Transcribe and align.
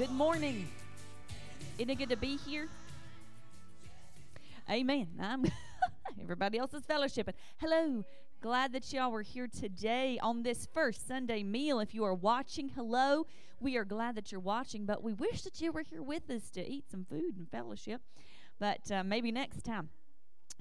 Good 0.00 0.12
morning. 0.12 0.66
Isn't 1.76 1.90
it 1.90 1.96
good 1.96 2.08
to 2.08 2.16
be 2.16 2.38
here? 2.38 2.70
Amen. 4.70 5.08
I'm 5.20 5.44
everybody 6.22 6.56
else 6.56 6.72
is 6.72 6.84
fellowshipping. 6.84 7.34
Hello. 7.58 8.02
Glad 8.40 8.72
that 8.72 8.90
y'all 8.94 9.12
were 9.12 9.20
here 9.20 9.46
today 9.46 10.18
on 10.22 10.42
this 10.42 10.66
first 10.72 11.06
Sunday 11.06 11.42
meal. 11.42 11.80
If 11.80 11.94
you 11.94 12.02
are 12.04 12.14
watching, 12.14 12.70
hello. 12.70 13.26
We 13.60 13.76
are 13.76 13.84
glad 13.84 14.14
that 14.14 14.32
you're 14.32 14.40
watching, 14.40 14.86
but 14.86 15.02
we 15.02 15.12
wish 15.12 15.42
that 15.42 15.60
you 15.60 15.70
were 15.70 15.82
here 15.82 16.02
with 16.02 16.30
us 16.30 16.48
to 16.52 16.66
eat 16.66 16.90
some 16.90 17.04
food 17.04 17.36
and 17.36 17.46
fellowship. 17.50 18.00
But 18.58 18.90
uh, 18.90 19.04
maybe 19.04 19.30
next 19.30 19.66
time. 19.66 19.90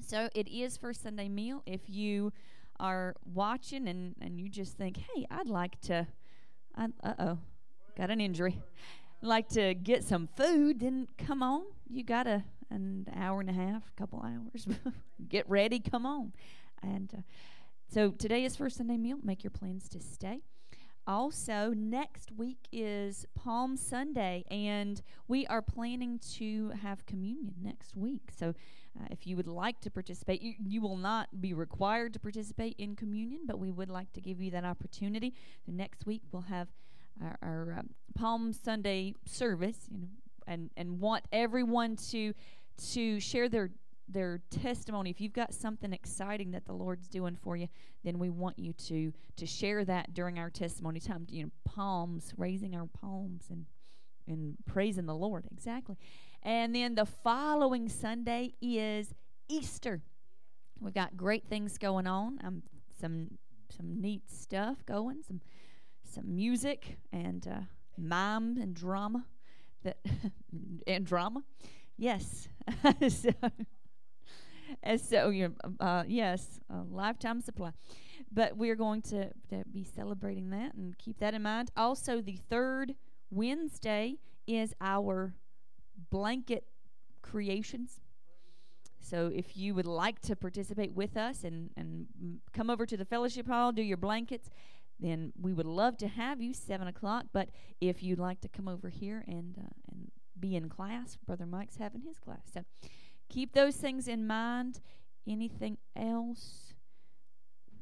So 0.06 0.28
it 0.36 0.50
is 0.50 0.76
first 0.76 1.02
Sunday 1.02 1.30
meal. 1.30 1.64
If 1.66 1.90
you 1.90 2.34
are 2.78 3.16
watching 3.24 3.88
and, 3.88 4.16
and 4.20 4.38
you 4.38 4.50
just 4.50 4.76
think, 4.76 4.98
hey, 4.98 5.26
I'd 5.32 5.48
like 5.48 5.80
to, 5.84 6.08
uh 6.78 7.14
oh, 7.18 7.38
got 7.96 8.10
an 8.10 8.20
injury 8.20 8.62
like 9.22 9.50
to 9.50 9.74
get 9.74 10.03
some 10.03 10.28
food, 10.35 10.80
then 10.80 11.07
come 11.18 11.44
on. 11.44 11.63
You 11.90 12.03
got 12.03 12.28
a 12.28 12.44
an 12.72 13.07
hour 13.16 13.40
and 13.40 13.50
a 13.50 13.53
half, 13.53 13.88
a 13.88 14.00
couple 14.00 14.24
hours. 14.24 14.68
get 15.28 15.50
ready, 15.50 15.80
come 15.80 16.06
on. 16.06 16.34
And 16.84 17.12
uh, 17.18 17.22
so 17.91 18.12
today 18.12 18.46
is 18.46 18.56
first 18.56 18.78
Sunday 18.78 18.97
meal. 18.97 19.18
Make 19.24 19.44
your 19.44 19.52
plans 19.52 19.90
to 19.90 20.00
stay. 20.00 20.41
Also, 21.07 21.74
next 21.75 22.31
week 22.31 22.68
is 22.72 23.25
Palm 23.34 23.75
Sunday, 23.75 24.44
and 24.52 25.02
we 25.28 25.47
are 25.47 25.62
planning 25.62 26.19
to 26.36 26.69
have 26.81 27.03
communion 27.07 27.56
next 27.63 27.96
week. 27.96 28.30
So, 28.38 28.53
uh, 29.00 29.07
if 29.09 29.25
you 29.25 29.36
would 29.36 29.47
like 29.47 29.81
to 29.81 29.90
participate, 29.90 30.41
you, 30.44 30.53
you 30.63 30.81
will 30.81 30.97
not 30.97 31.41
be 31.41 31.53
required 31.53 32.13
to 32.13 32.19
participate 32.19 32.75
in 32.78 32.96
communion, 32.96 33.41
but 33.47 33.57
we 33.57 33.72
would 33.72 33.90
like 33.90 34.13
to 34.13 34.22
give 34.22 34.40
you 34.40 34.51
that 34.51 34.66
opportunity. 34.66 35.34
So, 35.66 35.72
next 35.72 36.06
week 36.06 36.22
we'll 36.31 36.44
have 36.44 36.68
our, 37.22 37.38
our 37.41 37.75
um, 37.80 37.90
Palm 38.16 38.53
Sunday 38.53 39.13
service, 39.25 39.78
you 39.90 40.00
know, 40.00 40.07
and 40.47 40.69
and 40.75 41.00
want 41.00 41.25
everyone 41.31 41.96
to 42.12 42.34
to 42.91 43.19
share 43.19 43.50
their 43.50 43.72
their 44.07 44.41
testimony. 44.50 45.09
If 45.09 45.22
you've 45.22 45.34
got 45.34 45.53
something 45.53 45.94
exciting 45.94 46.52
that 46.52 46.66
the 46.66 46.74
Lord's 46.74 47.07
doing 47.07 47.35
for 47.35 47.56
you, 47.56 47.68
then 48.03 48.18
we 48.19 48.30
want 48.30 48.57
you 48.57 48.74
to 48.74 49.13
to 49.38 49.46
share 49.46 49.85
that 49.85 50.13
during 50.13 50.40
our 50.40 50.50
testimony 50.50 51.00
time. 51.00 51.28
You 51.30 51.44
know, 51.44 51.52
palms, 51.66 52.34
raising 52.38 52.75
our 52.75 52.88
palms 52.88 53.46
and 53.50 53.66
and 54.28 54.56
praising 54.66 55.06
the 55.06 55.16
Lord. 55.16 55.46
Exactly. 55.51 55.97
And 56.44 56.74
then 56.75 56.96
the 56.96 57.06
following 57.06 57.90
Sunday 57.90 58.53
is 58.62 59.13
Easter. 59.50 60.01
We've 60.80 60.94
got 60.94 61.18
great 61.18 61.46
things 61.47 61.78
going 61.78 62.07
on. 62.07 62.40
Um, 62.44 62.63
some 63.00 63.38
some 63.75 64.01
neat 64.01 64.30
stuff 64.30 64.86
going. 64.86 65.22
Some 65.28 65.41
some 66.19 66.35
music 66.35 66.97
and 67.12 67.47
uh, 67.47 67.59
mime 67.97 68.57
and 68.57 68.74
drama 68.74 69.25
that 69.84 69.97
and 70.88 71.06
drama 71.06 71.44
yes. 71.97 72.47
So, 73.09 73.31
and 74.84 75.02
so 75.02 75.30
you 75.30 75.56
uh, 75.80 76.03
yes 76.07 76.59
a 76.69 76.84
lifetime 76.84 77.41
supply. 77.41 77.72
But 78.31 78.56
we're 78.57 78.75
going 78.75 79.02
to, 79.03 79.30
to 79.50 79.63
be 79.72 79.84
celebrating 79.84 80.52
that 80.52 80.75
and 80.75 80.96
keep 80.97 81.19
that 81.19 81.34
in 81.34 81.41
mind. 81.41 81.72
Also 81.75 82.22
the 82.22 82.38
third 82.50 82.94
wednesday 83.31 84.18
is 84.47 84.74
our 84.81 85.34
blanket 86.12 86.66
creations. 87.22 88.00
So 89.01 89.31
if 89.34 89.57
you 89.57 89.74
would 89.74 89.88
like 89.88 90.19
to 90.22 90.36
participate 90.36 90.94
with 90.94 91.18
us 91.18 91.44
and, 91.44 91.72
and 91.75 92.06
come 92.53 92.69
over 92.69 92.86
to 92.86 92.97
the 92.97 93.06
fellowship 93.06 93.47
hall 93.47 93.72
do 93.72 93.81
your 93.81 93.97
blankets 93.97 94.50
then 95.00 95.34
we 95.40 95.54
would 95.54 95.66
love 95.66 95.98
to 95.98 96.08
have 96.08 96.42
you 96.42 96.54
seven 96.54 96.88
o'clock. 96.88 97.28
But 97.32 97.50
if 97.80 98.04
you'd 98.04 98.20
like 98.20 98.42
to 98.42 98.50
come 98.50 98.68
over 98.68 98.90
here 98.90 99.24
and 99.28 99.56
uh, 99.58 99.70
and 99.92 100.12
be 100.40 100.56
in 100.56 100.70
class, 100.70 101.18
Brother 101.26 101.46
Mike's 101.46 101.78
having 101.78 102.02
his 102.02 102.20
class. 102.20 102.50
So 102.54 102.64
keep 103.30 103.54
those 103.54 103.76
things 103.76 104.08
in 104.08 104.28
mind. 104.28 104.82
Anything 105.28 105.78
else? 105.96 106.74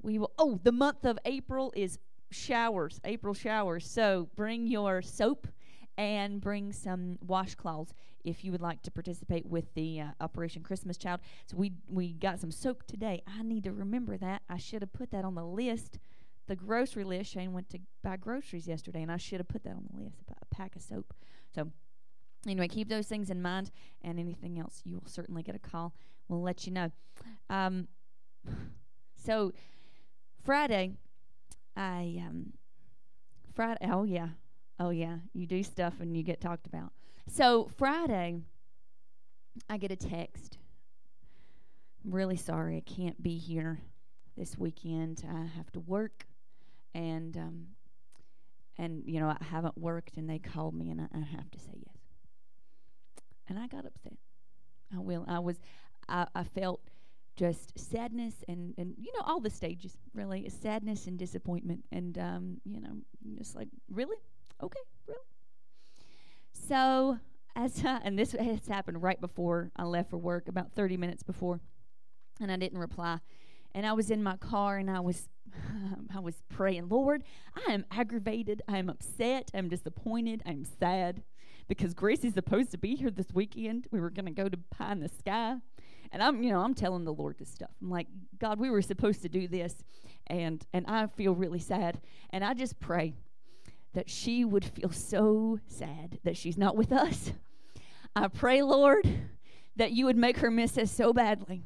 We 0.01 0.19
will. 0.19 0.31
Oh, 0.37 0.59
the 0.63 0.71
month 0.71 1.05
of 1.05 1.17
April 1.25 1.73
is 1.75 1.99
showers. 2.29 2.99
April 3.03 3.33
showers. 3.33 3.89
So 3.89 4.29
bring 4.35 4.67
your 4.67 5.01
soap 5.01 5.47
and 5.97 6.39
bring 6.39 6.71
some 6.71 7.17
washcloths 7.25 7.93
if 8.23 8.43
you 8.43 8.51
would 8.51 8.61
like 8.61 8.83
to 8.83 8.91
participate 8.91 9.45
with 9.45 9.73
the 9.73 10.01
uh, 10.01 10.07
Operation 10.21 10.61
Christmas 10.61 10.97
Child. 10.97 11.21
So 11.45 11.57
we 11.57 11.73
we 11.87 12.13
got 12.13 12.39
some 12.39 12.51
soap 12.51 12.83
today. 12.85 13.23
I 13.27 13.41
need 13.41 13.63
to 13.63 13.71
remember 13.71 14.17
that. 14.17 14.43
I 14.49 14.57
should 14.57 14.81
have 14.81 14.93
put 14.93 15.11
that 15.11 15.25
on 15.25 15.35
the 15.35 15.45
list 15.45 15.97
the 16.47 16.55
grocery 16.55 17.03
list. 17.03 17.31
Shane 17.31 17.53
went 17.53 17.69
to 17.69 17.79
buy 18.03 18.17
groceries 18.17 18.67
yesterday, 18.67 19.01
and 19.01 19.11
I 19.11 19.17
should 19.17 19.39
have 19.39 19.47
put 19.47 19.63
that 19.63 19.73
on 19.73 19.85
the 19.91 20.03
list 20.03 20.17
a 20.29 20.55
pack 20.55 20.75
of 20.75 20.81
soap. 20.81 21.13
So, 21.53 21.69
anyway, 22.45 22.67
keep 22.67 22.89
those 22.89 23.07
things 23.07 23.29
in 23.29 23.41
mind, 23.41 23.71
and 24.01 24.19
anything 24.19 24.59
else, 24.59 24.81
you 24.83 24.95
will 24.95 25.07
certainly 25.07 25.43
get 25.43 25.55
a 25.55 25.59
call. 25.59 25.93
We'll 26.27 26.41
let 26.41 26.65
you 26.65 26.73
know. 26.73 26.91
Um, 27.49 27.87
so, 29.15 29.53
Friday, 30.43 30.93
I 31.75 32.23
um, 32.25 32.53
Friday. 33.53 33.87
Oh 33.91 34.03
yeah, 34.03 34.29
oh 34.79 34.89
yeah. 34.89 35.17
You 35.33 35.45
do 35.45 35.63
stuff 35.63 35.95
and 35.99 36.15
you 36.15 36.23
get 36.23 36.39
talked 36.39 36.67
about. 36.67 36.91
So 37.27 37.69
Friday, 37.77 38.41
I 39.69 39.77
get 39.77 39.91
a 39.91 39.95
text. 39.95 40.57
I'm 42.05 42.11
really 42.13 42.37
sorry 42.37 42.77
I 42.77 42.81
can't 42.81 43.21
be 43.21 43.37
here 43.37 43.79
this 44.37 44.57
weekend. 44.57 45.25
I 45.27 45.45
have 45.57 45.71
to 45.71 45.79
work 45.79 46.26
and 46.97 47.37
um, 47.37 47.67
and 48.77 49.03
you 49.05 49.19
know 49.19 49.27
I 49.27 49.37
haven't 49.43 49.77
worked, 49.77 50.17
and 50.17 50.29
they 50.29 50.39
called 50.39 50.73
me, 50.73 50.89
and 50.89 50.99
I, 50.99 51.05
I 51.13 51.19
have 51.19 51.49
to 51.51 51.59
say 51.59 51.73
yes. 51.75 51.95
And 53.47 53.57
I 53.57 53.67
got 53.67 53.85
upset. 53.85 54.17
I 54.93 54.99
will. 54.99 55.23
I 55.27 55.39
was. 55.39 55.57
I, 56.09 56.25
I 56.33 56.43
felt 56.43 56.81
just 57.35 57.77
sadness 57.77 58.33
and 58.47 58.73
and 58.79 58.95
you 58.97 59.11
know 59.13 59.23
all 59.23 59.39
the 59.39 59.49
stages 59.49 59.95
really 60.15 60.49
sadness 60.49 61.05
and 61.05 61.19
disappointment 61.19 61.83
and 61.91 62.17
um 62.17 62.57
you 62.65 62.81
know 62.81 62.89
just 63.37 63.55
like 63.55 63.67
really 63.91 64.15
okay 64.63 64.79
really 65.07 65.19
so 66.51 67.19
as 67.55 67.85
uh, 67.85 67.99
and 68.03 68.17
this 68.17 68.31
has 68.31 68.67
happened 68.67 69.03
right 69.03 69.21
before 69.21 69.69
I 69.75 69.83
left 69.83 70.09
for 70.09 70.17
work 70.17 70.47
about 70.47 70.71
30 70.71 70.97
minutes 70.97 71.21
before 71.21 71.59
and 72.41 72.51
I 72.51 72.55
didn't 72.55 72.79
reply 72.79 73.19
and 73.73 73.85
I 73.85 73.93
was 73.93 74.09
in 74.11 74.23
my 74.23 74.37
car 74.37 74.77
and 74.77 74.89
I 74.89 74.99
was 74.99 75.27
I 76.15 76.19
was 76.19 76.35
praying, 76.49 76.89
Lord, 76.89 77.23
I 77.67 77.71
am 77.71 77.85
aggravated, 77.91 78.61
I 78.67 78.77
am 78.77 78.89
upset, 78.89 79.49
I'm 79.53 79.69
disappointed, 79.69 80.41
I'm 80.45 80.65
sad 80.79 81.23
because 81.67 81.93
Gracie's 81.93 82.33
supposed 82.33 82.71
to 82.71 82.77
be 82.77 82.95
here 82.95 83.11
this 83.11 83.33
weekend. 83.33 83.87
We 83.91 83.99
were 83.99 84.09
going 84.09 84.25
to 84.25 84.31
go 84.31 84.47
to 84.47 84.57
Pie 84.71 84.93
in 84.93 84.99
the 84.99 85.09
Sky. 85.09 85.55
And 86.11 86.23
I'm, 86.23 86.41
you 86.41 86.51
know, 86.51 86.61
I'm 86.61 86.73
telling 86.73 87.03
the 87.03 87.13
Lord 87.13 87.37
this 87.37 87.49
stuff. 87.49 87.71
I'm 87.81 87.89
like, 87.89 88.07
God, 88.39 88.59
we 88.59 88.69
were 88.69 88.81
supposed 88.81 89.21
to 89.23 89.29
do 89.29 89.47
this 89.47 89.83
and 90.27 90.65
and 90.73 90.85
I 90.87 91.07
feel 91.07 91.33
really 91.33 91.59
sad. 91.59 91.99
And 92.29 92.43
I 92.43 92.53
just 92.53 92.79
pray 92.79 93.13
that 93.93 94.09
she 94.09 94.45
would 94.45 94.63
feel 94.63 94.91
so 94.91 95.59
sad 95.67 96.19
that 96.23 96.37
she's 96.37 96.57
not 96.57 96.75
with 96.75 96.91
us. 96.91 97.31
I 98.15 98.27
pray, 98.27 98.61
Lord, 98.61 99.07
that 99.75 99.91
you 99.91 100.05
would 100.05 100.17
make 100.17 100.37
her 100.37 100.51
miss 100.51 100.77
us 100.77 100.91
so 100.91 101.13
badly 101.13 101.63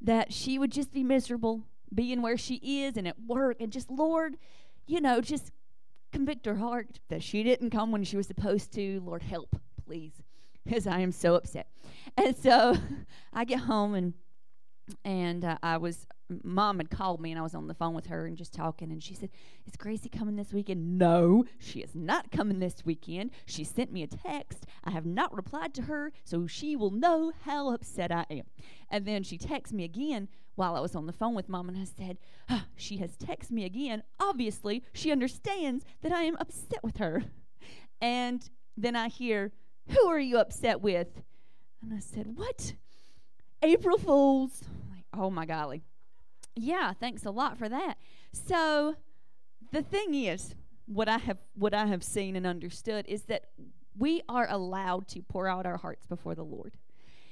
that 0.00 0.32
she 0.32 0.58
would 0.58 0.72
just 0.72 0.92
be 0.92 1.02
miserable 1.02 1.64
being 1.94 2.22
where 2.22 2.36
she 2.36 2.56
is 2.56 2.96
and 2.96 3.08
at 3.08 3.18
work 3.26 3.60
and 3.60 3.72
just 3.72 3.90
lord 3.90 4.36
you 4.86 5.00
know 5.00 5.20
just 5.20 5.50
convict 6.12 6.46
her 6.46 6.56
heart 6.56 7.00
that 7.08 7.22
she 7.22 7.42
didn't 7.42 7.70
come 7.70 7.92
when 7.92 8.04
she 8.04 8.16
was 8.16 8.26
supposed 8.26 8.72
to. 8.72 9.00
Lord 9.04 9.22
help 9.22 9.56
please 9.86 10.12
because 10.64 10.86
i 10.86 11.00
am 11.00 11.12
so 11.12 11.34
upset. 11.34 11.68
And 12.16 12.36
so 12.36 12.76
i 13.32 13.44
get 13.44 13.60
home 13.60 13.94
and 13.94 14.14
and 15.04 15.44
uh, 15.44 15.58
i 15.62 15.76
was 15.76 16.06
mom 16.44 16.78
had 16.78 16.90
called 16.90 17.20
me 17.20 17.30
and 17.30 17.38
I 17.38 17.42
was 17.42 17.54
on 17.54 17.66
the 17.66 17.74
phone 17.74 17.94
with 17.94 18.06
her 18.06 18.26
and 18.26 18.36
just 18.36 18.52
talking 18.52 18.90
and 18.90 19.02
she 19.02 19.14
said, 19.14 19.30
Is 19.66 19.76
Gracie 19.76 20.08
coming 20.08 20.36
this 20.36 20.52
weekend? 20.52 20.98
No, 20.98 21.44
she 21.58 21.80
is 21.80 21.94
not 21.94 22.30
coming 22.30 22.58
this 22.58 22.84
weekend. 22.84 23.30
She 23.46 23.64
sent 23.64 23.92
me 23.92 24.02
a 24.02 24.06
text. 24.06 24.66
I 24.84 24.90
have 24.90 25.06
not 25.06 25.34
replied 25.34 25.74
to 25.74 25.82
her, 25.82 26.12
so 26.24 26.46
she 26.46 26.76
will 26.76 26.90
know 26.90 27.32
how 27.44 27.72
upset 27.72 28.12
I 28.12 28.26
am. 28.30 28.44
And 28.90 29.06
then 29.06 29.22
she 29.22 29.38
texted 29.38 29.72
me 29.72 29.84
again 29.84 30.28
while 30.54 30.74
I 30.74 30.80
was 30.80 30.96
on 30.96 31.06
the 31.06 31.12
phone 31.12 31.34
with 31.34 31.48
mom 31.48 31.68
and 31.68 31.78
I 31.78 31.84
said, 31.84 32.18
oh, 32.50 32.64
She 32.76 32.98
has 32.98 33.16
texted 33.16 33.52
me 33.52 33.64
again. 33.64 34.02
Obviously, 34.20 34.84
she 34.92 35.12
understands 35.12 35.84
that 36.02 36.12
I 36.12 36.22
am 36.22 36.36
upset 36.36 36.82
with 36.82 36.98
her. 36.98 37.24
And 38.00 38.48
then 38.76 38.94
I 38.94 39.08
hear, 39.08 39.52
Who 39.88 40.06
are 40.08 40.20
you 40.20 40.38
upset 40.38 40.80
with? 40.80 41.22
And 41.82 41.92
I 41.94 42.00
said, 42.00 42.36
What? 42.36 42.74
April 43.62 43.98
Fools. 43.98 44.62
Like, 44.90 45.04
oh 45.12 45.30
my 45.30 45.46
golly. 45.46 45.82
Yeah, 46.58 46.92
thanks 46.92 47.24
a 47.24 47.30
lot 47.30 47.56
for 47.56 47.68
that. 47.68 47.94
So 48.32 48.96
the 49.72 49.82
thing 49.82 50.14
is, 50.14 50.54
what 50.86 51.08
I 51.08 51.18
have 51.18 51.38
what 51.54 51.74
I 51.74 51.86
have 51.86 52.02
seen 52.02 52.34
and 52.34 52.46
understood 52.46 53.06
is 53.06 53.22
that 53.24 53.44
we 53.96 54.22
are 54.28 54.46
allowed 54.48 55.08
to 55.08 55.22
pour 55.22 55.48
out 55.48 55.66
our 55.66 55.76
hearts 55.76 56.06
before 56.06 56.34
the 56.34 56.44
Lord. 56.44 56.74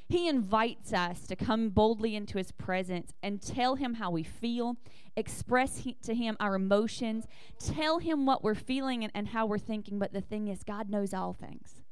He 0.09 0.29
invites 0.29 0.93
us 0.93 1.27
to 1.27 1.35
come 1.35 1.71
boldly 1.71 2.15
into 2.15 2.39
his 2.39 2.53
presence 2.53 3.13
and 3.23 3.43
tell 3.43 3.75
him 3.75 3.95
how 3.95 4.13
we 4.13 4.23
feel, 4.23 4.77
express 5.17 5.79
he, 5.79 5.95
to 6.05 6.15
him 6.15 6.37
our 6.39 6.55
emotions, 6.55 7.27
tell 7.59 7.99
him 7.99 8.25
what 8.25 8.45
we're 8.45 8.55
feeling 8.55 9.03
and, 9.03 9.13
and 9.17 9.29
how 9.29 9.47
we're 9.47 9.59
thinking. 9.59 9.99
But 9.99 10.13
the 10.13 10.21
thing 10.21 10.47
is, 10.47 10.63
God 10.63 10.89
knows 10.89 11.13
all 11.13 11.33
things. 11.33 11.83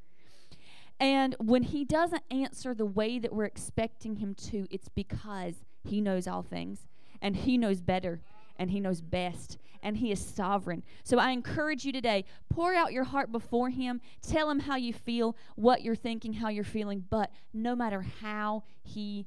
And 1.00 1.34
when 1.40 1.64
he 1.64 1.84
doesn't 1.84 2.22
answer 2.30 2.72
the 2.72 2.86
way 2.86 3.18
that 3.18 3.32
we're 3.32 3.46
expecting 3.46 4.16
him 4.16 4.36
to, 4.50 4.68
it's 4.70 4.88
because 4.88 5.54
he 5.82 6.00
knows 6.00 6.28
all 6.28 6.42
things 6.42 6.86
and 7.24 7.34
he 7.34 7.58
knows 7.58 7.80
better 7.80 8.20
and 8.56 8.70
he 8.70 8.78
knows 8.78 9.00
best 9.00 9.58
and 9.82 9.96
he 9.96 10.12
is 10.12 10.24
sovereign. 10.24 10.82
So 11.02 11.18
I 11.18 11.30
encourage 11.30 11.84
you 11.84 11.92
today, 11.92 12.24
pour 12.48 12.74
out 12.74 12.92
your 12.92 13.04
heart 13.04 13.32
before 13.32 13.70
him, 13.70 14.00
tell 14.22 14.50
him 14.50 14.60
how 14.60 14.76
you 14.76 14.92
feel, 14.92 15.36
what 15.56 15.82
you're 15.82 15.96
thinking, 15.96 16.34
how 16.34 16.50
you're 16.50 16.64
feeling, 16.64 17.04
but 17.10 17.30
no 17.52 17.74
matter 17.74 18.02
how 18.20 18.62
he 18.82 19.26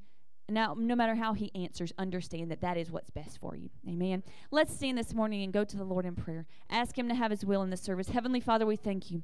now 0.50 0.74
no 0.78 0.96
matter 0.96 1.14
how 1.14 1.34
he 1.34 1.52
answers 1.56 1.92
understand 1.98 2.50
that 2.50 2.62
that 2.62 2.78
is 2.78 2.90
what's 2.90 3.10
best 3.10 3.38
for 3.38 3.58
you. 3.58 3.70
Amen. 3.86 4.24
Let's 4.50 4.74
stand 4.74 4.98
this 4.98 5.14
morning 5.14 5.44
and 5.44 5.52
go 5.52 5.66
to 5.66 5.76
the 5.76 5.84
lord 5.84 6.06
in 6.06 6.16
prayer. 6.16 6.46
Ask 6.70 6.98
him 6.98 7.10
to 7.10 7.16
have 7.16 7.32
his 7.32 7.44
will 7.44 7.64
in 7.64 7.70
this 7.70 7.82
service. 7.82 8.08
Heavenly 8.08 8.40
father 8.40 8.66
we 8.66 8.78
thank 8.78 9.12
you. 9.12 9.24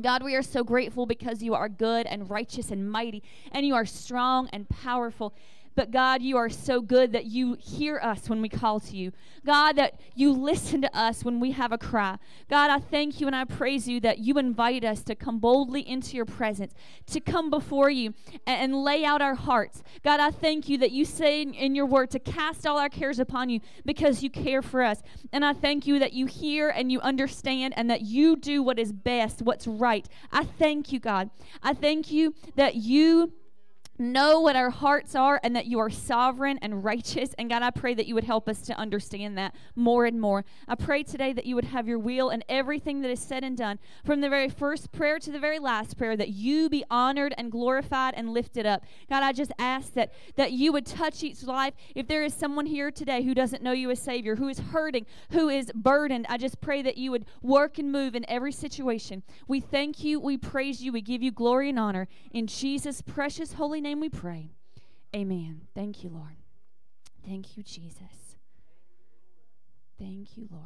God, 0.00 0.22
we 0.22 0.34
are 0.36 0.42
so 0.42 0.62
grateful 0.62 1.06
because 1.06 1.42
you 1.42 1.54
are 1.54 1.68
good 1.68 2.06
and 2.06 2.30
righteous 2.30 2.70
and 2.70 2.90
mighty, 2.90 3.22
and 3.52 3.66
you 3.66 3.74
are 3.74 3.86
strong 3.86 4.48
and 4.52 4.68
powerful. 4.68 5.34
But 5.74 5.90
God, 5.90 6.22
you 6.22 6.36
are 6.36 6.48
so 6.48 6.80
good 6.80 7.12
that 7.12 7.26
you 7.26 7.56
hear 7.60 7.98
us 8.02 8.28
when 8.28 8.42
we 8.42 8.48
call 8.48 8.80
to 8.80 8.96
you. 8.96 9.12
God, 9.46 9.76
that 9.76 10.00
you 10.14 10.32
listen 10.32 10.82
to 10.82 10.96
us 10.96 11.24
when 11.24 11.40
we 11.40 11.52
have 11.52 11.72
a 11.72 11.78
cry. 11.78 12.18
God, 12.48 12.70
I 12.70 12.78
thank 12.78 13.20
you 13.20 13.26
and 13.26 13.36
I 13.36 13.44
praise 13.44 13.88
you 13.88 14.00
that 14.00 14.18
you 14.18 14.38
invite 14.38 14.84
us 14.84 15.02
to 15.04 15.14
come 15.14 15.38
boldly 15.38 15.88
into 15.88 16.16
your 16.16 16.24
presence, 16.24 16.74
to 17.06 17.20
come 17.20 17.50
before 17.50 17.90
you 17.90 18.14
and, 18.46 18.70
lay 18.70 19.04
out 19.04 19.20
our 19.20 19.34
hearts. 19.34 19.82
God, 20.02 20.20
I 20.20 20.30
thank 20.30 20.68
you 20.68 20.78
that 20.78 20.92
you 20.92 21.04
say 21.04 21.42
in 21.42 21.74
your 21.74 21.86
word 21.86 22.10
to 22.12 22.18
cast 22.18 22.66
all 22.66 22.78
our 22.78 22.88
cares 22.88 23.18
upon 23.18 23.50
you 23.50 23.60
because 23.84 24.22
you 24.22 24.30
care 24.30 24.62
for 24.62 24.82
us. 24.82 25.02
And 25.32 25.44
I 25.44 25.52
thank 25.52 25.86
you 25.86 25.98
that 25.98 26.12
you 26.12 26.26
hear 26.26 26.70
and 26.70 26.90
you 26.90 27.00
understand 27.00 27.74
and 27.76 27.90
that 27.90 28.02
you 28.02 28.36
do 28.36 28.62
what 28.62 28.78
is 28.78 28.92
best, 28.92 29.42
what's 29.42 29.66
right. 29.66 30.08
I 30.32 30.44
thank 30.44 30.92
you, 30.92 31.00
God. 31.00 31.30
I 31.62 31.74
thank 31.74 32.10
you 32.10 32.34
that 32.54 32.76
you 32.76 33.32
know 34.00 34.40
what 34.40 34.56
our 34.56 34.70
hearts 34.70 35.14
are 35.14 35.38
and 35.44 35.54
that 35.54 35.66
you 35.66 35.78
are 35.78 35.90
sovereign 35.90 36.58
and 36.62 36.82
righteous. 36.82 37.34
And 37.38 37.50
God, 37.50 37.62
I 37.62 37.70
pray 37.70 37.94
that 37.94 38.06
you 38.06 38.14
would 38.14 38.24
help 38.24 38.48
us 38.48 38.62
to 38.62 38.78
understand 38.78 39.36
that 39.38 39.54
more 39.76 40.06
and 40.06 40.20
more. 40.20 40.44
I 40.66 40.74
pray 40.74 41.02
today 41.02 41.32
that 41.34 41.46
you 41.46 41.54
would 41.54 41.66
have 41.66 41.86
your 41.86 41.98
will 41.98 42.30
in 42.30 42.42
everything 42.48 43.02
that 43.02 43.10
is 43.10 43.20
said 43.20 43.44
and 43.44 43.56
done, 43.56 43.78
from 44.04 44.20
the 44.20 44.28
very 44.28 44.48
first 44.48 44.90
prayer 44.90 45.18
to 45.18 45.30
the 45.30 45.38
very 45.38 45.58
last 45.58 45.98
prayer, 45.98 46.16
that 46.16 46.30
you 46.30 46.68
be 46.68 46.84
honored 46.90 47.34
and 47.36 47.52
glorified 47.52 48.14
and 48.16 48.32
lifted 48.32 48.66
up. 48.66 48.84
God, 49.08 49.22
I 49.22 49.32
just 49.32 49.52
ask 49.58 49.92
that, 49.94 50.12
that 50.36 50.52
you 50.52 50.72
would 50.72 50.86
touch 50.86 51.22
each 51.22 51.42
life. 51.42 51.74
If 51.94 52.08
there 52.08 52.24
is 52.24 52.32
someone 52.32 52.66
here 52.66 52.90
today 52.90 53.22
who 53.22 53.34
doesn't 53.34 53.62
know 53.62 53.72
you 53.72 53.90
as 53.90 54.00
Savior, 54.00 54.36
who 54.36 54.48
is 54.48 54.58
hurting, 54.58 55.04
who 55.32 55.48
is 55.48 55.70
burdened, 55.74 56.26
I 56.28 56.38
just 56.38 56.60
pray 56.60 56.80
that 56.82 56.96
you 56.96 57.10
would 57.10 57.26
work 57.42 57.78
and 57.78 57.92
move 57.92 58.14
in 58.14 58.24
every 58.28 58.52
situation. 58.52 59.22
We 59.46 59.60
thank 59.60 60.02
you, 60.02 60.18
we 60.20 60.38
praise 60.38 60.82
you, 60.82 60.92
we 60.92 61.02
give 61.02 61.22
you 61.22 61.32
glory 61.32 61.68
and 61.68 61.78
honor. 61.78 62.08
In 62.32 62.46
Jesus' 62.46 63.02
precious 63.02 63.54
holy 63.54 63.80
name, 63.80 63.89
name 63.90 63.98
we 63.98 64.08
pray. 64.08 64.52
Amen. 65.16 65.62
Thank 65.74 66.04
you, 66.04 66.10
Lord. 66.10 66.36
Thank 67.26 67.56
you, 67.56 67.64
Jesus. 67.64 68.36
Thank 69.98 70.36
you, 70.36 70.48
Lord. 70.48 70.62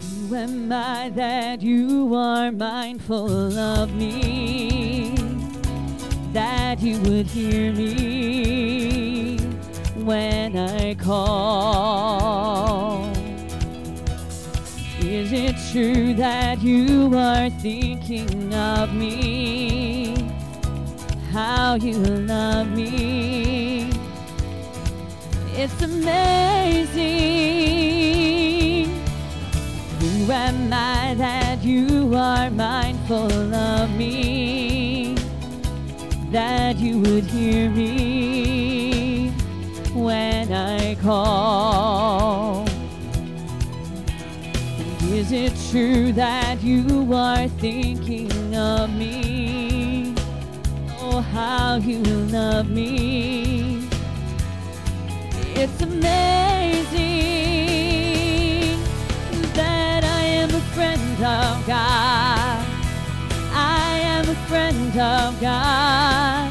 Who 0.00 0.34
am 0.34 0.72
I 0.72 1.10
that 1.10 1.60
you 1.60 2.14
are 2.14 2.50
mindful 2.50 3.58
of 3.58 3.94
me? 3.94 5.14
That 6.32 6.80
you 6.80 6.98
would 7.00 7.26
hear 7.26 7.70
me 7.70 9.13
when 10.04 10.56
I 10.56 10.94
call. 10.94 11.94
Is 15.00 15.32
it 15.32 15.56
true 15.72 16.14
that 16.14 16.62
you 16.62 17.14
are 17.16 17.48
thinking 17.50 18.52
of 18.54 18.94
me? 18.94 20.14
How 21.32 21.74
you 21.76 21.94
love 21.94 22.68
me? 22.68 23.90
It's 25.56 25.80
amazing. 25.82 27.04
Who 30.00 30.30
am 30.30 30.72
I 30.72 31.14
that 31.14 31.62
you 31.62 32.14
are 32.14 32.50
mindful 32.50 33.54
of 33.54 33.90
me? 33.96 35.14
That 36.30 36.76
you 36.78 36.98
would 37.00 37.24
hear 37.24 37.70
me 37.70 38.33
call. 41.04 42.64
Is 45.12 45.32
it 45.32 45.52
true 45.70 46.12
that 46.12 46.62
you 46.62 47.12
are 47.12 47.46
thinking 47.46 48.56
of 48.56 48.90
me? 48.96 50.14
Oh, 50.98 51.20
how 51.20 51.76
you 51.76 51.98
love 52.32 52.70
me. 52.70 53.86
It's 55.54 55.82
amazing 55.82 56.00
that 59.52 60.04
I 60.04 60.22
am 60.40 60.48
a 60.48 60.64
friend 60.74 61.18
of 61.22 61.66
God. 61.66 62.64
I 63.52 64.00
am 64.14 64.28
a 64.30 64.34
friend 64.48 64.98
of 64.98 65.38
God. 65.38 66.50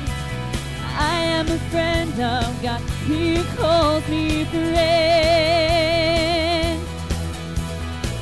I 0.95 1.15
am 1.37 1.47
a 1.47 1.57
friend 1.71 2.13
of 2.21 2.61
God. 2.61 2.92
He 3.05 3.43
calls 3.57 4.07
me 4.07 4.45
friend. 4.45 4.77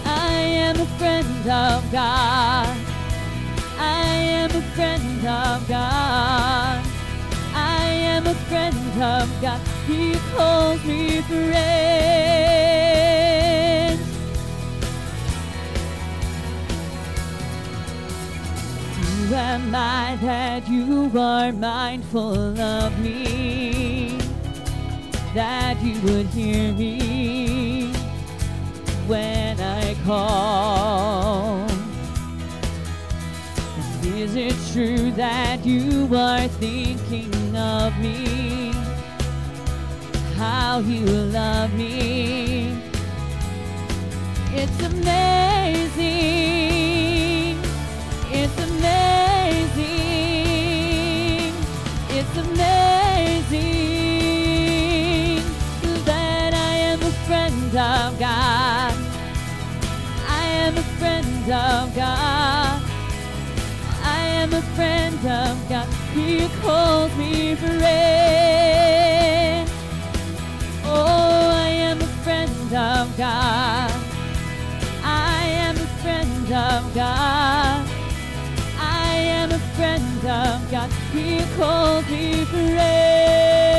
I 0.05 0.31
am 0.65 0.79
a 0.79 0.85
friend 0.97 1.47
of 1.47 1.91
God. 1.91 2.75
I 3.77 4.15
am 4.39 4.50
a 4.50 4.61
friend 4.73 5.25
of 5.27 5.67
God. 5.67 6.83
I 7.53 7.85
am 7.85 8.25
a 8.25 8.33
friend 8.33 9.03
of 9.03 9.29
God. 9.39 9.61
He 9.85 10.15
calls 10.33 10.83
me 10.83 11.21
friend. 11.21 12.41
Who 18.97 19.35
am 19.35 19.75
I 19.75 20.17
that 20.23 20.67
you 20.67 21.11
are 21.15 21.51
mindful 21.51 22.59
of 22.59 23.00
me? 23.00 23.70
That 25.33 25.81
you 25.81 26.00
would 26.01 26.25
hear 26.27 26.73
me 26.73 27.91
when 29.07 29.59
I 29.59 29.95
call. 30.03 31.65
Is 34.03 34.35
it 34.35 34.55
true 34.73 35.11
that 35.11 35.65
you 35.65 36.09
are 36.15 36.47
thinking 36.47 37.55
of 37.55 37.97
me? 38.00 38.71
How 40.35 40.79
you 40.79 41.05
love 41.05 41.73
me? 41.75 42.77
It's 44.53 44.83
amazing. 44.83 46.70
Friend 61.41 61.53
of 61.53 61.95
God. 61.95 62.81
I 64.03 64.19
am 64.41 64.53
a 64.53 64.62
friend 64.75 65.25
of 65.25 65.69
God. 65.69 65.88
He 66.13 66.48
calls 66.62 67.15
me 67.17 67.55
friend. 67.55 67.81
Oh, 70.83 71.50
I 71.53 71.69
am 71.69 72.01
a 72.01 72.07
friend 72.24 72.74
of 72.74 73.17
God. 73.17 73.91
I 75.03 75.43
am 75.65 75.75
a 75.75 75.88
friend 76.01 76.53
of 76.53 76.93
God. 76.93 77.88
I 78.77 79.15
am 79.15 79.51
a 79.51 79.60
friend 79.75 80.25
of 80.25 80.71
God. 80.71 80.91
He 81.13 81.43
calls 81.57 82.10
me 82.10 82.45
friend. 82.45 83.70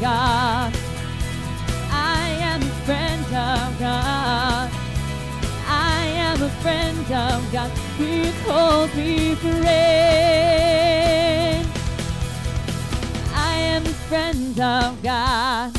God. 0.00 0.74
I 1.90 2.28
am 2.40 2.62
a 2.62 2.74
friend 2.86 3.26
of 3.26 3.78
God. 3.78 4.70
I 5.66 6.04
am 6.16 6.42
a 6.42 6.48
friend 6.62 7.12
of 7.12 7.52
God. 7.52 7.70
He 7.98 8.32
calls 8.44 8.94
me 8.94 9.34
friend. 9.34 9.66
I 13.34 13.54
am 13.56 13.84
a 13.84 13.94
friend 14.08 14.58
of 14.58 15.02
God. 15.02 15.76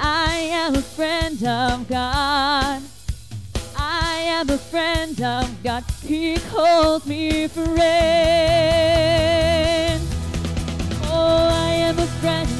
I 0.00 0.34
am 0.52 0.74
a 0.74 0.82
friend 0.82 1.44
of 1.44 1.86
God. 1.88 2.82
I 3.76 4.14
am 4.38 4.48
a 4.48 4.58
friend 4.58 5.20
of 5.20 5.62
God. 5.62 5.84
He 6.02 6.38
calls 6.38 7.04
me 7.06 7.46
friend. 7.48 9.11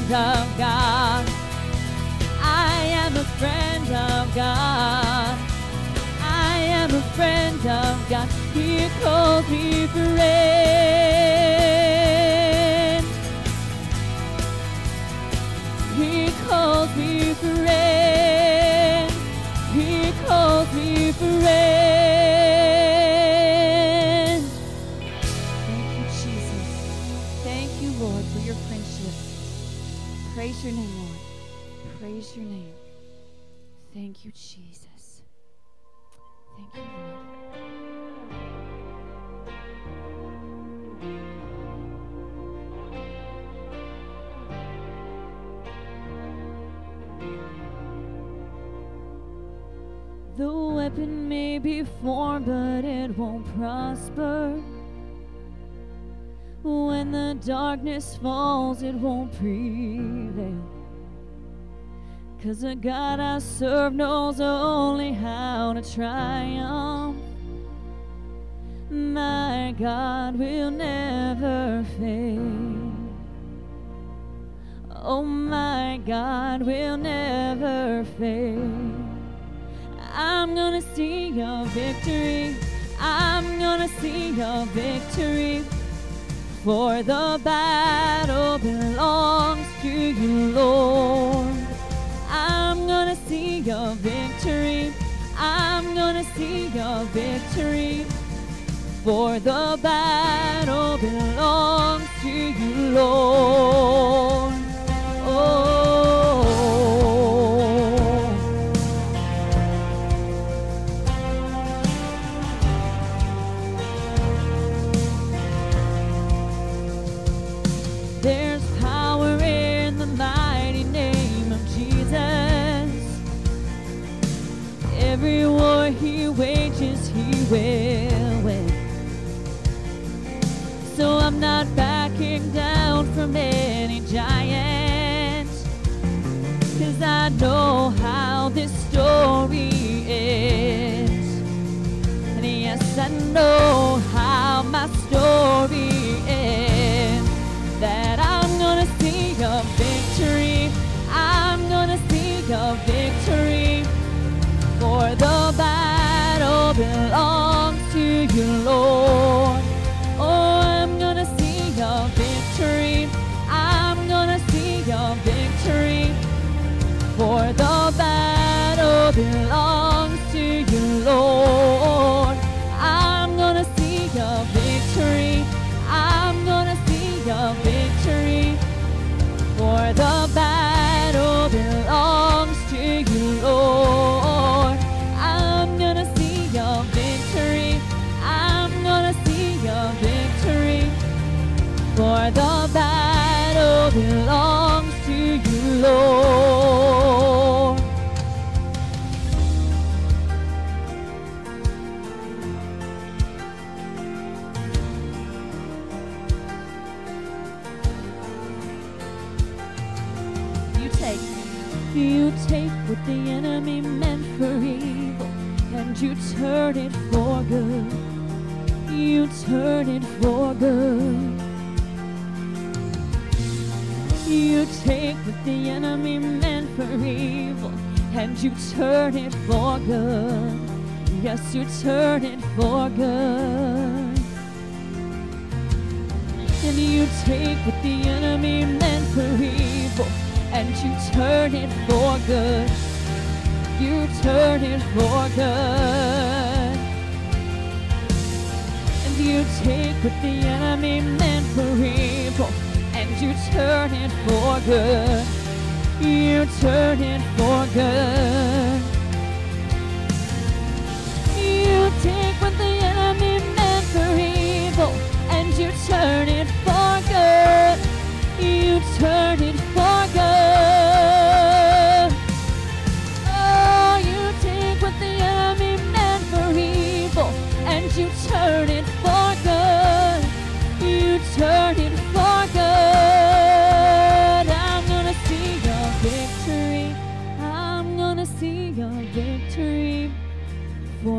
friend 0.03 0.27
of 0.27 0.57
God. 0.57 1.25
I 2.41 2.85
am 2.91 3.15
a 3.15 3.23
friend 3.23 3.85
of 3.85 4.35
God. 4.35 5.37
I 6.21 6.57
am 6.57 6.93
a 6.93 7.01
friend 7.15 7.59
of 7.65 8.09
God. 8.09 8.27
He 8.53 8.89
calls 9.01 9.47
me 9.49 9.87
friend. 9.87 11.22
prosper. 53.63 54.61
When 56.63 57.13
the 57.13 57.37
darkness 57.45 58.17
falls, 58.21 58.83
it 58.83 58.93
won't 58.93 59.31
prevail. 59.39 60.61
Cause 62.41 62.59
the 62.59 62.75
God 62.75 63.21
I 63.21 63.39
serve 63.39 63.93
knows 63.93 64.41
only 64.41 65.13
how 65.13 65.71
to 65.71 65.81
triumph. 65.81 67.17
My 68.89 69.73
God 69.79 70.37
will 70.37 70.71
never 70.71 71.85
fail. 71.97 72.91
Oh, 74.91 75.23
my 75.23 76.01
God 76.05 76.63
will 76.63 76.97
never 76.97 78.03
fail. 78.19 78.69
I'm 80.13 80.53
gonna 80.53 80.81
see 80.81 81.29
your 81.29 81.63
victory. 81.67 82.72
I'm 83.05 83.59
gonna 83.59 83.89
see 83.99 84.29
your 84.29 84.65
victory. 84.67 85.65
For 86.63 87.03
the 87.03 87.37
battle 87.43 88.57
belongs 88.59 89.67
to 89.81 89.89
you, 89.89 90.53
Lord. 90.53 91.53
I'm 92.29 92.87
gonna 92.87 93.17
see 93.27 93.59
your 93.59 93.95
victory. 93.95 94.93
I'm 95.37 95.93
gonna 95.93 96.23
see 96.35 96.67
your 96.67 97.03
victory. 97.11 98.05
For 99.03 99.37
the 99.37 99.77
battle 99.83 100.97
belongs 100.97 102.07
to 102.21 102.29
you, 102.29 102.89
Lord. 102.91 104.53
Oh. 105.25 105.72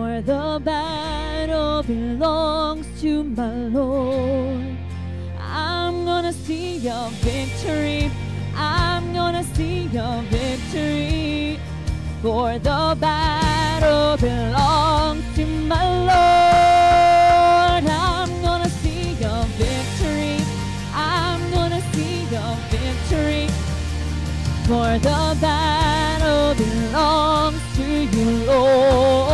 For 0.05 0.21
the 0.21 0.61
battle 0.63 1.83
belongs 1.83 2.87
to 3.01 3.25
my 3.25 3.55
Lord. 3.69 4.77
I'm 5.41 6.05
gonna 6.05 6.35
see 6.35 6.77
your 6.77 7.09
victory. 7.25 8.11
I'm 8.55 9.15
gonna 9.15 9.43
see 9.55 9.85
your 9.85 10.21
victory. 10.29 11.59
For 12.21 12.59
the 12.59 12.95
battle 13.01 14.19
belongs 14.19 15.25
to 15.37 15.47
my 15.73 15.87
Lord. 16.11 17.85
I'm 17.89 18.43
gonna 18.43 18.69
see 18.69 19.15
your 19.25 19.45
victory. 19.57 20.37
I'm 20.95 21.41
gonna 21.51 21.81
see 21.95 22.25
your 22.35 22.55
victory. 22.69 23.49
For 24.69 24.99
the 24.99 25.39
battle 25.41 26.55
belongs 26.63 27.63
to 27.77 27.87
you, 28.15 28.45
Lord. 28.45 29.34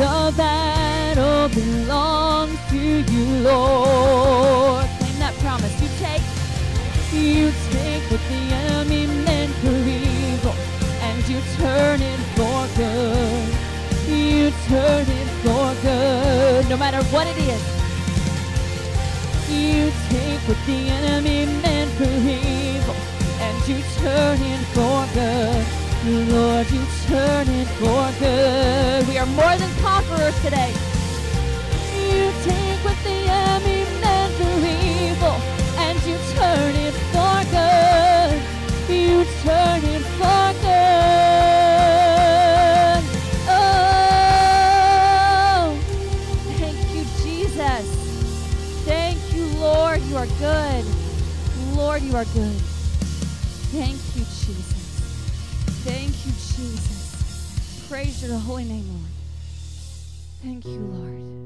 The 0.00 0.32
battle 0.34 1.48
belongs 1.50 2.58
to 2.70 2.78
you, 2.78 3.24
Lord. 3.44 4.86
Claim 4.96 5.18
that 5.18 5.34
promise. 5.44 5.74
You 5.82 5.88
take, 6.00 6.24
you 7.12 7.52
take 7.68 8.04
what 8.10 8.22
the 8.32 8.42
enemy 8.64 9.06
meant 9.26 9.52
for 9.60 9.76
evil, 9.76 10.56
and 11.04 11.20
you 11.28 11.38
turn 11.60 12.00
it 12.00 12.20
for 12.32 12.60
good. 12.80 13.52
You 14.08 14.50
turn 14.68 15.04
it 15.06 15.28
for 15.44 15.68
good, 15.82 16.68
no 16.70 16.78
matter 16.78 17.02
what 17.12 17.26
it 17.26 17.36
is. 17.36 17.62
You 19.52 19.92
take 20.08 20.40
what 20.48 20.60
the 20.64 20.80
enemy 20.98 21.44
meant 21.60 21.90
for 22.00 22.04
evil, 22.08 22.96
and 23.44 23.68
you 23.68 23.82
turn 24.00 24.38
it 24.40 24.64
for 24.72 25.04
good. 25.12 25.66
Lord, 26.32 26.70
you 26.70 26.82
turn 27.10 27.48
it 27.48 27.66
for 27.80 28.06
good. 28.20 29.08
We 29.08 29.18
are 29.18 29.26
more 29.26 29.56
than 29.56 29.70
conquerors 29.82 30.40
today. 30.44 30.72
You 32.06 32.30
take 32.46 32.78
what 32.84 32.96
the 33.02 33.18
enemy 33.26 33.84
meant 34.00 34.32
for 34.38 34.54
evil, 34.62 35.36
and 35.84 35.98
you 36.06 36.16
turn 36.38 36.74
it 36.86 36.94
for 37.10 37.36
good. 37.50 38.40
You 38.88 39.24
turn 39.42 39.82
it 39.96 40.04
for 40.18 40.52
good. 40.62 41.00
Oh, 43.50 44.80
thank 46.60 46.80
you, 46.94 47.02
Jesus. 47.24 47.84
Thank 48.86 49.18
you, 49.34 49.46
Lord. 49.58 50.00
You 50.02 50.16
are 50.16 50.30
good. 50.38 50.84
Lord, 51.74 52.02
you 52.02 52.14
are 52.14 52.26
good. 52.26 52.60
Thank 53.72 53.96
you, 53.96 54.09
Praise 58.00 58.22
your 58.26 58.38
holy 58.38 58.64
name, 58.64 58.88
Lord. 58.88 59.12
Thank 60.42 60.64
you, 60.64 60.78
Lord. 60.78 61.39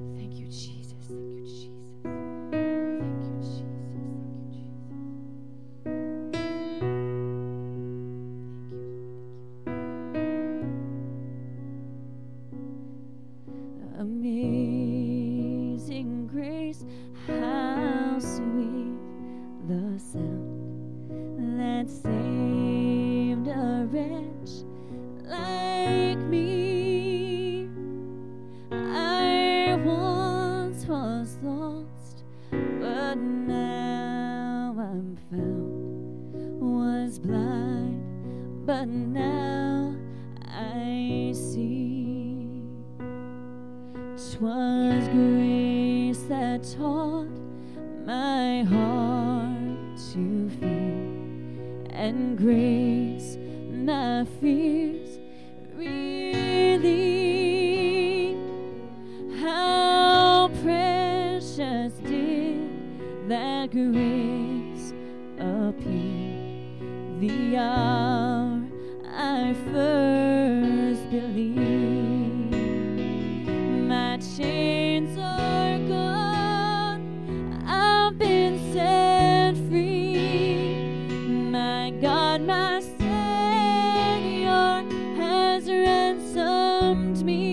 Ransomed 86.94 87.24
me. 87.26 87.43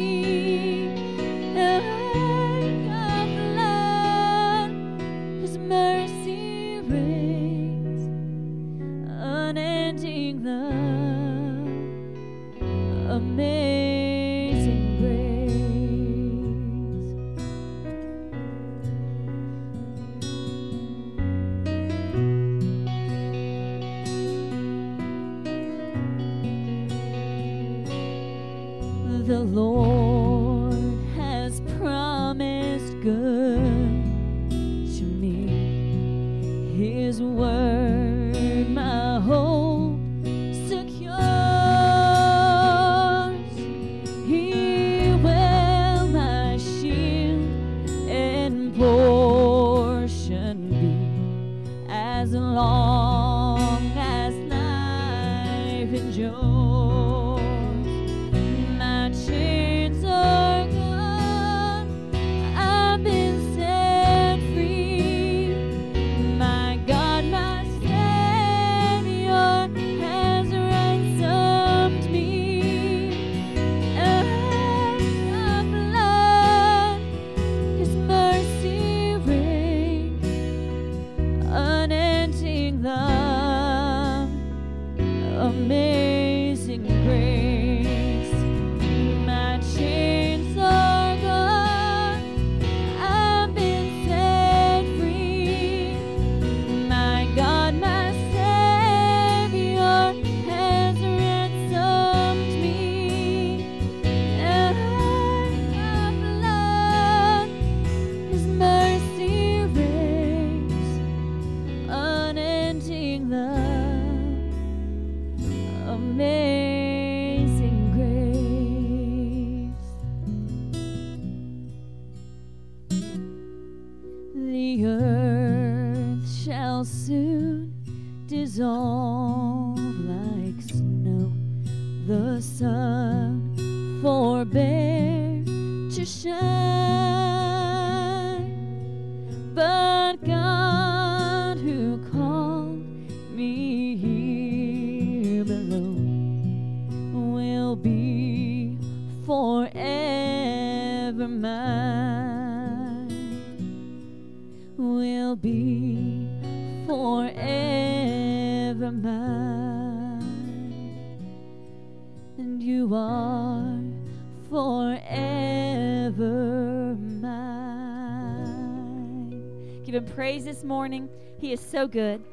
Morning. 170.72 171.10
He 171.38 171.52
is 171.52 171.60
so 171.60 171.86
good. 171.86 172.24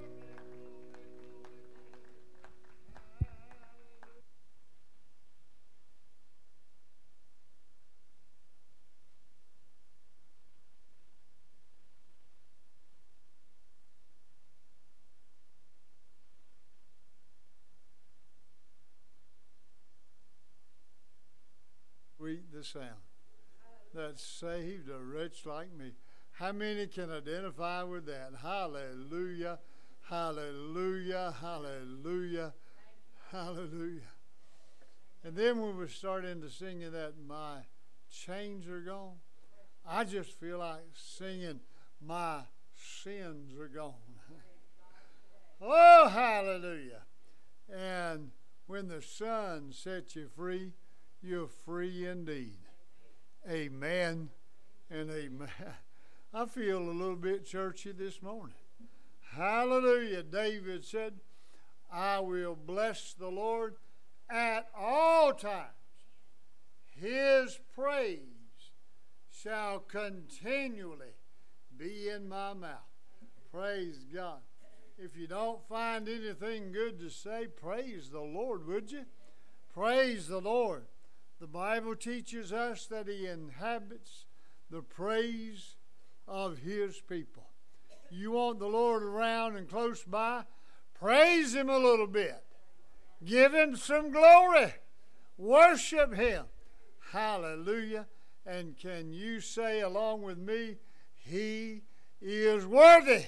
Sweet 22.16 22.53
the 22.53 22.62
sound 22.62 22.87
that 23.94 24.20
saved 24.20 24.88
a 24.88 25.01
wretch 25.01 25.44
like 25.44 25.77
me. 25.77 25.94
How 26.38 26.53
many 26.53 26.87
can 26.87 27.11
identify 27.11 27.83
with 27.83 28.07
that? 28.07 28.31
Hallelujah, 28.40 29.59
hallelujah, 30.09 31.35
hallelujah, 31.40 32.55
hallelujah. 33.33 34.12
And 35.24 35.35
then 35.35 35.61
when 35.61 35.77
we 35.77 35.88
start 35.88 36.24
into 36.24 36.48
singing 36.48 36.92
that, 36.92 37.14
my 37.27 37.62
chains 38.09 38.68
are 38.68 38.81
gone, 38.81 39.16
I 39.85 40.05
just 40.05 40.31
feel 40.38 40.59
like 40.59 40.85
singing, 40.94 41.59
my 42.01 42.42
sins 43.03 43.59
are 43.59 43.66
gone. 43.66 43.94
oh, 45.61 46.09
hallelujah. 46.09 47.03
And 47.68 48.31
when 48.68 48.87
the 48.87 49.03
Son 49.03 49.72
sets 49.72 50.14
you 50.14 50.29
free, 50.37 50.70
you're 51.20 51.48
free 51.48 52.07
indeed. 52.07 52.59
Amen 53.51 54.31
and 54.88 55.11
amen. 55.11 55.48
I 56.33 56.45
feel 56.45 56.79
a 56.79 56.93
little 56.93 57.17
bit 57.17 57.47
churchy 57.47 57.93
this 57.93 58.21
morning. 58.21 58.55
Hallelujah. 59.33 60.23
David 60.23 60.85
said, 60.85 61.14
I 61.91 62.21
will 62.21 62.55
bless 62.55 63.14
the 63.14 63.31
Lord 63.31 63.77
at 64.29 64.69
all 64.79 65.33
times. 65.33 65.73
His 67.01 67.59
praise 67.75 68.21
shall 69.33 69.79
continually 69.79 71.14
be 71.79 72.11
in 72.11 72.29
my 72.29 72.53
mouth. 72.53 72.77
Praise 73.51 74.05
God. 74.12 74.41
If 74.99 75.17
you 75.17 75.29
don't 75.29 75.67
find 75.67 76.09
anything 76.09 76.73
good 76.73 76.99
to 76.99 77.09
say, 77.09 77.47
praise 77.47 78.11
the 78.11 78.21
Lord, 78.21 78.67
would 78.67 78.93
you? 78.93 79.07
Praise 79.73 80.29
the 80.29 80.41
Lord. 80.41 80.85
The 81.41 81.47
Bible 81.47 81.97
teaches 81.97 82.53
us 82.53 82.87
that 82.87 83.09
He 83.09 83.27
inhabits 83.27 84.27
the 84.71 84.83
praise 84.83 85.77
of 86.29 86.59
His 86.59 87.01
people. 87.01 87.45
You 88.11 88.33
want 88.33 88.59
the 88.59 88.67
Lord 88.67 89.03
around 89.03 89.57
and 89.57 89.69
close 89.69 90.05
by? 90.05 90.45
Praise 90.95 91.55
Him 91.55 91.69
a 91.69 91.79
little 91.79 92.07
bit. 92.07 92.43
Give 93.25 93.53
Him 93.55 93.77
some 93.77 94.11
glory. 94.12 94.75
Worship 95.37 96.14
Him. 96.14 96.45
Hallelujah. 97.12 98.07
And 98.47 98.77
can 98.77 99.12
you 99.12 99.41
say 99.41 99.81
along 99.81 100.23
with 100.23 100.38
me, 100.38 100.77
He 101.14 101.83
is 102.21 102.67
worthy? 102.67 103.27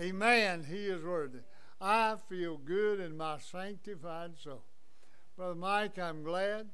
Amen. 0.00 0.64
He 0.68 0.86
is 0.86 1.02
worthy. 1.02 1.40
I 1.80 2.16
feel 2.28 2.56
good 2.56 3.00
in 3.00 3.16
my 3.16 3.38
sanctified 3.38 4.38
soul. 4.38 4.64
Brother 5.36 5.54
Mike, 5.54 5.98
I'm 5.98 6.22
glad 6.22 6.68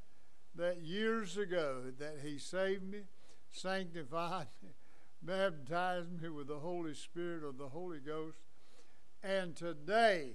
that 0.55 0.83
years 0.83 1.37
ago 1.37 1.85
that 1.99 2.19
he 2.23 2.39
saved 2.39 2.85
me, 2.85 3.01
sanctified 3.51 4.49
me, 4.63 4.71
baptized 5.23 6.21
me 6.21 6.29
with 6.29 6.49
the 6.49 6.59
Holy 6.59 6.95
Spirit 6.95 7.45
of 7.45 7.59
the 7.59 7.69
Holy 7.69 7.99
Ghost. 7.99 8.39
And 9.23 9.55
today 9.55 10.33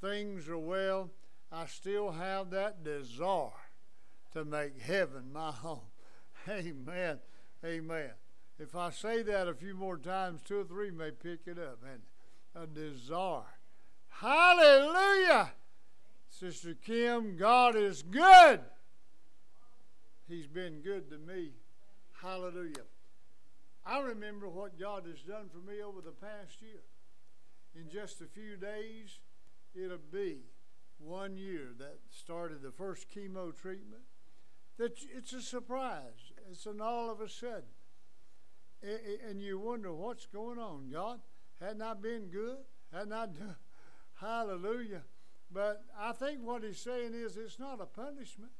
things 0.00 0.48
are 0.48 0.58
well. 0.58 1.10
I 1.50 1.66
still 1.66 2.12
have 2.12 2.50
that 2.50 2.84
desire 2.84 3.50
to 4.32 4.44
make 4.44 4.80
heaven 4.80 5.32
my 5.32 5.52
home. 5.52 5.80
Amen. 6.48 7.18
Amen. 7.64 8.10
If 8.58 8.74
I 8.74 8.90
say 8.90 9.22
that 9.22 9.48
a 9.48 9.54
few 9.54 9.74
more 9.74 9.98
times, 9.98 10.40
two 10.42 10.60
or 10.60 10.64
three 10.64 10.90
may 10.90 11.10
pick 11.10 11.40
it 11.46 11.58
up. 11.58 11.78
And 11.90 12.02
a 12.56 12.66
desire. 12.66 13.42
Hallelujah. 14.08 15.52
Sister 16.30 16.74
Kim, 16.74 17.36
God 17.36 17.76
is 17.76 18.02
good. 18.02 18.60
He's 20.28 20.46
been 20.46 20.80
good 20.80 21.10
to 21.10 21.18
me. 21.18 21.50
Hallelujah. 22.22 22.84
I 23.86 24.00
remember 24.00 24.48
what 24.48 24.78
God 24.78 25.04
has 25.06 25.22
done 25.22 25.48
for 25.48 25.58
me 25.58 25.80
over 25.80 26.00
the 26.00 26.10
past 26.10 26.60
year. 26.60 26.82
In 27.74 27.88
just 27.88 28.20
a 28.20 28.26
few 28.26 28.56
days, 28.56 29.20
it'll 29.74 29.98
be 30.12 30.38
one 30.98 31.36
year 31.36 31.68
that 31.78 31.98
started 32.10 32.62
the 32.62 32.72
first 32.72 33.06
chemo 33.14 33.54
treatment. 33.54 34.02
That 34.78 34.98
it's 35.14 35.32
a 35.32 35.40
surprise. 35.40 36.32
It's 36.50 36.66
an 36.66 36.80
all 36.80 37.10
of 37.10 37.20
a 37.20 37.28
sudden. 37.28 37.62
And 39.28 39.40
you 39.40 39.58
wonder 39.58 39.92
what's 39.92 40.26
going 40.26 40.58
on. 40.58 40.90
God, 40.92 41.20
hadn't 41.60 41.82
I 41.82 41.94
been 41.94 42.26
good? 42.26 42.58
Hadn't 42.92 43.12
I 43.12 43.26
done? 43.26 43.56
Hallelujah. 44.20 45.02
But 45.50 45.84
I 45.98 46.12
think 46.12 46.40
what 46.42 46.64
he's 46.64 46.80
saying 46.80 47.14
is 47.14 47.36
it's 47.36 47.58
not 47.58 47.80
a 47.80 47.86
punishment. 47.86 48.50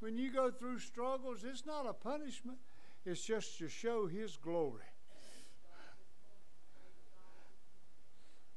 When 0.00 0.16
you 0.16 0.30
go 0.30 0.50
through 0.50 0.78
struggles, 0.78 1.44
it's 1.44 1.66
not 1.66 1.88
a 1.88 1.92
punishment, 1.92 2.58
it's 3.08 3.24
just 3.24 3.58
to 3.58 3.68
show 3.68 4.06
His 4.06 4.36
glory. 4.36 4.84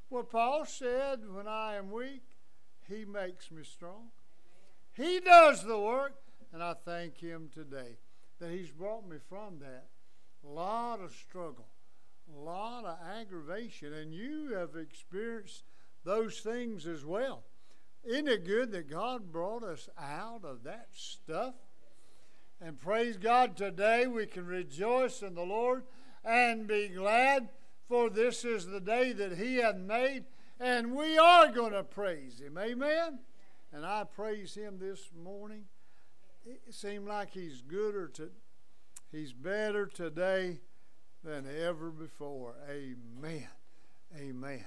Well, 0.09 0.23
Paul 0.23 0.65
said, 0.65 1.21
When 1.31 1.47
I 1.47 1.75
am 1.75 1.89
weak, 1.89 2.23
He 2.89 3.05
makes 3.05 3.49
me 3.49 3.63
strong. 3.63 4.09
He 4.93 5.21
does 5.21 5.63
the 5.63 5.79
work, 5.79 6.15
and 6.51 6.61
I 6.61 6.73
thank 6.73 7.17
Him 7.17 7.49
today 7.53 7.97
that 8.39 8.51
He's 8.51 8.71
brought 8.71 9.07
me 9.07 9.17
from 9.29 9.59
that. 9.59 9.85
A 10.45 10.49
lot 10.49 10.99
of 10.99 11.11
struggle, 11.11 11.67
a 12.35 12.39
lot 12.39 12.83
of 12.83 12.97
aggravation, 13.17 13.93
and 13.93 14.13
you 14.13 14.53
have 14.53 14.75
experienced 14.75 15.63
those 16.03 16.39
things 16.39 16.87
as 16.87 17.05
well. 17.05 17.43
Isn't 18.03 18.27
it 18.27 18.45
good 18.45 18.71
that 18.71 18.89
God 18.89 19.31
brought 19.31 19.63
us 19.63 19.87
out 19.97 20.43
of 20.43 20.63
that 20.63 20.87
stuff? 20.91 21.53
And 22.63 22.79
praise 22.79 23.17
God, 23.17 23.57
today 23.57 24.05
we 24.05 24.27
can 24.27 24.45
rejoice 24.45 25.23
in 25.23 25.33
the 25.33 25.41
Lord 25.41 25.83
and 26.23 26.67
be 26.67 26.89
glad, 26.89 27.49
for 27.87 28.07
this 28.07 28.45
is 28.45 28.67
the 28.67 28.79
day 28.79 29.13
that 29.13 29.39
He 29.39 29.55
hath 29.55 29.77
made, 29.77 30.25
and 30.59 30.95
we 30.95 31.17
are 31.17 31.51
going 31.51 31.71
to 31.73 31.83
praise 31.83 32.39
Him. 32.39 32.59
Amen? 32.59 33.17
And 33.73 33.83
I 33.83 34.03
praise 34.03 34.53
Him 34.53 34.77
this 34.79 35.09
morning. 35.23 35.65
It 36.45 36.61
seemed 36.69 37.07
like 37.07 37.33
He's 37.33 37.63
gooder 37.63 38.07
to, 38.09 38.29
He's 39.11 39.33
better 39.33 39.87
today 39.87 40.59
than 41.23 41.47
ever 41.63 41.89
before. 41.89 42.53
Amen. 42.69 43.47
Amen. 44.15 44.65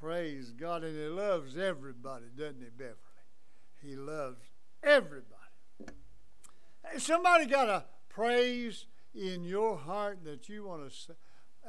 Praise 0.00 0.50
God. 0.50 0.82
And 0.82 0.96
He 0.96 1.06
loves 1.06 1.56
everybody, 1.56 2.26
doesn't 2.36 2.60
He, 2.60 2.70
Beverly? 2.76 2.96
He 3.80 3.94
loves 3.94 4.42
everybody. 4.82 5.41
Somebody 6.98 7.46
got 7.46 7.68
a 7.68 7.84
praise 8.08 8.86
in 9.14 9.44
your 9.44 9.76
heart 9.76 10.24
that 10.24 10.48
you 10.48 10.64
want 10.64 10.88
to 10.88 10.94
say, 10.94 11.14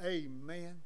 Amen. 0.03 0.81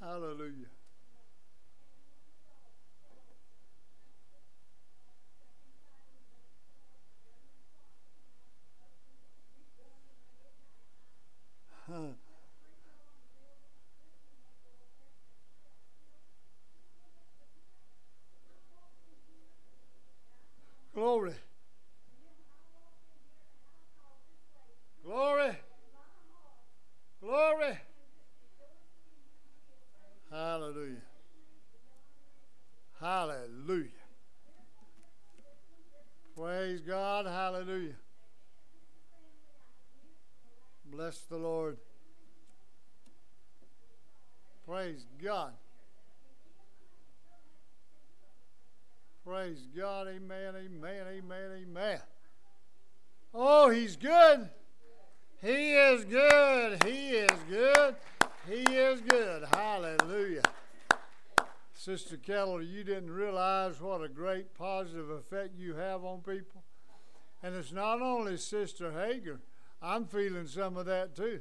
Hallelujah. 0.00 0.66
Glory. 21.00 21.32
Glory. 25.02 25.52
Glory. 27.22 27.78
Hallelujah. 30.30 30.96
Hallelujah. 33.00 33.88
Praise 36.36 36.82
God. 36.82 37.24
Hallelujah. 37.24 37.96
Bless 40.84 41.20
the 41.20 41.38
Lord. 41.38 41.78
Praise 44.66 45.06
God. 45.24 45.54
Amen, 50.08 50.54
amen, 50.56 51.04
amen, 51.08 51.50
amen. 51.62 52.00
Oh, 53.32 53.70
he's 53.70 53.96
good. 53.96 54.48
He 55.40 55.72
is 55.72 56.04
good. 56.04 56.82
He 56.84 57.10
is 57.10 57.38
good. 57.48 57.96
He 58.48 58.62
is 58.74 59.00
good. 59.00 59.44
Hallelujah. 59.52 60.42
Sister 61.72 62.16
Keller, 62.16 62.60
you 62.60 62.84
didn't 62.84 63.10
realize 63.10 63.80
what 63.80 64.02
a 64.02 64.08
great 64.08 64.52
positive 64.54 65.08
effect 65.10 65.56
you 65.56 65.74
have 65.74 66.04
on 66.04 66.20
people. 66.20 66.62
And 67.42 67.54
it's 67.54 67.72
not 67.72 68.02
only 68.02 68.36
Sister 68.36 68.92
Hager. 68.92 69.40
I'm 69.80 70.04
feeling 70.04 70.46
some 70.46 70.76
of 70.76 70.86
that 70.86 71.16
too. 71.16 71.40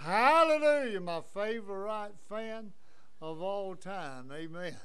Hallelujah, 0.00 1.00
my 1.00 1.20
favorite 1.34 2.14
fan 2.28 2.72
of 3.20 3.42
all 3.42 3.74
time. 3.76 4.30
Amen. 4.32 4.76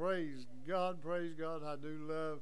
Praise 0.00 0.46
God, 0.66 1.02
praise 1.02 1.34
God. 1.38 1.60
I 1.62 1.76
do 1.76 1.94
love 2.08 2.38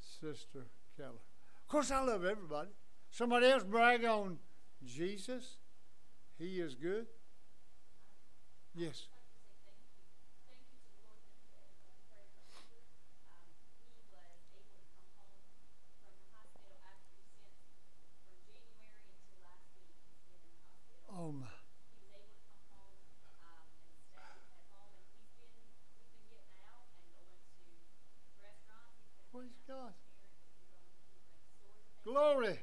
Sister 0.00 0.60
Keller. 0.96 1.10
Of 1.10 1.68
course, 1.68 1.90
I 1.90 2.02
love 2.02 2.24
everybody. 2.24 2.70
Somebody 3.10 3.48
else 3.48 3.64
brag 3.64 4.02
on 4.06 4.38
Jesus. 4.82 5.58
He 6.38 6.58
is 6.58 6.74
good. 6.74 7.04
Yes. 8.74 9.08
Oh 21.14 21.30
my. 21.30 21.46
Praise 29.32 29.56
God. 29.66 29.92
Glory. 32.04 32.58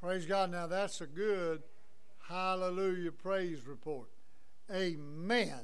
Praise 0.00 0.26
God. 0.26 0.50
Now 0.50 0.66
that's 0.66 1.00
a 1.00 1.06
good 1.06 1.62
hallelujah 2.28 3.12
praise 3.12 3.66
report. 3.66 4.08
Amen. 4.72 5.60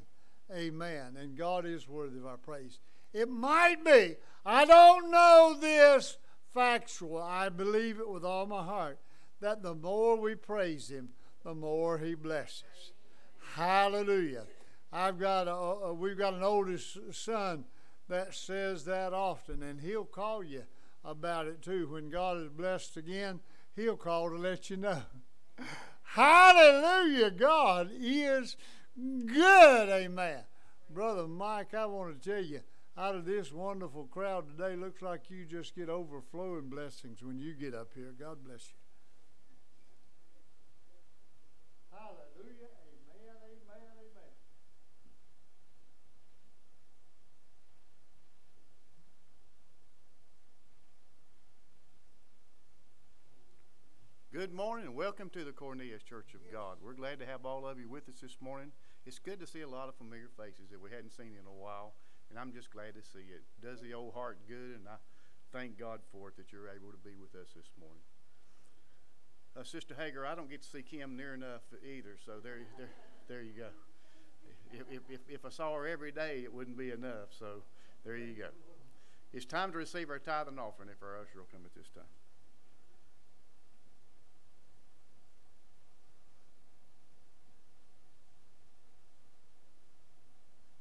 Amen. 0.54 1.16
And 1.18 1.36
God 1.36 1.66
is 1.66 1.88
worthy 1.88 2.18
of 2.18 2.26
our 2.26 2.36
praise. 2.36 2.78
It 3.12 3.28
might 3.28 3.84
be, 3.84 4.16
I 4.44 4.64
don't 4.64 5.10
know 5.10 5.56
this 5.60 6.18
factual, 6.52 7.22
I 7.22 7.48
believe 7.48 7.98
it 8.00 8.08
with 8.08 8.24
all 8.24 8.46
my 8.46 8.62
heart, 8.62 8.98
that 9.40 9.62
the 9.62 9.74
more 9.74 10.16
we 10.16 10.34
praise 10.34 10.88
Him, 10.88 11.10
the 11.44 11.54
more 11.54 11.98
He 11.98 12.14
blesses. 12.14 12.92
Hallelujah. 13.54 14.44
I've 14.92 15.18
got 15.18 15.44
a, 15.48 15.92
we've 15.92 16.16
got 16.16 16.34
an 16.34 16.42
oldest 16.42 16.98
son 17.12 17.64
that 18.08 18.34
says 18.34 18.84
that 18.86 19.12
often, 19.12 19.62
and 19.62 19.80
he'll 19.80 20.04
call 20.04 20.42
you 20.42 20.62
about 21.04 21.46
it 21.46 21.62
too. 21.62 21.88
When 21.88 22.08
God 22.08 22.38
is 22.38 22.48
blessed 22.48 22.96
again, 22.96 23.40
he'll 23.76 23.96
call 23.96 24.30
to 24.30 24.36
let 24.36 24.70
you 24.70 24.78
know. 24.78 25.02
Hallelujah. 26.02 27.30
God 27.30 27.90
is 27.92 28.56
good. 28.96 29.88
Amen. 29.88 30.40
Brother 30.90 31.28
Mike, 31.28 31.74
I 31.74 31.84
want 31.84 32.20
to 32.20 32.30
tell 32.30 32.42
you, 32.42 32.60
out 32.96 33.14
of 33.14 33.26
this 33.26 33.52
wonderful 33.52 34.04
crowd 34.04 34.46
today, 34.48 34.74
looks 34.74 35.02
like 35.02 35.30
you 35.30 35.44
just 35.44 35.76
get 35.76 35.88
overflowing 35.88 36.68
blessings 36.68 37.22
when 37.22 37.38
you 37.38 37.52
get 37.52 37.74
up 37.74 37.90
here. 37.94 38.14
God 38.18 38.38
bless 38.44 38.70
you. 38.70 38.78
Hallelujah. 41.92 42.72
Amen. 43.14 43.36
Amen. 43.44 43.80
Amen. 44.00 44.32
Good 54.38 54.54
morning 54.54 54.86
and 54.86 54.94
welcome 54.94 55.30
to 55.30 55.42
the 55.42 55.50
Cornelius 55.50 56.04
Church 56.04 56.32
of 56.32 56.38
God. 56.52 56.76
We're 56.80 56.92
glad 56.92 57.18
to 57.18 57.26
have 57.26 57.44
all 57.44 57.66
of 57.66 57.80
you 57.80 57.88
with 57.88 58.08
us 58.08 58.20
this 58.22 58.36
morning. 58.40 58.70
It's 59.04 59.18
good 59.18 59.40
to 59.40 59.48
see 59.48 59.62
a 59.62 59.68
lot 59.68 59.88
of 59.88 59.96
familiar 59.96 60.28
faces 60.38 60.70
that 60.70 60.80
we 60.80 60.90
hadn't 60.90 61.10
seen 61.10 61.34
in 61.34 61.44
a 61.44 61.52
while, 61.52 61.94
and 62.30 62.38
I'm 62.38 62.52
just 62.52 62.70
glad 62.70 62.94
to 62.94 63.02
see 63.02 63.34
it. 63.34 63.42
Does 63.60 63.80
the 63.80 63.94
old 63.94 64.14
heart 64.14 64.38
good, 64.46 64.78
and 64.78 64.86
I 64.86 64.94
thank 65.50 65.76
God 65.76 65.98
for 66.12 66.28
it 66.28 66.36
that 66.36 66.52
you're 66.52 66.68
able 66.68 66.92
to 66.92 66.96
be 66.98 67.16
with 67.20 67.34
us 67.34 67.48
this 67.56 67.66
morning. 67.80 67.98
Uh, 69.58 69.64
Sister 69.64 69.96
Hager, 69.98 70.24
I 70.24 70.36
don't 70.36 70.48
get 70.48 70.62
to 70.62 70.68
see 70.68 70.82
Kim 70.82 71.16
near 71.16 71.34
enough 71.34 71.62
either, 71.82 72.14
so 72.24 72.34
there, 72.40 72.58
there, 72.78 72.90
there 73.26 73.42
you 73.42 73.54
go. 73.58 73.70
If, 74.70 75.00
if, 75.10 75.20
if 75.28 75.44
I 75.46 75.48
saw 75.48 75.74
her 75.74 75.88
every 75.88 76.12
day, 76.12 76.42
it 76.44 76.54
wouldn't 76.54 76.78
be 76.78 76.92
enough, 76.92 77.34
so 77.36 77.64
there 78.04 78.16
you 78.16 78.34
go. 78.34 78.50
It's 79.32 79.46
time 79.46 79.72
to 79.72 79.78
receive 79.78 80.10
our 80.10 80.20
tithe 80.20 80.46
and 80.46 80.60
offering 80.60 80.90
if 80.90 81.02
our 81.02 81.18
usher 81.18 81.38
will 81.38 81.50
come 81.50 81.62
at 81.66 81.74
this 81.74 81.90
time. 81.92 82.06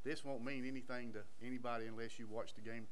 This 0.07 0.23
won't 0.23 0.41
mean 0.41 0.65
anything 0.65 1.11
to 1.11 1.19
anybody 1.45 1.87
unless 1.87 2.17
you 2.17 2.27
watch 2.31 2.53
the 2.53 2.61
game. 2.61 2.87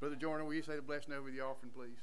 Brother 0.02 0.18
Jordan, 0.18 0.46
will 0.46 0.56
you 0.56 0.62
say 0.62 0.76
the 0.76 0.82
blessing 0.82 1.14
over 1.14 1.32
the 1.32 1.40
offering, 1.40 1.72
please? 1.74 1.96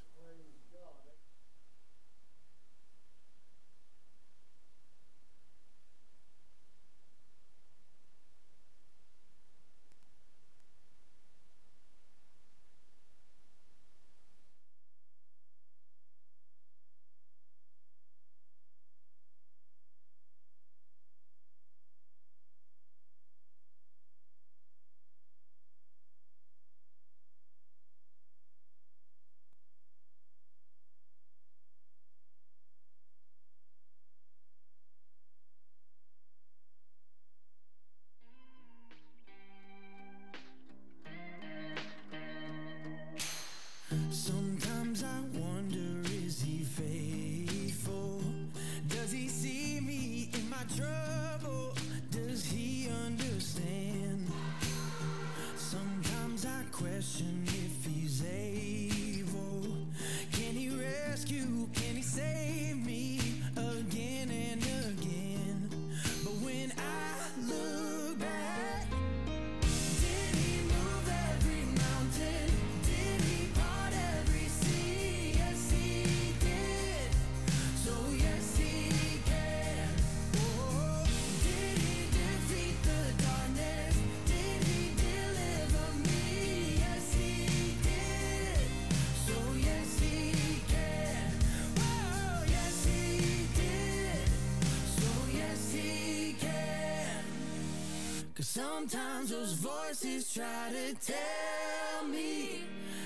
Sometimes 98.61 99.31
those 99.31 99.55
voices 99.55 100.35
try 100.35 100.69
to 100.71 100.95
tell 101.01 102.07
me 102.07 102.61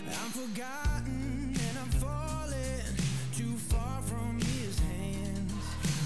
I'm 0.09 0.31
forgotten 0.31 1.55
and 1.67 1.79
I'm 1.79 1.93
falling 2.03 2.87
too 3.38 3.57
far 3.71 4.03
from 4.03 4.40
his 4.40 4.77
hands. 4.81 5.53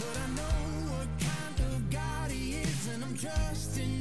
But 0.00 0.14
I 0.24 0.28
know 0.38 0.60
what 0.92 1.08
kind 1.30 1.58
of 1.72 1.90
God 1.90 2.30
he 2.30 2.56
is, 2.56 2.88
and 2.92 3.02
I'm 3.02 3.16
trusting 3.16 3.97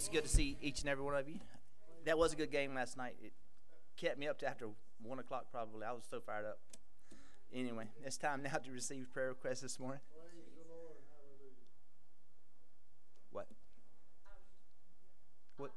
it's 0.00 0.08
good 0.08 0.22
to 0.22 0.30
see 0.30 0.56
each 0.62 0.80
and 0.80 0.88
every 0.88 1.04
one 1.04 1.14
of 1.14 1.28
you. 1.28 1.34
That 2.06 2.16
was 2.16 2.32
a 2.32 2.36
good 2.36 2.50
game 2.50 2.74
last 2.74 2.96
night. 2.96 3.16
It 3.22 3.34
kept 3.98 4.18
me 4.18 4.28
up 4.28 4.38
to 4.38 4.48
after 4.48 4.66
one 5.02 5.18
o'clock 5.18 5.48
probably. 5.52 5.84
I 5.84 5.92
was 5.92 6.04
so 6.10 6.20
fired 6.20 6.46
up. 6.46 6.58
Anyway, 7.54 7.84
it's 8.02 8.16
time 8.16 8.42
now 8.42 8.56
to 8.56 8.70
receive 8.70 9.12
prayer 9.12 9.28
requests 9.28 9.60
this 9.60 9.78
morning. 9.78 10.00
What? 13.30 13.46
What? 15.58 15.70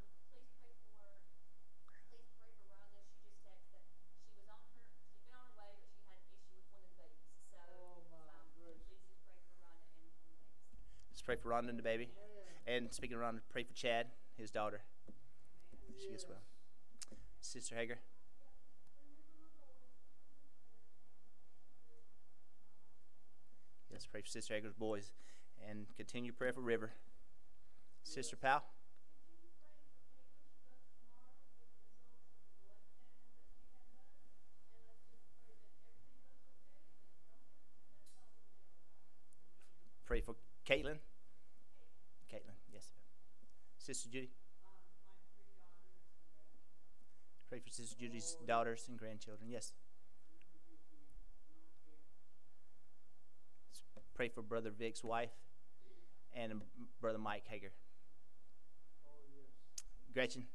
Let's 11.11 11.21
pray 11.21 11.35
for 11.35 11.49
Rhonda 11.49 11.67
and 11.67 11.77
the 11.77 11.83
baby. 11.83 12.07
And 12.65 12.93
speaking 12.93 13.17
around, 13.17 13.41
pray 13.49 13.63
for 13.63 13.73
Chad, 13.73 14.07
his 14.37 14.49
daughter. 14.49 14.81
She 16.01 16.09
gets 16.09 16.25
well. 16.27 16.39
Sister 17.41 17.75
Hager. 17.75 17.99
Let's 23.91 24.07
pray 24.07 24.21
for 24.21 24.27
Sister 24.27 24.53
Hager's 24.53 24.73
boys 24.73 25.11
and 25.69 25.85
continue 25.95 26.31
prayer 26.31 26.53
for 26.53 26.61
River. 26.61 26.91
Sister 28.03 28.35
Powell. 28.35 28.63
Pray 40.05 40.21
for 40.21 40.35
Caitlin. 40.67 40.85
Yes. 40.85 41.12
Sister 43.83 44.07
Judy. 44.09 44.29
Pray 47.49 47.59
for 47.59 47.69
Sister 47.69 47.97
Judy's 47.99 48.37
daughters 48.47 48.85
and 48.87 48.97
grandchildren. 48.97 49.49
Yes. 49.49 49.73
Pray 54.15 54.29
for 54.29 54.41
Brother 54.41 54.69
Vic's 54.69 55.03
wife 55.03 55.33
and 56.33 56.53
Brother 57.01 57.17
Mike 57.17 57.43
Hager. 57.49 57.71
Gretchen. 60.13 60.45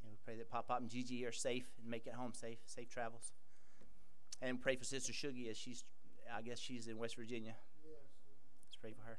And 0.00 0.12
we 0.12 0.16
pray 0.24 0.36
that 0.36 0.48
Pop 0.48 0.68
Pop 0.68 0.80
and 0.80 0.88
Gigi 0.88 1.26
are 1.26 1.32
safe 1.32 1.66
and 1.82 1.90
make 1.90 2.06
it 2.06 2.12
home 2.12 2.34
safe, 2.34 2.58
safe 2.66 2.88
travels. 2.88 3.32
And 4.40 4.60
pray 4.60 4.76
for 4.76 4.84
Sister 4.84 5.12
Shuggy 5.12 5.50
as 5.50 5.56
she's, 5.56 5.82
I 6.32 6.42
guess 6.42 6.60
she's 6.60 6.86
in 6.86 6.98
West 6.98 7.16
Virginia. 7.16 7.56
Pray 8.88 8.94
for 8.94 9.06
her. 9.06 9.18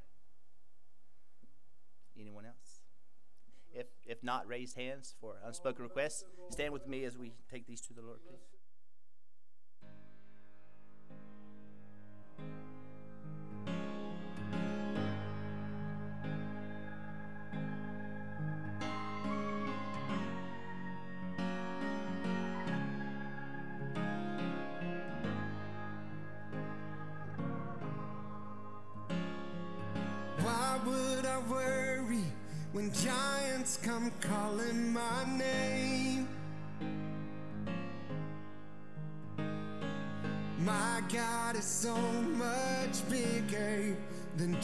Anyone 2.18 2.44
else? 2.44 2.80
If 3.72 3.86
if 4.04 4.20
not, 4.24 4.48
raise 4.48 4.74
hands 4.74 5.14
for 5.20 5.36
unspoken 5.46 5.84
requests. 5.84 6.24
Stand 6.48 6.72
with 6.72 6.88
me 6.88 7.04
as 7.04 7.16
we 7.16 7.34
take 7.48 7.68
these 7.68 7.80
to 7.82 7.94
the 7.94 8.02
Lord, 8.02 8.18
please. 8.26 8.59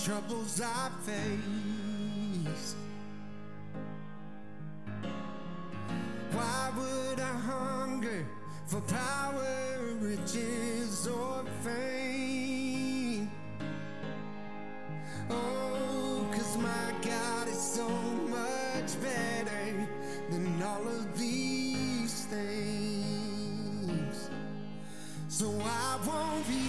Troubles 0.06 0.60
I 0.60 0.88
face. 1.04 2.76
Why 6.30 6.70
would 6.76 7.18
I 7.18 7.32
hunger 7.50 8.24
for 8.68 8.80
power, 8.82 9.96
riches, 9.98 11.08
or 11.08 11.44
fame? 11.64 13.28
Oh, 15.28 16.28
cause 16.30 16.56
my 16.56 16.92
God 17.02 17.48
is 17.48 17.60
so 17.60 17.88
much 17.88 19.02
better 19.02 19.88
than 20.30 20.62
all 20.62 20.86
of 20.86 21.18
these 21.18 22.26
things. 22.26 24.30
So 25.26 25.52
I 25.64 25.98
won't 26.06 26.46
be 26.46 26.68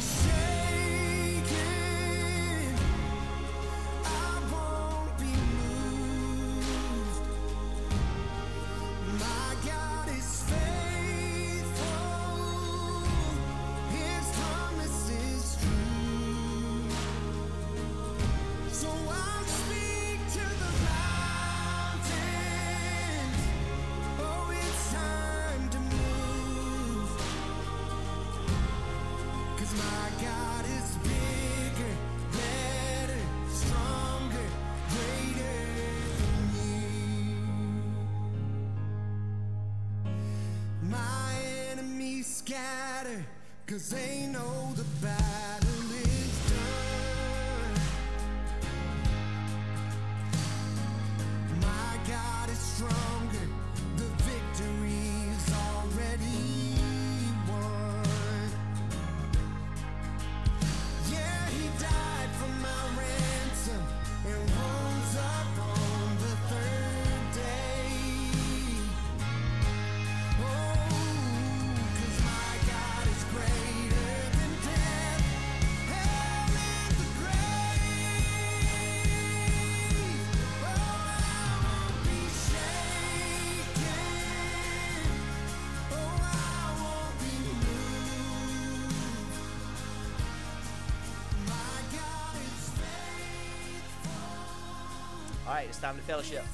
It's 95.66 95.80
time 95.80 95.96
to 95.96 96.02
fellowship. 96.04 96.47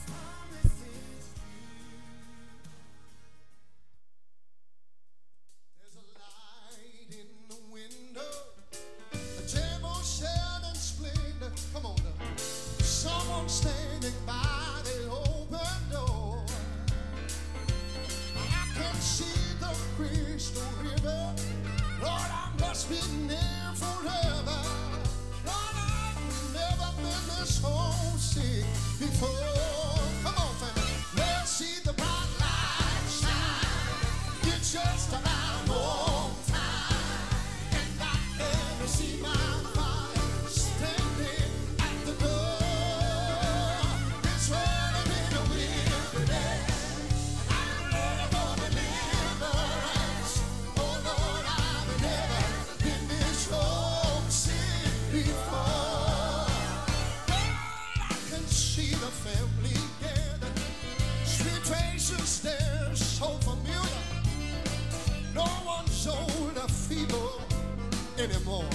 Anymore. 68.20 68.66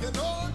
You 0.00 0.10
know, 0.12 0.51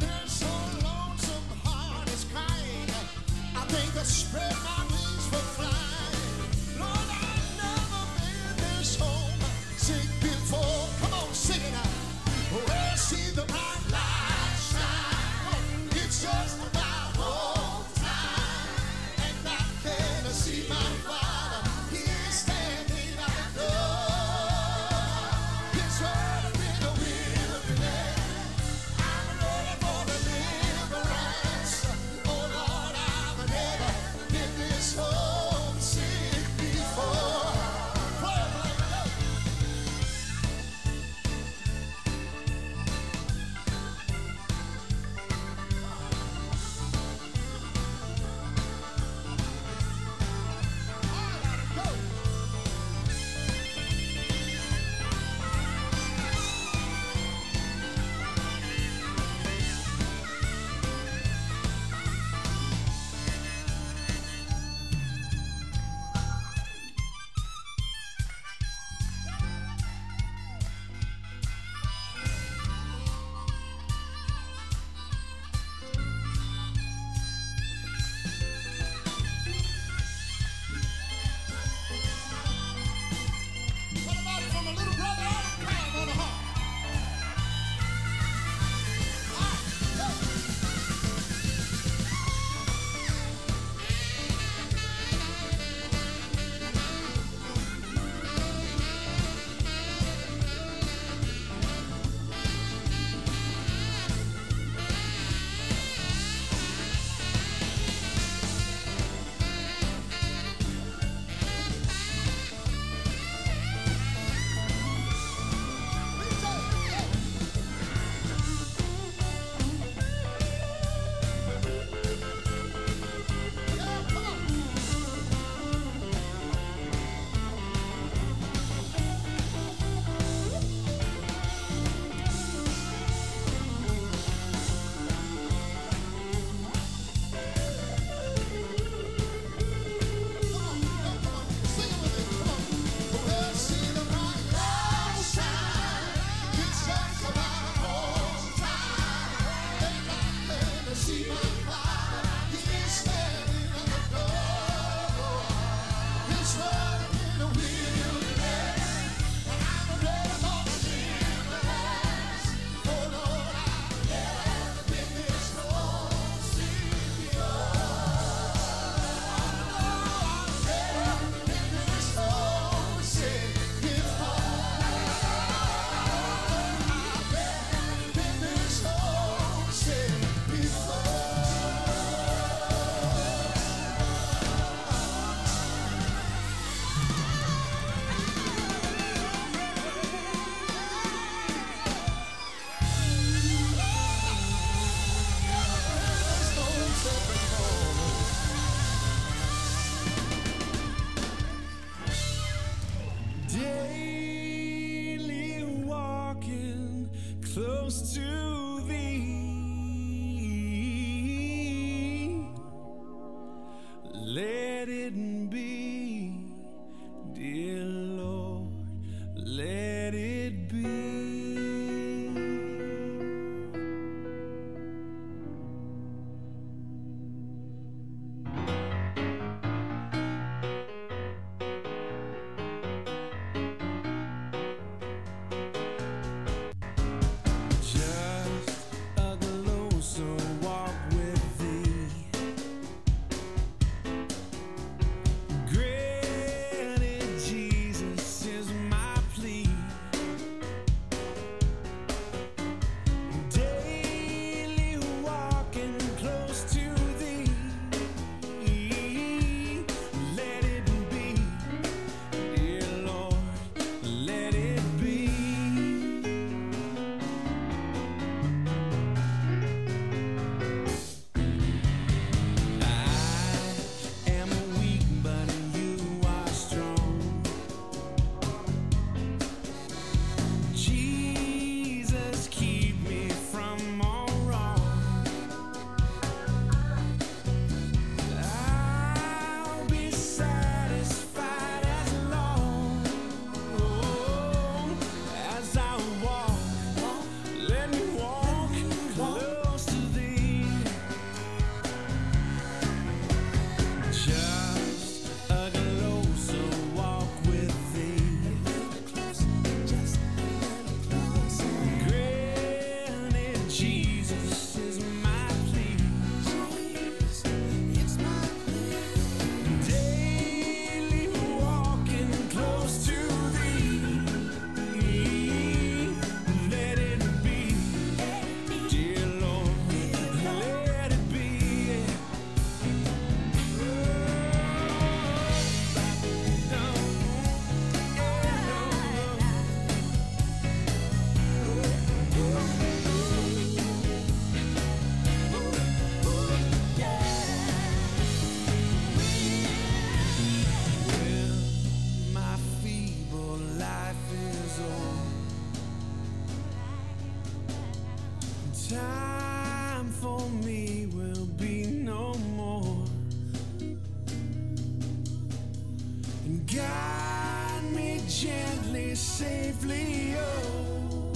guide 366.77 367.91
me 367.95 368.21
gently, 368.27 369.15
safely, 369.15 370.35
oh, 370.37 371.31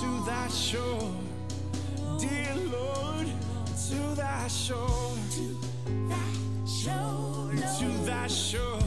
to 0.00 0.08
thy 0.30 0.48
shore, 0.48 1.10
dear 2.20 2.54
Lord, 2.70 3.28
to 3.88 4.14
thy 4.14 4.46
shore, 4.48 5.16
to 5.36 5.56
thy 6.10 6.30
shore, 6.66 7.48
Lord. 7.48 7.58
to 7.78 7.88
thy 8.04 8.26
shore. 8.26 8.83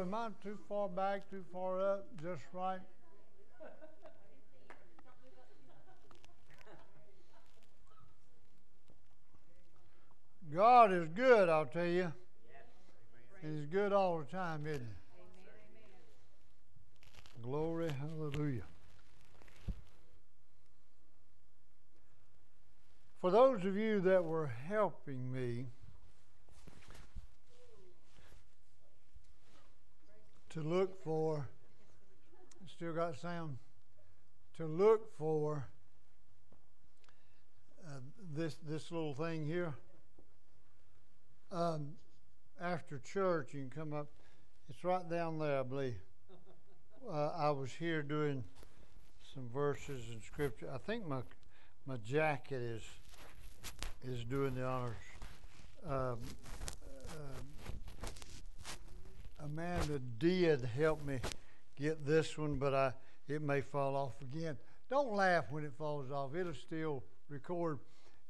Am 0.00 0.14
I 0.14 0.28
too 0.42 0.58
far 0.68 0.88
back, 0.88 1.30
too 1.30 1.44
far 1.52 1.80
up, 1.80 2.06
just 2.22 2.42
right? 2.52 2.80
God 10.54 10.92
is 10.92 11.08
good, 11.14 11.48
I'll 11.48 11.66
tell 11.66 11.86
you. 11.86 12.12
He's 13.42 13.66
good 13.66 13.92
all 13.92 14.18
the 14.18 14.24
time, 14.24 14.66
isn't 14.66 14.80
He? 14.80 14.86
Glory, 17.42 17.90
hallelujah. 17.90 18.62
For 23.20 23.30
those 23.30 23.64
of 23.64 23.76
you 23.76 24.00
that 24.00 24.24
were 24.24 24.46
helping 24.68 25.32
me, 25.32 25.66
to 30.56 30.62
look 30.62 31.04
for, 31.04 31.46
still 32.66 32.94
got 32.94 33.14
sound, 33.18 33.58
to 34.56 34.64
look 34.64 35.14
for 35.18 35.66
uh, 37.86 37.98
this 38.34 38.56
this 38.66 38.90
little 38.90 39.12
thing 39.12 39.44
here. 39.44 39.74
Um, 41.52 41.88
after 42.58 42.98
church, 43.00 43.52
you 43.52 43.68
can 43.68 43.70
come 43.70 43.92
up. 43.92 44.06
It's 44.70 44.82
right 44.82 45.06
down 45.10 45.38
there, 45.38 45.60
I 45.60 45.62
believe. 45.62 45.96
Uh, 47.06 47.32
I 47.36 47.50
was 47.50 47.70
here 47.70 48.02
doing 48.02 48.42
some 49.34 49.50
verses 49.52 50.04
in 50.10 50.22
scripture. 50.22 50.70
I 50.74 50.78
think 50.78 51.06
my 51.06 51.20
my 51.86 51.98
jacket 51.98 52.62
is 52.62 52.82
is 54.08 54.24
doing 54.24 54.54
the 54.54 54.64
honors. 54.64 54.96
Um, 55.86 56.18
Amanda 59.38 59.98
did 60.18 60.62
help 60.76 61.04
me 61.04 61.20
get 61.78 62.06
this 62.06 62.36
one, 62.38 62.56
but 62.56 62.74
I 62.74 62.92
it 63.28 63.42
may 63.42 63.60
fall 63.60 63.96
off 63.96 64.20
again. 64.20 64.56
Don't 64.88 65.12
laugh 65.12 65.46
when 65.50 65.64
it 65.64 65.72
falls 65.76 66.10
off. 66.10 66.34
It'll 66.34 66.54
still 66.54 67.02
record. 67.28 67.80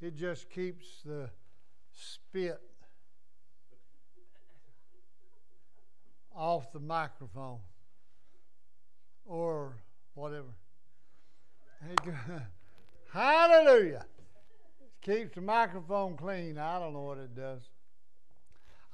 It 0.00 0.16
just 0.16 0.48
keeps 0.48 1.02
the 1.04 1.28
spit 1.92 2.60
off 6.34 6.72
the 6.72 6.80
microphone 6.80 7.58
or 9.26 9.76
whatever. 10.14 10.54
Hallelujah. 13.12 14.04
Keeps 15.02 15.34
the 15.34 15.40
microphone 15.40 16.16
clean. 16.16 16.58
I 16.58 16.78
don't 16.78 16.94
know 16.94 17.02
what 17.02 17.18
it 17.18 17.34
does. 17.34 17.62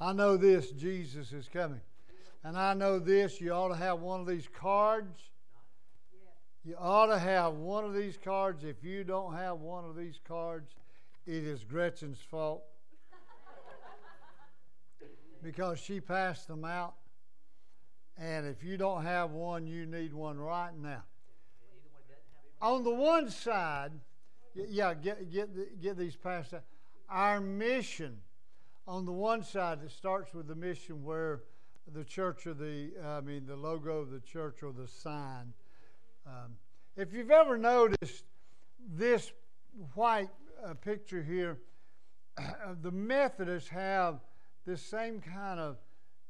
I 0.00 0.12
know 0.12 0.36
this 0.36 0.70
Jesus 0.72 1.32
is 1.32 1.48
coming. 1.48 1.80
And 2.44 2.58
I 2.58 2.74
know 2.74 2.98
this 2.98 3.40
you 3.40 3.52
ought 3.52 3.68
to 3.68 3.76
have 3.76 4.00
one 4.00 4.20
of 4.20 4.26
these 4.26 4.48
cards. 4.52 5.20
You 6.64 6.76
ought 6.78 7.06
to 7.06 7.18
have 7.18 7.54
one 7.54 7.84
of 7.84 7.94
these 7.94 8.16
cards. 8.16 8.64
If 8.64 8.84
you 8.84 9.04
don't 9.04 9.34
have 9.34 9.58
one 9.58 9.84
of 9.84 9.96
these 9.96 10.20
cards, 10.26 10.74
it 11.26 11.44
is 11.44 11.64
Gretchen's 11.64 12.20
fault. 12.20 12.62
because 15.42 15.78
she 15.78 16.00
passed 16.00 16.46
them 16.48 16.64
out. 16.64 16.94
And 18.16 18.46
if 18.46 18.62
you 18.62 18.76
don't 18.76 19.02
have 19.04 19.30
one, 19.30 19.66
you 19.66 19.86
need 19.86 20.12
one 20.12 20.38
right 20.38 20.76
now. 20.80 21.02
On 22.60 22.84
the 22.84 22.94
one 22.94 23.28
side, 23.30 23.92
yeah, 24.54 24.94
get 24.94 25.32
get 25.32 25.80
get 25.80 25.96
these 25.96 26.14
passed 26.14 26.54
out. 26.54 26.62
Our 27.08 27.40
mission 27.40 28.18
on 28.86 29.04
the 29.04 29.12
one 29.12 29.42
side, 29.42 29.80
it 29.84 29.90
starts 29.90 30.32
with 30.34 30.46
the 30.46 30.54
mission 30.54 31.02
where 31.02 31.40
the 31.94 32.04
church 32.04 32.46
or 32.46 32.54
the 32.54 32.90
I 33.04 33.20
mean 33.20 33.46
the 33.46 33.56
logo 33.56 33.98
of 33.98 34.10
the 34.10 34.20
church 34.20 34.62
or 34.62 34.72
the 34.72 34.88
sign. 34.88 35.52
Um, 36.26 36.56
if 36.96 37.12
you've 37.12 37.30
ever 37.30 37.56
noticed 37.58 38.24
this 38.94 39.32
white 39.94 40.30
uh, 40.64 40.74
picture 40.74 41.22
here, 41.22 41.58
the 42.82 42.90
Methodists 42.90 43.68
have 43.70 44.20
this 44.66 44.82
same 44.82 45.20
kind 45.20 45.58
of 45.58 45.76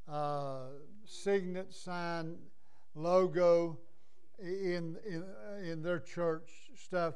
uh, 0.09 0.71
signet 1.05 1.73
sign 1.73 2.37
logo 2.95 3.79
in 4.41 4.97
in 5.07 5.23
uh, 5.23 5.57
in 5.63 5.83
their 5.83 6.01
church 6.01 6.51
stuff, 6.77 7.15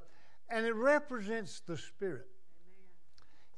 and 0.51 0.67
it 0.67 0.75
represents 0.75 1.61
the 1.61 1.77
Spirit. 1.77 2.29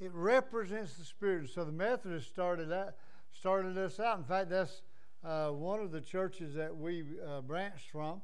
It 0.01 0.12
represents 0.14 0.95
the 0.95 1.05
Spirit. 1.05 1.51
So 1.51 1.64
the 1.64 1.72
Methodists 1.72 2.31
started 2.31 2.68
that 2.68 2.97
started 3.39 3.78
us 3.78 4.01
out. 4.01 4.18
In 4.18 4.24
fact, 4.24 4.51
that's 4.51 4.82
uh, 5.24 5.51
one 5.51 5.78
of 5.80 5.93
the 5.93 6.01
churches 6.01 6.55
that 6.55 6.76
we 6.76 7.05
uh, 7.24 7.41
branched 7.41 7.91
from. 7.91 8.20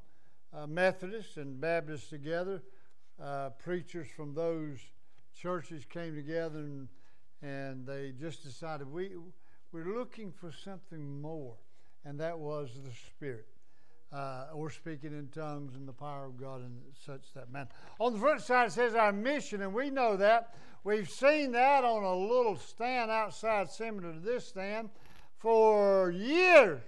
Uh, 0.53 0.67
Methodists 0.67 1.37
and 1.37 1.61
Baptists 1.61 2.09
together. 2.09 2.63
Uh, 3.23 3.51
preachers 3.51 4.09
from 4.17 4.35
those 4.35 4.79
churches 5.37 5.85
came 5.85 6.15
together 6.17 6.59
and 6.59 6.89
and 7.43 7.87
they 7.87 8.13
just 8.19 8.43
decided 8.43 8.91
we 8.91 9.11
we're 9.71 9.97
looking 9.97 10.33
for 10.33 10.51
something 10.51 11.21
more, 11.21 11.55
and 12.05 12.19
that 12.19 12.39
was 12.39 12.71
the 12.85 12.93
Spirit. 12.93 13.47
Uh, 14.13 14.47
or 14.55 14.71
speaking 14.71 15.11
in 15.13 15.27
tongues 15.29 15.75
and 15.75 15.89
the 15.89 15.93
power 15.93 16.27
of 16.27 16.37
God 16.37 16.61
and 16.61 16.81
such 17.05 17.33
that 17.35 17.51
man. 17.51 17.67
On 17.99 18.13
the 18.13 18.19
front 18.19 18.41
side 18.43 18.69
it 18.69 18.73
says 18.73 18.95
our 18.95 19.13
mission, 19.13 19.63
and 19.63 19.75
we 19.75 19.91
know 19.91 20.17
that. 20.17 20.55
We've 20.85 21.09
seen 21.09 21.53
that 21.53 21.83
on 21.83 22.03
a 22.03 22.15
little 22.15 22.57
stand 22.57 23.11
outside 23.11 23.71
similar 23.71 24.13
to 24.13 24.21
this 24.21 24.47
stand 24.47 24.91
for 25.45 26.11
years. 26.11 26.81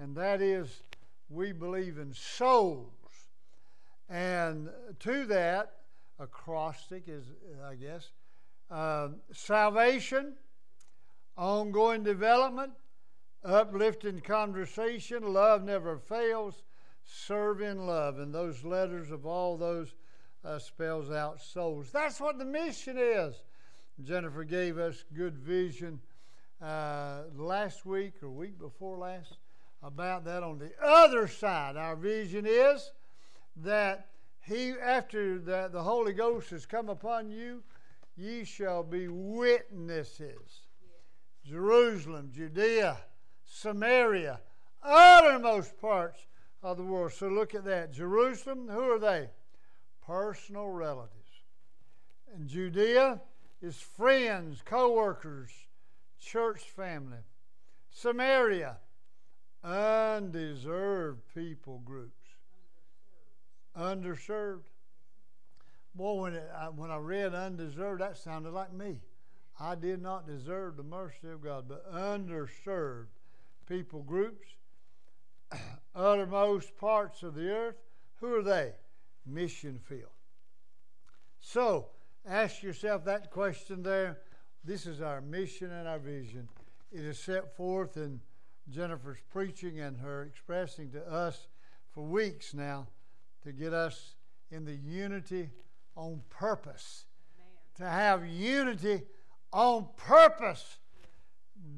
And 0.00 0.16
that 0.16 0.42
is 0.42 0.82
we 1.30 1.52
believe 1.52 1.96
in 1.96 2.12
souls. 2.12 2.88
And 4.10 4.68
to 4.98 5.24
that, 5.26 5.74
acrostic 6.18 7.04
is, 7.06 7.22
I 7.64 7.76
guess, 7.76 8.10
uh, 8.68 9.10
salvation, 9.32 10.32
ongoing 11.36 12.02
development, 12.02 12.72
uplifting 13.44 14.20
conversation, 14.20 15.32
love 15.32 15.62
never 15.62 15.98
fails, 15.98 16.64
serve 17.04 17.60
in 17.60 17.86
love. 17.86 18.18
And 18.18 18.34
those 18.34 18.64
letters 18.64 19.12
of 19.12 19.24
all 19.24 19.56
those 19.56 19.94
uh, 20.44 20.58
spells 20.58 21.12
out 21.12 21.40
souls. 21.40 21.90
That's 21.92 22.20
what 22.20 22.38
the 22.38 22.44
mission 22.44 22.96
is. 22.98 23.36
Jennifer 24.02 24.42
gave 24.42 24.78
us 24.78 25.04
good 25.14 25.38
vision 25.38 26.00
uh, 26.62 27.22
last 27.36 27.84
week 27.84 28.14
or 28.22 28.30
week 28.30 28.58
before 28.58 28.98
last 28.98 29.36
about 29.82 30.24
that 30.24 30.42
on 30.42 30.58
the 30.58 30.70
other 30.82 31.26
side. 31.26 31.76
Our 31.76 31.96
vision 31.96 32.46
is 32.46 32.92
that 33.56 34.08
he 34.40 34.70
after 34.70 35.38
the, 35.38 35.68
the 35.72 35.82
Holy 35.82 36.12
Ghost 36.12 36.50
has 36.50 36.66
come 36.66 36.88
upon 36.88 37.30
you, 37.30 37.62
ye 38.16 38.44
shall 38.44 38.82
be 38.82 39.08
witnesses. 39.08 40.66
Jerusalem, 41.44 42.30
Judea, 42.32 42.98
Samaria, 43.44 44.40
uttermost 44.82 45.80
parts 45.80 46.26
of 46.62 46.76
the 46.76 46.84
world. 46.84 47.12
So 47.12 47.28
look 47.28 47.54
at 47.54 47.64
that. 47.64 47.92
Jerusalem, 47.92 48.68
who 48.70 48.92
are 48.92 48.98
they? 48.98 49.30
Personal 50.06 50.68
relatives. 50.68 51.18
And 52.34 52.48
Judea 52.48 53.20
is 53.60 53.76
friends, 53.76 54.62
co 54.64 54.92
workers, 54.92 55.50
church 56.22 56.62
family. 56.70 57.18
Samaria, 57.90 58.78
undeserved 59.62 61.22
people 61.34 61.82
groups. 61.84 62.12
Underserved. 63.76 64.62
Boy, 65.94 66.22
when, 66.22 66.34
it, 66.34 66.50
I, 66.56 66.66
when 66.66 66.90
I 66.90 66.96
read 66.96 67.34
undeserved, 67.34 68.00
that 68.00 68.16
sounded 68.16 68.52
like 68.52 68.72
me. 68.72 69.00
I 69.60 69.74
did 69.74 70.00
not 70.00 70.26
deserve 70.26 70.76
the 70.76 70.82
mercy 70.82 71.28
of 71.30 71.42
God, 71.42 71.66
but 71.68 71.92
underserved 71.92 73.08
people 73.68 74.02
groups, 74.02 74.48
uttermost 75.94 76.76
parts 76.78 77.22
of 77.22 77.34
the 77.34 77.50
earth. 77.50 77.76
Who 78.20 78.34
are 78.34 78.42
they? 78.42 78.72
Mission 79.26 79.78
field. 79.84 80.10
So, 81.40 81.88
ask 82.26 82.62
yourself 82.62 83.04
that 83.04 83.30
question 83.30 83.82
there. 83.82 84.18
This 84.64 84.86
is 84.86 85.00
our 85.00 85.20
mission 85.20 85.72
and 85.72 85.88
our 85.88 85.98
vision. 85.98 86.48
It 86.92 87.04
is 87.04 87.18
set 87.18 87.56
forth 87.56 87.96
in 87.96 88.20
Jennifer's 88.70 89.18
preaching 89.30 89.80
and 89.80 89.98
her 89.98 90.22
expressing 90.22 90.90
to 90.92 91.04
us 91.10 91.48
for 91.90 92.04
weeks 92.04 92.54
now 92.54 92.86
to 93.42 93.52
get 93.52 93.72
us 93.72 94.14
in 94.52 94.64
the 94.64 94.76
unity 94.76 95.50
on 95.96 96.22
purpose. 96.30 97.06
To 97.78 97.84
have 97.84 98.24
unity 98.24 99.02
on 99.52 99.88
purpose. 99.96 100.78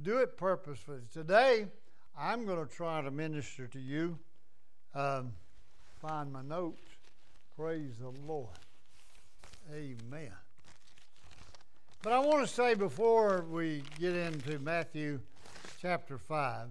Do 0.02 0.18
it 0.18 0.36
purposefully. 0.36 1.00
Today, 1.10 1.66
I'm 2.18 2.44
going 2.44 2.66
to 2.66 2.72
try 2.72 3.00
to 3.00 3.10
minister 3.10 3.66
to 3.66 3.80
you. 3.80 4.18
Um, 4.94 5.32
find 6.00 6.30
my 6.32 6.42
notes. 6.42 6.82
Praise 7.56 7.96
the 7.98 8.10
Lord. 8.26 8.58
Amen. 9.72 10.32
But 12.04 12.12
I 12.12 12.18
want 12.18 12.46
to 12.46 12.54
say 12.54 12.74
before 12.74 13.46
we 13.50 13.82
get 13.98 14.14
into 14.14 14.58
Matthew 14.58 15.20
chapter 15.80 16.18
5 16.18 16.68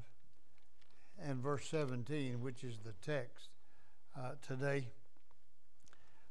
and 1.23 1.41
verse 1.41 1.67
17, 1.69 2.39
which 2.39 2.63
is 2.63 2.77
the 2.85 2.93
text 3.03 3.49
uh, 4.15 4.33
today, 4.47 4.89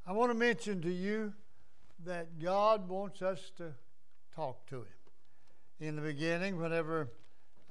I 0.07 0.12
want 0.12 0.30
to 0.30 0.38
mention 0.38 0.80
to 0.82 0.92
you 0.92 1.32
that 2.05 2.38
God 2.40 2.88
wants 2.88 3.22
us 3.22 3.50
to 3.57 3.72
talk 4.36 4.64
to 4.68 4.76
Him. 4.76 4.86
In 5.80 5.96
the 5.96 6.03
beginning, 6.03 6.57
whenever 6.57 7.11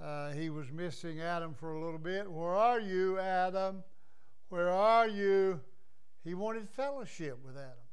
uh, 0.04 0.32
he 0.32 0.50
was 0.50 0.70
missing 0.70 1.22
Adam 1.22 1.54
for 1.54 1.76
a 1.76 1.82
little 1.82 1.98
bit, 1.98 2.30
where 2.30 2.56
are 2.56 2.82
you, 2.82 3.18
Adam? 3.20 3.86
Where 4.50 4.70
are 4.70 5.08
you? 5.08 5.62
He 6.26 6.34
wanted 6.34 6.68
fellowship 6.68 7.40
with 7.46 7.56
Adam. 7.56 7.88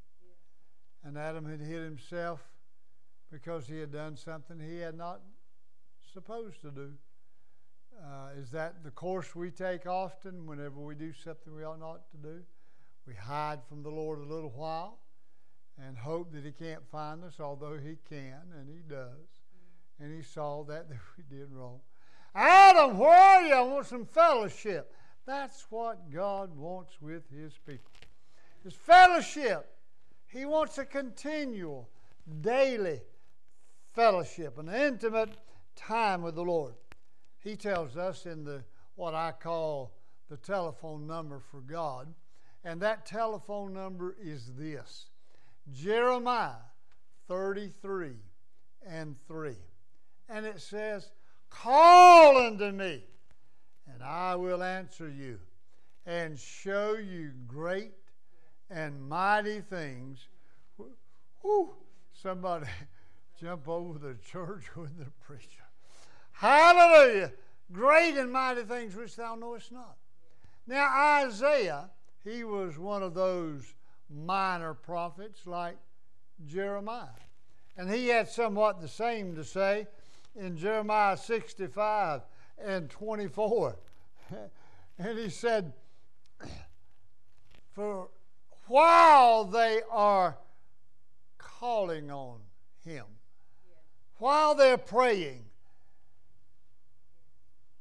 And 1.05 1.16
Adam 1.16 1.49
had 1.49 1.61
hid 1.61 1.84
himself 1.84 2.41
because 3.31 3.66
he 3.66 3.79
had 3.79 3.93
done 3.93 4.16
something 4.16 4.59
he 4.59 4.79
had 4.79 4.97
not 4.97 5.20
supposed 6.12 6.61
to 6.62 6.70
do. 6.70 6.93
Uh, 8.03 8.31
is 8.41 8.51
that 8.51 8.85
the 8.85 8.91
course 8.91 9.35
we 9.35 9.51
take 9.51 9.87
often 9.87 10.47
whenever 10.47 10.81
we 10.81 10.95
do 10.95 11.12
something 11.12 11.55
we 11.55 11.64
ought 11.64 11.81
not 11.81 12.11
to 12.11 12.16
do? 12.16 12.41
We 13.07 13.14
hide 13.14 13.61
from 13.68 13.83
the 13.83 13.91
Lord 13.91 14.20
a 14.20 14.22
little 14.24 14.53
while 14.55 14.99
and 15.85 15.97
hope 15.97 16.33
that 16.33 16.45
He 16.45 16.53
can't 16.53 16.87
find 16.91 17.24
us, 17.24 17.41
although 17.41 17.76
He 17.76 17.97
can, 18.09 18.41
and 18.59 18.68
He 18.68 18.83
does. 18.89 19.43
And 20.01 20.14
He 20.14 20.22
saw 20.22 20.62
that, 20.64 20.89
that 20.89 20.99
we 21.16 21.37
did 21.37 21.51
wrong. 21.51 21.81
Adam, 22.35 22.99
where 22.99 23.11
are 23.11 23.43
you? 23.43 23.55
I 23.55 23.61
want 23.62 23.87
some 23.87 24.05
fellowship. 24.05 24.95
That's 25.26 25.66
what 25.70 26.11
God 26.12 26.57
wants 26.57 27.01
with 27.01 27.22
His 27.31 27.53
people. 27.66 27.91
His 28.62 28.74
fellowship. 28.74 29.74
He 30.26 30.45
wants 30.45 30.79
a 30.79 30.85
continual, 30.85 31.89
daily 32.43 33.01
fellowship, 33.99 34.57
an 34.59 34.68
intimate 34.68 35.30
time 35.74 36.22
with 36.22 36.36
the 36.36 36.42
Lord. 36.42 36.72
He 37.40 37.57
tells 37.57 37.96
us 37.96 38.26
in 38.26 38.44
the 38.44 38.62
what 38.94 39.12
I 39.12 39.32
call 39.32 39.92
the 40.30 40.36
telephone 40.36 41.05
number 41.09 41.40
for 41.40 41.61
God, 41.62 42.07
and 42.62 42.80
that 42.80 43.07
telephone 43.07 43.74
number 43.74 44.14
is 44.22 44.53
this 44.57 45.07
Jeremiah 45.72 46.62
33 47.26 48.12
and 48.86 49.16
3. 49.26 49.57
And 50.28 50.46
it 50.46 50.61
says, 50.61 51.11
Call 51.51 52.36
unto 52.38 52.70
me, 52.70 53.03
and 53.92 54.01
I 54.01 54.36
will 54.36 54.62
answer 54.62 55.09
you, 55.09 55.40
and 56.07 56.38
show 56.38 56.94
you 56.94 57.32
great 57.49 57.94
and 58.70 59.09
mighty 59.09 59.61
things. 59.61 60.28
Whew, 61.42 61.74
somebody 62.12 62.66
jump 63.41 63.68
over 63.68 63.99
the 63.99 64.14
church 64.30 64.74
with 64.76 64.99
the 64.99 65.11
preacher. 65.20 65.64
Hallelujah! 66.32 67.32
Great 67.72 68.16
and 68.16 68.32
mighty 68.32 68.62
things 68.62 68.95
which 68.95 69.16
thou 69.16 69.34
knowest 69.34 69.72
not. 69.72 69.97
Now, 70.66 70.89
Isaiah, 71.24 71.91
he 72.24 72.45
was 72.45 72.78
one 72.78 73.03
of 73.03 73.14
those 73.14 73.74
minor 74.11 74.74
prophets 74.74 75.47
like 75.47 75.76
Jeremiah. 76.47 77.07
And 77.76 77.91
he 77.91 78.09
had 78.09 78.28
somewhat 78.28 78.80
the 78.80 78.89
same 78.89 79.34
to 79.36 79.45
say 79.45 79.86
in 80.36 80.57
Jeremiah 80.57 81.16
65 81.16 82.22
and 82.62 82.91
24. 82.91 83.76
and 84.99 85.18
he 85.18 85.28
said, 85.28 85.72
For 87.72 88.09
while 88.66 89.45
they 89.45 89.80
are 89.91 90.36
calling 91.39 92.11
on 92.11 92.41
him, 92.84 93.05
while 94.18 94.54
they're 94.54 94.78
praying, 94.78 95.44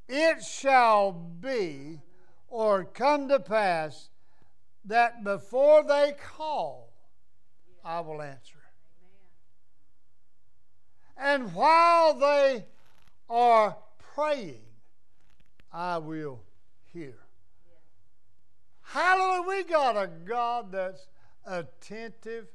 it 0.08 0.42
shall 0.42 1.12
be 1.12 2.00
or 2.48 2.84
come 2.84 3.28
to 3.28 3.38
pass 3.38 4.08
that 4.84 5.22
before 5.22 5.84
they 5.84 6.14
call, 6.36 6.92
I 7.84 8.00
will 8.00 8.22
answer. 8.22 8.58
And 11.16 11.52
while 11.52 12.14
they 12.14 12.64
are 13.28 13.76
praying, 14.14 14.62
I 15.72 15.98
will 15.98 16.40
hear. 16.92 17.16
Hallelujah. 18.82 19.42
We 19.42 19.64
got 19.64 19.96
a 19.96 20.06
God 20.06 20.72
that's 20.72 21.08
attentive 21.44 22.46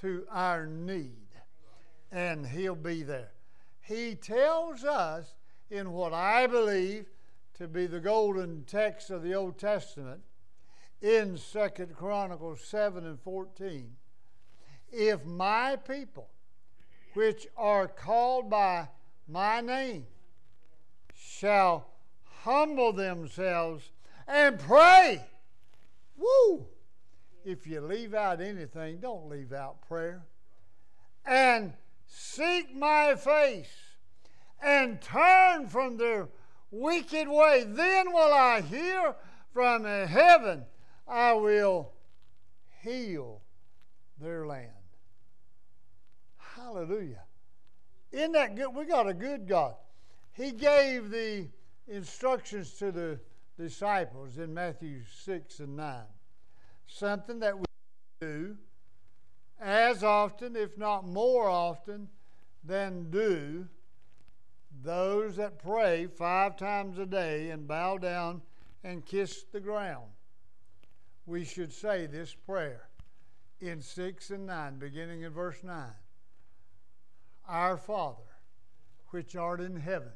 to 0.00 0.26
our 0.30 0.66
need, 0.66 1.27
and 2.10 2.46
He'll 2.46 2.74
be 2.74 3.02
there. 3.02 3.32
He 3.80 4.14
tells 4.14 4.84
us 4.84 5.34
in 5.70 5.92
what 5.92 6.12
I 6.12 6.46
believe 6.46 7.06
to 7.54 7.68
be 7.68 7.86
the 7.86 8.00
golden 8.00 8.64
text 8.64 9.10
of 9.10 9.22
the 9.22 9.34
Old 9.34 9.58
Testament 9.58 10.20
in 11.00 11.36
Second 11.36 11.94
Chronicles 11.94 12.60
7 12.64 13.04
and 13.04 13.20
14. 13.20 13.90
If 14.90 15.24
my 15.24 15.76
people, 15.76 16.28
which 17.14 17.46
are 17.56 17.88
called 17.88 18.48
by 18.48 18.88
my 19.26 19.60
name, 19.60 20.06
shall 21.14 21.88
humble 22.42 22.92
themselves 22.92 23.90
and 24.26 24.58
pray. 24.58 25.24
Woo! 26.16 26.66
If 27.44 27.66
you 27.66 27.80
leave 27.80 28.14
out 28.14 28.40
anything, 28.40 28.98
don't 28.98 29.28
leave 29.28 29.52
out 29.52 29.86
prayer. 29.86 30.22
And 31.24 31.72
seek 32.08 32.74
my 32.74 33.14
face 33.14 33.70
and 34.62 35.00
turn 35.00 35.68
from 35.68 35.96
their 35.96 36.28
wicked 36.70 37.28
way. 37.28 37.64
Then 37.66 38.12
will 38.12 38.32
I 38.32 38.60
hear 38.62 39.14
from 39.52 39.84
heaven, 39.84 40.64
I 41.06 41.34
will 41.34 41.92
heal 42.82 43.42
their 44.20 44.46
land. 44.46 44.70
Hallelujah. 46.36 47.22
Isn't 48.10 48.32
that 48.32 48.56
good? 48.56 48.74
We 48.74 48.84
got 48.84 49.08
a 49.08 49.14
good 49.14 49.46
God. 49.46 49.74
He 50.32 50.52
gave 50.52 51.10
the 51.10 51.48
instructions 51.86 52.74
to 52.74 52.92
the 52.92 53.20
disciples 53.58 54.38
in 54.38 54.54
Matthew 54.54 55.00
6 55.24 55.60
and 55.60 55.76
9. 55.76 56.02
Something 56.86 57.40
that 57.40 57.58
we 57.58 57.64
do 58.20 58.56
as 59.60 60.04
often, 60.04 60.56
if 60.56 60.76
not 60.78 61.06
more 61.06 61.48
often, 61.48 62.08
than 62.64 63.10
do 63.10 63.66
those 64.82 65.36
that 65.36 65.62
pray 65.62 66.06
five 66.06 66.56
times 66.56 66.98
a 66.98 67.06
day 67.06 67.50
and 67.50 67.66
bow 67.66 67.98
down 67.98 68.42
and 68.84 69.04
kiss 69.04 69.44
the 69.52 69.60
ground. 69.60 70.06
We 71.26 71.44
should 71.44 71.72
say 71.72 72.06
this 72.06 72.34
prayer 72.34 72.88
in 73.60 73.82
6 73.82 74.30
and 74.30 74.46
9, 74.46 74.78
beginning 74.78 75.22
in 75.22 75.32
verse 75.32 75.62
9. 75.62 75.84
Our 77.48 77.76
Father, 77.76 78.22
which 79.10 79.34
art 79.34 79.60
in 79.60 79.76
heaven, 79.76 80.12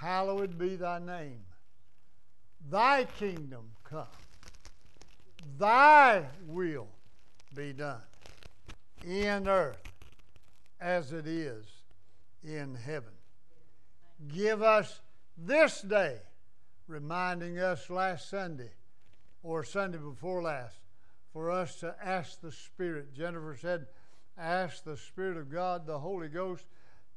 hallowed 0.00 0.58
be 0.58 0.76
thy 0.76 0.98
name. 0.98 1.44
Thy 2.68 3.04
kingdom 3.04 3.70
come. 3.84 4.06
Thy 5.58 6.26
will 6.46 6.88
be 7.54 7.72
done 7.72 8.02
in 9.06 9.46
earth 9.48 9.82
as 10.80 11.12
it 11.12 11.26
is 11.26 11.64
in 12.42 12.74
heaven. 12.74 13.12
Give 14.34 14.62
us 14.62 15.00
this 15.38 15.80
day 15.80 16.18
reminding 16.88 17.58
us 17.58 17.88
last 17.88 18.28
Sunday 18.28 18.70
or 19.42 19.64
Sunday 19.64 19.98
before 19.98 20.42
last 20.42 20.76
for 21.32 21.50
us 21.50 21.76
to 21.80 21.94
ask 22.02 22.40
the 22.40 22.52
Spirit. 22.52 23.14
Jennifer 23.14 23.56
said, 23.60 23.86
Ask 24.38 24.84
the 24.84 24.96
Spirit 24.96 25.36
of 25.36 25.50
God, 25.50 25.86
the 25.86 25.98
Holy 25.98 26.28
Ghost, 26.28 26.64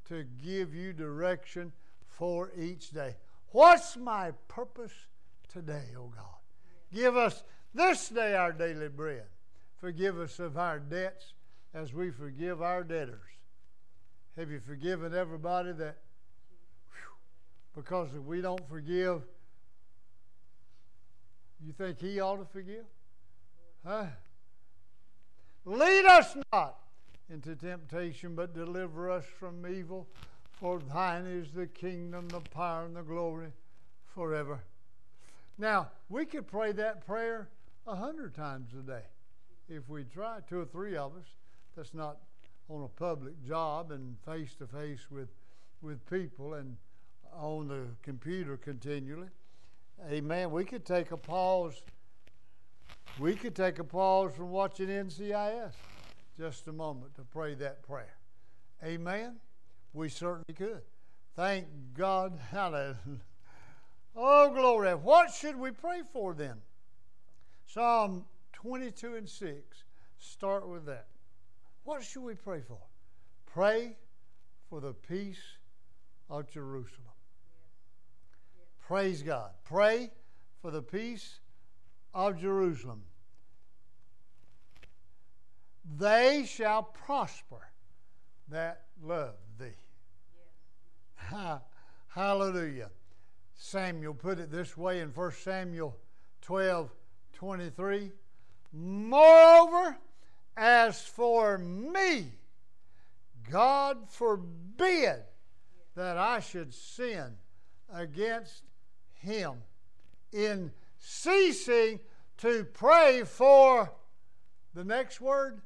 to 0.08 0.24
give 0.44 0.74
you 0.74 0.94
direction 0.94 1.72
for 2.08 2.52
each 2.58 2.92
day. 2.92 3.16
What's 3.52 3.98
my 3.98 4.32
purpose 4.48 4.94
today, 5.52 5.86
O 5.98 6.12
God? 6.16 6.26
Give 6.94 7.18
us 7.18 7.44
this 7.74 8.10
day 8.10 8.36
our 8.36 8.52
daily 8.52 8.90
bread. 8.90 9.26
Forgive 9.80 10.20
us 10.20 10.40
of 10.40 10.58
our 10.58 10.80
debts 10.80 11.34
as 11.74 11.94
we 11.94 12.12
forgive 12.12 12.62
our 12.62 12.84
debtors. 12.84 13.20
Have 14.38 14.50
you 14.50 14.60
forgiven 14.66 15.14
everybody 15.14 15.72
that? 15.74 15.98
whew, 16.92 17.82
because 17.82 18.10
if 18.16 18.24
we 18.24 18.42
don't 18.42 18.68
forgive, 18.70 19.22
you 21.64 21.74
think 21.74 22.00
He 22.00 22.20
ought 22.20 22.38
to 22.38 22.46
forgive? 22.46 22.86
Huh? 23.86 24.06
Lead 25.66 26.06
us 26.06 26.36
not 26.52 26.80
into 27.30 27.56
temptation, 27.56 28.36
but 28.36 28.54
deliver 28.54 29.12
us 29.12 29.26
from 29.40 29.68
evil. 29.68 30.08
For 30.60 30.80
thine 30.80 31.26
is 31.26 31.52
the 31.52 31.68
kingdom, 31.68 32.28
the 32.30 32.40
power, 32.40 32.86
and 32.86 32.96
the 32.96 33.02
glory 33.02 33.52
forever. 34.14 34.62
Now, 35.58 35.92
we 36.10 36.26
could 36.26 36.48
pray 36.48 36.72
that 36.74 37.06
prayer 37.06 37.50
a 37.86 37.96
hundred 37.96 38.36
times 38.36 38.70
a 38.74 38.82
day 38.82 39.04
if 39.70 39.88
we 39.88 40.04
try, 40.04 40.40
two 40.50 40.62
or 40.62 40.66
three 40.66 40.98
of 40.98 41.12
us. 41.16 41.28
That's 41.80 41.94
not 41.94 42.18
on 42.68 42.84
a 42.84 42.90
public 42.90 43.42
job 43.48 43.94
and 43.94 44.18
face 44.26 44.54
to 44.56 44.68
face 44.68 45.10
with 45.10 45.30
with 45.82 46.06
people 46.10 46.56
and 46.56 46.76
on 47.32 47.70
the 47.70 47.86
computer 48.04 48.58
continually. 48.58 49.30
Amen. 50.12 50.52
We 50.52 50.66
could 50.66 50.86
take 50.86 51.12
a 51.12 51.16
pause. 51.16 51.82
We 53.18 53.34
could 53.34 53.56
take 53.56 53.80
a 53.80 53.86
pause 53.86 54.34
from 54.36 54.50
watching 54.50 54.90
NCIS 54.90 55.72
just 56.38 56.68
a 56.68 56.74
moment 56.74 57.16
to 57.16 57.22
pray 57.22 57.54
that 57.54 57.82
prayer. 57.82 58.18
Amen. 58.84 59.38
We 59.94 60.10
certainly 60.10 60.54
could. 60.54 60.82
Thank 61.38 61.66
God. 61.98 62.38
Hallelujah. 62.52 62.98
Oh, 64.18 64.54
glory. 64.54 64.96
What 64.96 65.34
should 65.34 65.56
we 65.56 65.72
pray 65.72 66.02
for 66.12 66.34
then? 66.34 66.58
Psalm 67.66 68.26
22 68.52 69.16
and 69.16 69.30
6. 69.30 69.84
Start 70.18 70.68
with 70.68 70.86
that. 70.86 71.06
What 71.90 72.04
should 72.04 72.22
we 72.22 72.36
pray 72.36 72.62
for? 72.62 72.78
Pray 73.52 73.98
for 74.70 74.80
the 74.80 74.94
peace 74.94 75.42
of 76.30 76.48
Jerusalem. 76.48 77.16
Praise 78.88 79.24
God. 79.24 79.50
Pray 79.64 80.12
for 80.62 80.70
the 80.70 80.84
peace 80.84 81.40
of 82.14 82.40
Jerusalem. 82.40 83.02
They 85.98 86.46
shall 86.48 86.84
prosper 86.84 87.72
that 88.50 88.84
love 89.04 89.34
thee. 89.60 89.74
Ha- 91.16 91.62
Hallelujah. 92.10 92.92
Samuel 93.56 94.14
put 94.14 94.38
it 94.38 94.52
this 94.52 94.78
way 94.78 95.00
in 95.00 95.10
1 95.10 95.32
Samuel 95.32 95.98
12 96.42 96.92
23. 97.34 98.12
Moreover, 98.74 99.98
as 100.60 101.02
for 101.02 101.58
me, 101.58 102.34
God 103.50 104.10
forbid 104.10 105.22
that 105.96 106.18
I 106.18 106.42
should 106.42 106.74
sin 106.74 107.38
against 107.92 108.64
him 109.14 109.54
in 110.34 110.72
ceasing 111.00 112.02
to 112.40 112.66
pray 112.74 113.24
for 113.24 113.90
the 114.74 114.84
next 114.84 115.22
word, 115.22 115.62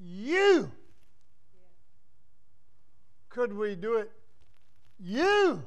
you. 0.00 0.72
Could 3.28 3.56
we 3.56 3.76
do 3.76 3.98
it? 3.98 4.10
You. 4.98 5.62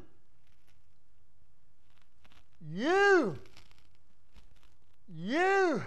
You. 2.70 3.40
You. 5.10 5.82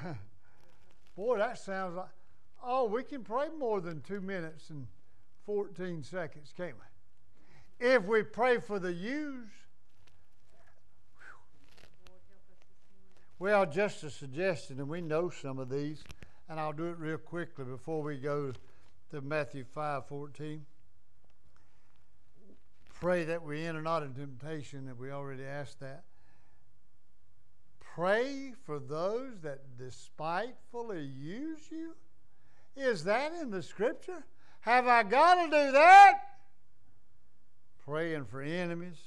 Boy, 1.16 1.38
that 1.38 1.58
sounds 1.58 1.96
like, 1.96 2.08
oh, 2.64 2.84
we 2.86 3.02
can 3.02 3.22
pray 3.22 3.48
more 3.58 3.80
than 3.80 4.00
two 4.00 4.20
minutes 4.20 4.70
and 4.70 4.86
14 5.46 6.02
seconds, 6.02 6.52
can't 6.56 6.74
we? 6.74 7.86
If 7.86 8.04
we 8.04 8.22
pray 8.22 8.58
for 8.58 8.78
the 8.78 8.92
yous, 8.92 9.48
well, 13.38 13.66
just 13.66 14.02
a 14.04 14.10
suggestion, 14.10 14.78
and 14.78 14.88
we 14.88 15.00
know 15.00 15.28
some 15.28 15.58
of 15.58 15.68
these, 15.68 16.02
and 16.48 16.58
I'll 16.58 16.72
do 16.72 16.86
it 16.86 16.98
real 16.98 17.18
quickly 17.18 17.64
before 17.64 18.02
we 18.02 18.16
go 18.16 18.52
to 19.10 19.20
Matthew 19.20 19.64
5 19.64 20.06
14. 20.06 20.64
Pray 22.94 23.24
that 23.24 23.42
we 23.42 23.66
enter 23.66 23.82
not 23.82 24.02
in 24.02 24.14
temptation, 24.14 24.86
that 24.86 24.96
we 24.96 25.10
already 25.10 25.44
asked 25.44 25.80
that. 25.80 26.04
Pray 27.80 28.54
for 28.64 28.78
those 28.78 29.40
that 29.42 29.76
despitefully 29.78 31.04
use 31.04 31.60
you. 31.70 31.94
Is 32.76 33.04
that 33.04 33.32
in 33.32 33.50
the 33.50 33.62
scripture? 33.62 34.24
Have 34.60 34.86
I 34.86 35.02
got 35.02 35.34
to 35.34 35.44
do 35.44 35.72
that? 35.72 36.14
Praying 37.84 38.24
for 38.24 38.42
enemies 38.42 38.98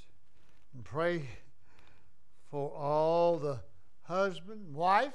and 0.73 0.83
pray 0.83 1.27
for 2.49 2.69
all 2.71 3.37
the 3.37 3.59
husband, 4.03 4.73
wife. 4.73 5.13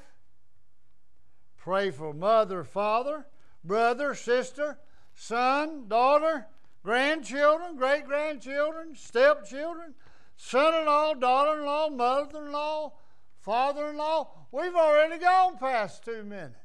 Pray 1.57 1.91
for 1.91 2.13
mother, 2.13 2.65
father, 2.65 3.27
brother, 3.65 4.15
sister, 4.15 4.79
son, 5.15 5.87
daughter, 5.89 6.47
grandchildren, 6.83 7.77
great 7.77 8.05
grandchildren, 8.05 8.95
stepchildren, 8.97 9.95
son 10.37 10.75
in 10.75 10.87
law, 10.87 11.15
daughter 11.15 11.61
in 11.61 11.67
law, 11.67 11.89
mother 11.89 12.45
in 12.45 12.53
law, 12.53 12.93
father 13.39 13.91
in 13.91 13.97
law. 13.97 14.47
We've 14.51 14.75
already 14.75 15.19
gone 15.19 15.57
past 15.57 16.05
two 16.05 16.25
minutes. 16.25 16.62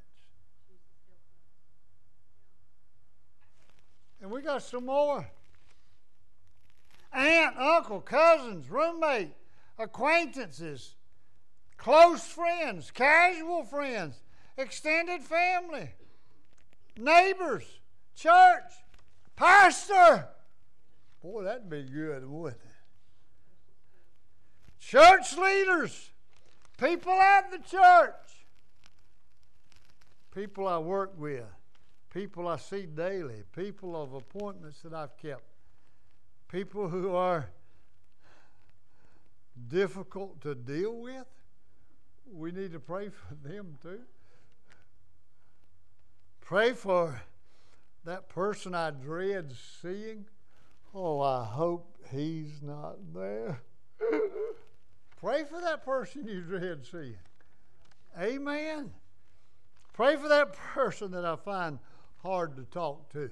And 4.22 4.32
we 4.32 4.41
got 4.41 4.63
some 4.63 4.86
more. 4.86 5.28
Aunt, 7.13 7.57
uncle, 7.57 8.01
cousins, 8.01 8.70
roommate, 8.70 9.34
acquaintances, 9.78 10.95
close 11.78 12.26
friends, 12.26 12.91
casual 12.91 13.63
friends, 13.63 14.22
extended 14.57 15.22
family, 15.22 15.91
neighbors, 16.97 17.63
church, 18.15 18.72
pastor. 19.36 20.28
Boy, 21.22 21.43
that'd 21.43 21.70
be 21.70 21.84
good, 21.84 22.28
wouldn't 22.28 22.61
it? 22.61 22.68
Church 24.80 25.38
leaders, 25.38 26.11
people 26.78 27.13
at 27.13 27.51
the 27.51 27.57
church, 27.57 28.45
people 30.34 30.68
I 30.68 30.78
work 30.78 31.13
with, 31.18 31.43
people 32.18 32.47
I 32.47 32.57
see 32.57 32.88
daily, 32.88 33.43
people 33.55 33.95
of 33.95 34.15
appointments 34.15 34.80
that 34.82 34.91
I've 34.91 35.15
kept, 35.18 35.43
people 36.51 36.89
who 36.89 37.13
are 37.13 37.47
difficult 39.68 40.41
to 40.41 40.55
deal 40.55 40.99
with. 40.99 41.28
We 42.34 42.51
need 42.51 42.72
to 42.72 42.80
pray 42.80 43.09
for 43.09 43.36
them 43.47 43.78
too. 43.84 43.99
Pray 46.41 46.74
for 46.74 47.22
that 48.03 48.30
person 48.30 48.74
I 48.74 48.89
dread 48.89 49.53
seeing. 49.80 50.26
Oh, 50.95 51.22
I 51.22 51.45
hope 51.45 51.99
he's 52.11 52.63
not 52.63 52.95
there. 53.13 53.61
Pray 55.22 55.43
for 55.43 55.61
that 55.61 55.86
person 55.86 56.28
you 56.28 56.41
dread 56.41 56.84
seeing. 56.84 57.20
Amen. 58.20 58.89
Pray 59.93 60.15
for 60.15 60.28
that 60.30 60.53
person 60.53 61.11
that 61.11 61.24
I 61.24 61.36
find 61.36 61.78
hard 62.22 62.55
to 62.57 62.63
talk 62.63 63.11
to. 63.13 63.30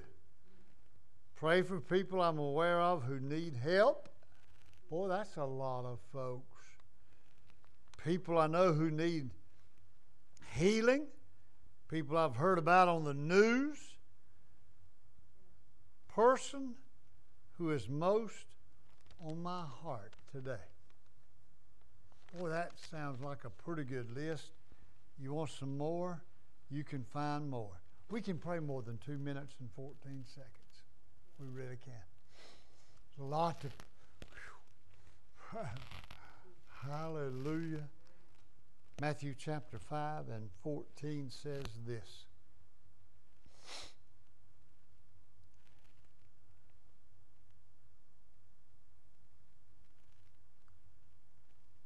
Pray 1.36 1.62
for 1.62 1.80
people 1.80 2.20
I'm 2.20 2.38
aware 2.38 2.80
of 2.80 3.02
who 3.02 3.20
need 3.20 3.54
help. 3.62 4.08
Boy, 4.90 5.08
that's 5.08 5.36
a 5.36 5.44
lot 5.44 5.84
of 5.84 5.98
folks. 6.12 6.62
People 8.04 8.38
I 8.38 8.46
know 8.46 8.72
who 8.72 8.90
need 8.90 9.30
healing. 10.54 11.06
People 11.88 12.16
I've 12.16 12.36
heard 12.36 12.58
about 12.58 12.88
on 12.88 13.04
the 13.04 13.14
news. 13.14 13.78
Person 16.08 16.74
who 17.58 17.70
is 17.70 17.88
most 17.88 18.46
on 19.20 19.42
my 19.42 19.64
heart 19.82 20.14
today. 20.32 20.56
Boy, 22.38 22.48
that 22.48 22.72
sounds 22.90 23.22
like 23.22 23.44
a 23.44 23.50
pretty 23.50 23.84
good 23.84 24.14
list. 24.14 24.52
You 25.18 25.34
want 25.34 25.50
some 25.50 25.76
more? 25.76 26.22
You 26.70 26.84
can 26.84 27.04
find 27.04 27.48
more. 27.48 27.80
We 28.08 28.20
can 28.20 28.38
pray 28.38 28.60
more 28.60 28.82
than 28.82 28.98
two 29.04 29.18
minutes 29.18 29.54
and 29.60 29.68
14 29.74 29.94
seconds. 30.24 30.52
We 31.40 31.46
really 31.48 31.78
can. 31.84 31.94
There's 33.16 33.26
a 33.26 33.30
lot 33.30 33.60
to. 33.62 33.68
Hallelujah. 36.88 37.88
Matthew 39.00 39.34
chapter 39.36 39.78
5 39.78 40.28
and 40.28 40.48
14 40.62 41.30
says 41.30 41.64
this. 41.86 42.24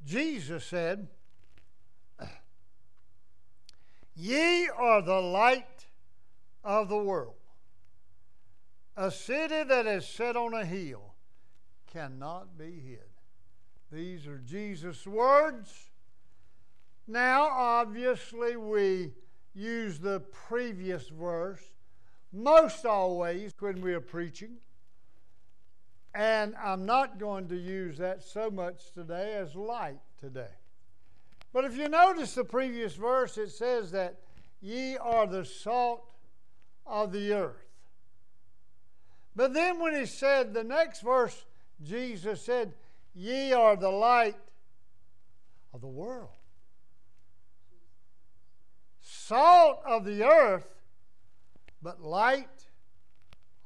Jesus 0.04 0.64
said, 0.64 1.06
Ye 4.16 4.68
are 4.76 5.02
the 5.02 5.20
light 5.20 5.69
of 6.64 6.88
the 6.88 6.98
world. 6.98 7.34
A 8.96 9.10
city 9.10 9.62
that 9.62 9.86
is 9.86 10.06
set 10.06 10.36
on 10.36 10.54
a 10.54 10.64
hill 10.64 11.14
cannot 11.92 12.58
be 12.58 12.80
hid. 12.80 12.98
These 13.90 14.26
are 14.26 14.38
Jesus' 14.38 15.06
words. 15.06 15.90
Now, 17.08 17.48
obviously, 17.48 18.56
we 18.56 19.12
use 19.54 19.98
the 19.98 20.20
previous 20.20 21.08
verse 21.08 21.62
most 22.32 22.86
always 22.86 23.52
when 23.58 23.80
we 23.80 23.92
are 23.94 24.00
preaching. 24.00 24.56
And 26.14 26.54
I'm 26.62 26.86
not 26.86 27.18
going 27.18 27.48
to 27.48 27.56
use 27.56 27.98
that 27.98 28.22
so 28.22 28.50
much 28.50 28.92
today 28.92 29.34
as 29.34 29.54
light 29.54 30.00
today. 30.18 30.54
But 31.52 31.64
if 31.64 31.76
you 31.76 31.88
notice 31.88 32.34
the 32.34 32.44
previous 32.44 32.94
verse, 32.94 33.38
it 33.38 33.50
says 33.50 33.90
that 33.92 34.20
ye 34.60 34.96
are 34.96 35.26
the 35.26 35.44
salt 35.44 36.09
of 36.90 37.12
the 37.12 37.32
earth. 37.32 37.64
But 39.34 39.54
then 39.54 39.78
when 39.80 39.94
he 39.94 40.06
said 40.06 40.52
the 40.52 40.64
next 40.64 41.02
verse, 41.02 41.44
Jesus 41.82 42.42
said, 42.42 42.74
Ye 43.14 43.52
are 43.52 43.76
the 43.76 43.90
light 43.90 44.36
of 45.72 45.80
the 45.80 45.86
world. 45.86 46.28
Salt 49.00 49.80
of 49.86 50.04
the 50.04 50.24
earth, 50.24 50.66
but 51.80 52.02
light 52.02 52.66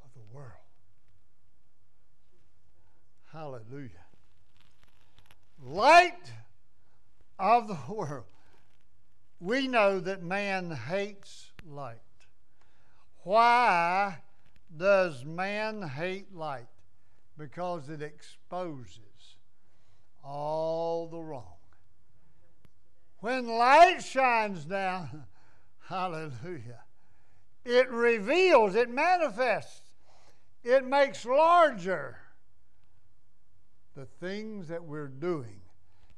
of 0.04 0.10
the 0.14 0.36
world. 0.36 0.52
Hallelujah. 3.32 3.90
Light 5.62 6.32
of 7.38 7.68
the 7.68 7.78
world. 7.88 8.24
We 9.40 9.66
know 9.66 9.98
that 10.00 10.22
man 10.22 10.70
hates 10.70 11.50
light. 11.66 12.03
Why 13.24 14.18
does 14.76 15.24
man 15.24 15.80
hate 15.80 16.34
light? 16.34 16.68
Because 17.38 17.88
it 17.88 18.02
exposes 18.02 19.36
all 20.22 21.08
the 21.08 21.20
wrong. 21.20 21.56
When 23.20 23.48
light 23.48 24.04
shines 24.04 24.66
down, 24.66 25.24
hallelujah, 25.88 26.82
it 27.64 27.90
reveals, 27.90 28.74
it 28.74 28.90
manifests, 28.90 29.94
it 30.62 30.86
makes 30.86 31.24
larger 31.24 32.18
the 33.94 34.04
things 34.04 34.68
that 34.68 34.84
we're 34.84 35.08
doing. 35.08 35.62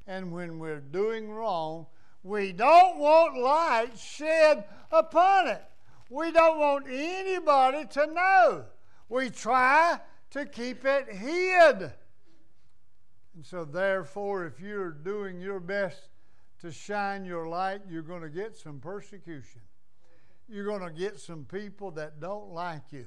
And 0.09 0.32
when 0.32 0.59
we're 0.59 0.80
doing 0.80 1.30
wrong, 1.30 1.86
we 2.24 2.50
don't 2.50 2.98
want 2.98 3.38
light 3.38 3.96
shed 3.96 4.64
upon 4.90 5.46
it. 5.48 5.62
We 6.09 6.30
don't 6.30 6.59
want 6.59 6.86
anybody 6.88 7.86
to 7.86 8.07
know. 8.07 8.64
We 9.09 9.30
try 9.30 9.98
to 10.30 10.46
keep 10.46 10.84
it 10.84 11.09
hid. 11.12 11.92
And 13.34 13.44
so, 13.44 13.64
therefore, 13.64 14.46
if 14.46 14.61
you're 14.61 14.90
doing 14.90 15.40
your 15.40 15.61
best 15.61 16.09
to 16.61 16.72
shine 16.72 17.24
your 17.24 17.48
light, 17.48 17.82
you're 17.88 18.02
going 18.02 18.22
to 18.22 18.30
get 18.30 18.57
some 18.57 18.80
persecution. 18.80 19.61
You're 20.48 20.64
going 20.64 20.82
to 20.82 20.90
get 20.90 21.18
some 21.18 21.44
people 21.44 21.90
that 21.92 22.20
don't 22.20 22.50
like 22.50 22.92
you. 22.92 23.07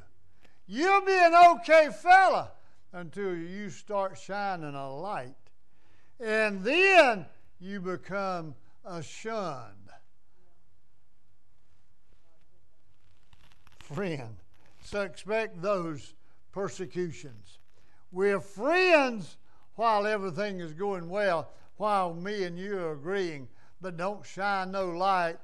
You'll 0.67 1.01
be 1.01 1.17
an 1.17 1.33
okay 1.33 1.89
fella 1.91 2.51
until 2.93 3.35
you 3.35 3.69
start 3.69 4.17
shining 4.17 4.75
a 4.75 4.93
light. 4.93 5.35
And 6.19 6.63
then 6.63 7.25
you 7.59 7.79
become 7.79 8.55
a 8.85 9.01
shunned 9.01 9.78
friend. 13.93 14.37
So 14.83 15.01
expect 15.01 15.61
those 15.61 16.13
persecutions. 16.51 17.59
We're 18.11 18.39
friends 18.39 19.37
while 19.75 20.07
everything 20.07 20.59
is 20.59 20.73
going 20.73 21.09
well, 21.09 21.51
while 21.77 22.13
me 22.13 22.43
and 22.43 22.57
you 22.57 22.77
are 22.77 22.93
agreeing, 22.93 23.47
but 23.81 23.97
don't 23.97 24.25
shine 24.25 24.71
no 24.71 24.89
light 24.89 25.37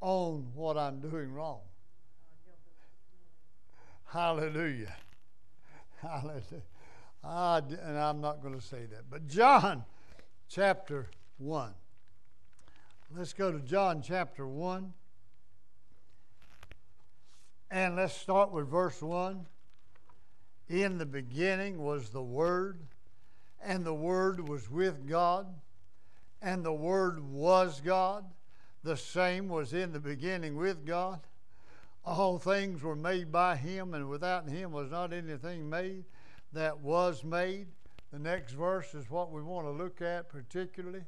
on 0.00 0.46
what 0.54 0.76
I'm 0.76 1.00
doing 1.00 1.32
wrong. 1.32 1.60
Hallelujah. 4.06 4.96
Hallelujah. 6.00 6.62
I, 7.22 7.58
and 7.58 7.98
I'm 7.98 8.20
not 8.20 8.42
going 8.42 8.54
to 8.54 8.64
say 8.64 8.86
that. 8.86 9.10
But 9.10 9.28
John 9.28 9.84
chapter 10.48 11.08
1. 11.38 11.72
Let's 13.16 13.32
go 13.32 13.52
to 13.52 13.58
John 13.60 14.02
chapter 14.02 14.46
1. 14.46 14.92
And 17.72 17.94
let's 17.94 18.16
start 18.16 18.50
with 18.50 18.66
verse 18.66 19.00
1. 19.00 19.46
In 20.68 20.98
the 20.98 21.06
beginning 21.06 21.80
was 21.80 22.10
the 22.10 22.22
Word, 22.22 22.80
and 23.62 23.84
the 23.84 23.94
Word 23.94 24.48
was 24.48 24.68
with 24.68 25.08
God, 25.08 25.46
and 26.42 26.64
the 26.64 26.72
Word 26.72 27.22
was 27.22 27.80
God. 27.80 28.24
The 28.82 28.96
same 28.96 29.48
was 29.48 29.72
in 29.72 29.92
the 29.92 30.00
beginning 30.00 30.56
with 30.56 30.84
God. 30.84 31.20
All 32.04 32.38
things 32.38 32.82
were 32.82 32.96
made 32.96 33.30
by 33.30 33.54
Him, 33.54 33.94
and 33.94 34.08
without 34.08 34.48
Him 34.48 34.72
was 34.72 34.90
not 34.90 35.12
anything 35.12 35.70
made 35.70 36.04
that 36.52 36.80
was 36.80 37.22
made. 37.22 37.68
The 38.10 38.18
next 38.18 38.54
verse 38.54 38.94
is 38.94 39.08
what 39.08 39.30
we 39.30 39.42
want 39.42 39.68
to 39.68 39.70
look 39.70 40.02
at 40.02 40.28
particularly. 40.28 41.04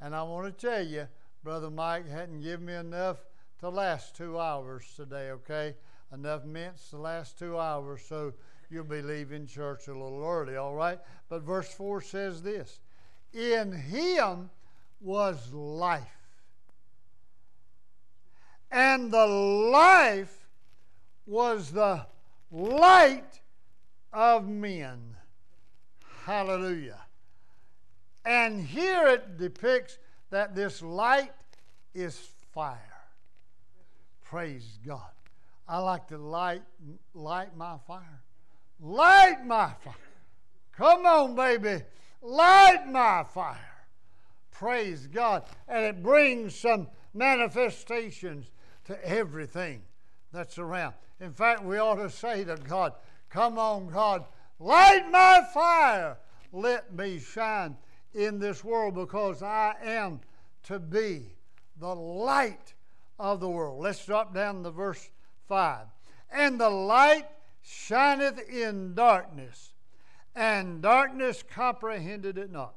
And 0.00 0.14
I 0.14 0.22
want 0.22 0.46
to 0.46 0.66
tell 0.66 0.86
you, 0.86 1.08
Brother 1.42 1.70
Mike 1.70 2.08
hadn't 2.08 2.42
given 2.42 2.66
me 2.66 2.74
enough 2.74 3.16
to 3.58 3.68
last 3.68 4.14
two 4.14 4.38
hours 4.38 4.84
today, 4.94 5.30
okay? 5.30 5.74
Enough 6.14 6.44
mints 6.44 6.90
to 6.90 6.96
last 6.96 7.38
two 7.38 7.58
hours, 7.58 8.02
so 8.08 8.32
you'll 8.70 8.84
be 8.84 9.02
leaving 9.02 9.48
church 9.48 9.88
a 9.88 9.92
little 9.92 10.24
early, 10.24 10.56
all 10.56 10.74
right? 10.74 11.00
But 11.28 11.42
verse 11.42 11.68
4 11.74 12.02
says 12.02 12.40
this 12.40 12.78
In 13.32 13.72
him 13.72 14.50
was 15.00 15.52
life. 15.52 16.02
And 18.70 19.10
the 19.10 19.26
life 19.26 20.46
was 21.26 21.72
the 21.72 22.06
light 22.52 23.40
of 24.12 24.48
men. 24.48 25.16
Hallelujah. 26.24 27.02
And 28.24 28.60
here 28.60 29.08
it 29.08 29.36
depicts 29.36 29.98
that 30.30 30.54
this 30.54 30.80
light 30.80 31.32
is 31.92 32.16
fire. 32.52 32.78
Praise 34.22 34.78
God. 34.86 35.13
I 35.66 35.78
like 35.78 36.06
to 36.08 36.18
light 36.18 36.62
light 37.14 37.56
my 37.56 37.78
fire. 37.86 38.22
Light 38.80 39.46
my 39.46 39.72
fire. 39.82 39.94
Come 40.72 41.06
on, 41.06 41.34
baby. 41.34 41.82
Light 42.20 42.84
my 42.86 43.24
fire. 43.24 43.86
Praise 44.50 45.06
God. 45.06 45.44
And 45.68 45.84
it 45.84 46.02
brings 46.02 46.54
some 46.54 46.88
manifestations 47.14 48.50
to 48.84 49.08
everything 49.08 49.82
that's 50.32 50.58
around. 50.58 50.94
In 51.20 51.32
fact, 51.32 51.64
we 51.64 51.78
ought 51.78 51.96
to 51.96 52.10
say 52.10 52.44
to 52.44 52.56
God, 52.56 52.92
Come 53.30 53.58
on, 53.58 53.88
God, 53.88 54.26
light 54.58 55.10
my 55.10 55.42
fire. 55.52 56.18
Let 56.52 56.94
me 56.94 57.18
shine 57.18 57.76
in 58.12 58.38
this 58.38 58.62
world 58.62 58.94
because 58.94 59.42
I 59.42 59.74
am 59.82 60.20
to 60.64 60.78
be 60.78 61.34
the 61.78 61.94
light 61.94 62.74
of 63.18 63.40
the 63.40 63.48
world. 63.48 63.82
Let's 63.82 64.04
drop 64.04 64.34
down 64.34 64.62
to 64.62 64.70
verse 64.70 65.08
5. 65.48 65.86
And 66.30 66.60
the 66.60 66.70
light 66.70 67.26
shineth 67.62 68.40
in 68.48 68.94
darkness, 68.94 69.74
and 70.34 70.82
darkness 70.82 71.42
comprehended 71.42 72.38
it 72.38 72.50
not. 72.50 72.74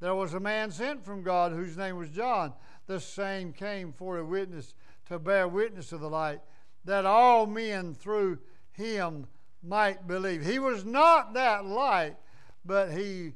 There 0.00 0.14
was 0.14 0.34
a 0.34 0.40
man 0.40 0.70
sent 0.70 1.04
from 1.04 1.22
God 1.22 1.52
whose 1.52 1.76
name 1.76 1.96
was 1.96 2.10
John. 2.10 2.52
The 2.86 3.00
same 3.00 3.52
came 3.52 3.92
for 3.92 4.18
a 4.18 4.24
witness 4.24 4.74
to 5.08 5.18
bear 5.18 5.48
witness 5.48 5.92
of 5.92 6.00
the 6.00 6.10
light, 6.10 6.40
that 6.84 7.06
all 7.06 7.46
men 7.46 7.94
through 7.94 8.38
him 8.72 9.26
might 9.62 10.06
believe. 10.06 10.44
He 10.44 10.58
was 10.58 10.84
not 10.84 11.34
that 11.34 11.64
light, 11.64 12.16
but 12.64 12.92
he 12.92 13.32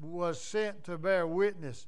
was 0.00 0.40
sent 0.40 0.84
to 0.84 0.98
bear 0.98 1.26
witness 1.26 1.86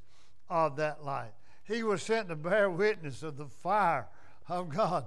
of 0.49 0.77
that 0.77 1.05
light. 1.05 1.33
He 1.65 1.83
was 1.83 2.03
sent 2.03 2.29
to 2.29 2.37
bear 2.37 2.71
witness 2.71 3.23
of 3.23 3.37
the 3.37 3.47
fire 3.47 4.09
of 4.49 4.69
God. 4.69 5.07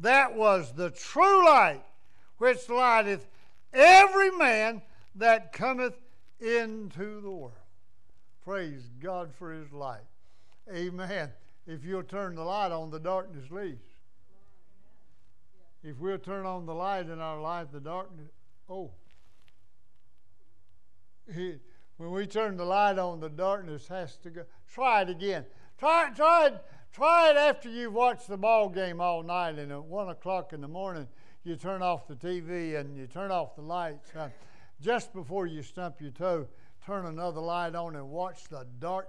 That 0.00 0.34
was 0.34 0.72
the 0.72 0.90
true 0.90 1.44
light 1.44 1.82
which 2.38 2.68
lighteth 2.68 3.26
every 3.72 4.30
man 4.30 4.82
that 5.16 5.52
cometh 5.52 5.94
into 6.40 7.20
the 7.20 7.30
world. 7.30 7.52
Praise 8.44 8.88
God 9.00 9.34
for 9.34 9.52
His 9.52 9.72
light. 9.72 10.06
Amen. 10.72 11.30
If 11.66 11.84
you'll 11.84 12.04
turn 12.04 12.36
the 12.36 12.44
light 12.44 12.72
on, 12.72 12.90
the 12.90 13.00
darkness 13.00 13.50
leaves. 13.50 13.82
If 15.82 15.98
we'll 15.98 16.18
turn 16.18 16.46
on 16.46 16.66
the 16.66 16.74
light 16.74 17.08
in 17.08 17.20
our 17.20 17.40
life, 17.40 17.68
the 17.72 17.80
darkness, 17.80 18.28
oh. 18.70 18.90
He, 21.34 21.56
when 21.98 22.10
we 22.10 22.26
turn 22.26 22.56
the 22.56 22.64
light 22.64 22.98
on, 22.98 23.20
the 23.20 23.28
darkness 23.28 23.88
has 23.88 24.16
to 24.18 24.30
go. 24.30 24.44
Try 24.72 25.02
it 25.02 25.10
again. 25.10 25.44
Try 25.78 26.08
it, 26.08 26.16
try 26.16 26.46
it, 26.46 26.64
try 26.92 27.30
it 27.30 27.36
after 27.36 27.68
you've 27.68 27.94
watched 27.94 28.28
the 28.28 28.36
ball 28.36 28.68
game 28.68 29.00
all 29.00 29.22
night 29.22 29.58
and 29.58 29.72
at 29.72 29.84
one 29.84 30.08
o'clock 30.08 30.52
in 30.52 30.60
the 30.60 30.68
morning 30.68 31.06
you 31.44 31.56
turn 31.56 31.82
off 31.82 32.06
the 32.06 32.14
TV 32.14 32.78
and 32.78 32.96
you 32.96 33.06
turn 33.06 33.30
off 33.30 33.54
the 33.56 33.62
lights. 33.62 34.10
Uh, 34.14 34.28
just 34.80 35.12
before 35.12 35.46
you 35.46 35.62
stump 35.62 36.00
your 36.00 36.10
toe, 36.10 36.46
turn 36.84 37.06
another 37.06 37.40
light 37.40 37.74
on 37.74 37.96
and 37.96 38.08
watch 38.08 38.44
the 38.48 38.66
dark. 38.78 39.08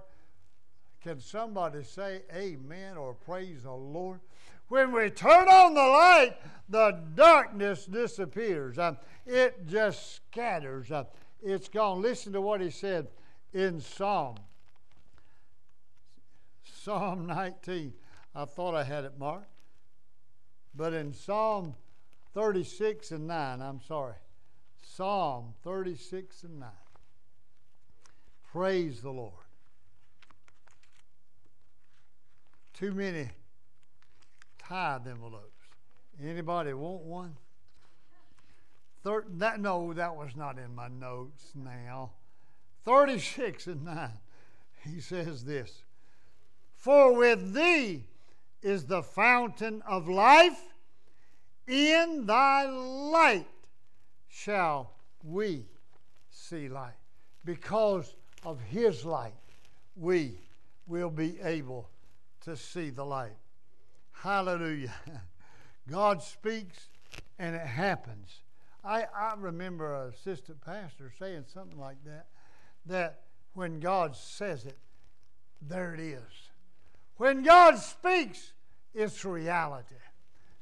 Can 1.02 1.20
somebody 1.20 1.82
say 1.82 2.22
amen 2.34 2.96
or 2.96 3.14
praise 3.14 3.62
the 3.62 3.72
Lord? 3.72 4.20
When 4.68 4.92
we 4.92 5.10
turn 5.10 5.48
on 5.48 5.74
the 5.74 5.80
light, 5.80 6.36
the 6.68 7.00
darkness 7.14 7.86
disappears. 7.86 8.78
Uh, 8.78 8.94
it 9.26 9.66
just 9.66 10.16
scatters. 10.16 10.90
Uh, 10.90 11.04
it's 11.42 11.68
gone. 11.68 12.00
Listen 12.00 12.32
to 12.34 12.40
what 12.40 12.60
he 12.60 12.70
said 12.70 13.08
in 13.52 13.80
Psalm. 13.80 14.36
Psalm 16.90 17.28
19. 17.28 17.92
I 18.34 18.44
thought 18.46 18.74
I 18.74 18.82
had 18.82 19.04
it 19.04 19.12
marked. 19.16 19.46
But 20.74 20.92
in 20.92 21.12
Psalm 21.14 21.76
36 22.34 23.12
and 23.12 23.28
9, 23.28 23.62
I'm 23.62 23.80
sorry. 23.80 24.16
Psalm 24.82 25.54
36 25.62 26.42
and 26.42 26.58
9. 26.58 26.68
Praise 28.50 29.02
the 29.02 29.10
Lord. 29.10 29.34
Too 32.74 32.90
many 32.90 33.28
tithe 34.58 35.06
envelopes. 35.06 35.62
Anybody 36.20 36.72
want 36.72 37.02
one? 37.02 37.36
Thir- 39.04 39.26
that 39.34 39.60
no, 39.60 39.92
that 39.92 40.16
was 40.16 40.34
not 40.34 40.58
in 40.58 40.74
my 40.74 40.88
notes 40.88 41.52
now. 41.54 42.10
36 42.84 43.68
and 43.68 43.84
9. 43.84 44.10
He 44.82 45.00
says 45.00 45.44
this 45.44 45.84
For 46.80 47.12
with 47.12 47.52
thee 47.52 48.06
is 48.62 48.86
the 48.86 49.02
fountain 49.02 49.82
of 49.86 50.08
life, 50.08 50.58
in 51.66 52.24
thy 52.24 52.64
light 52.64 53.46
shall 54.28 54.94
we 55.22 55.66
see 56.30 56.70
light. 56.70 56.96
Because 57.44 58.14
of 58.46 58.62
his 58.62 59.04
light, 59.04 59.34
we 59.94 60.38
will 60.86 61.10
be 61.10 61.38
able 61.42 61.90
to 62.40 62.56
see 62.56 62.88
the 62.88 63.04
light. 63.04 63.36
Hallelujah. 64.12 64.94
God 65.90 66.22
speaks 66.22 66.88
and 67.38 67.54
it 67.54 67.66
happens. 67.66 68.40
I, 68.82 69.04
I 69.14 69.34
remember 69.36 69.94
an 69.94 70.14
assistant 70.14 70.62
pastor 70.62 71.12
saying 71.18 71.44
something 71.52 71.78
like 71.78 72.02
that 72.06 72.28
that 72.86 73.20
when 73.52 73.80
God 73.80 74.16
says 74.16 74.64
it, 74.64 74.78
there 75.60 75.92
it 75.92 76.00
is. 76.00 76.49
When 77.20 77.42
God 77.42 77.76
speaks, 77.76 78.54
it's 78.94 79.26
reality. 79.26 79.94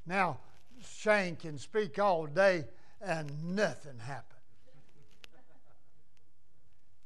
Now, 0.05 0.39
Shane 0.85 1.37
can 1.37 1.57
speak 1.57 2.01
all 2.01 2.27
day 2.27 2.65
and 3.01 3.31
nothing 3.55 3.97
happens. 4.01 4.43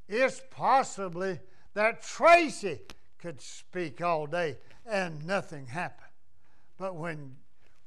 It's 0.09 0.41
possibly 0.51 1.39
that 1.75 2.03
Tracy 2.03 2.79
could 3.19 3.43
speak 3.43 4.01
all 4.01 4.27
day 4.27 4.57
and 4.87 5.23
nothing 5.27 5.67
happened. 5.67 6.09
But 6.79 6.95
when, 6.95 7.37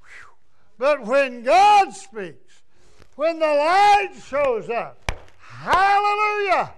whew, 0.01 0.34
but 0.78 1.03
when 1.03 1.41
God 1.41 1.95
speaks, 1.95 2.61
when 3.16 3.39
the 3.39 3.47
light 3.47 4.11
shows 4.24 4.70
up, 4.70 5.11
hallelujah! 5.39 6.74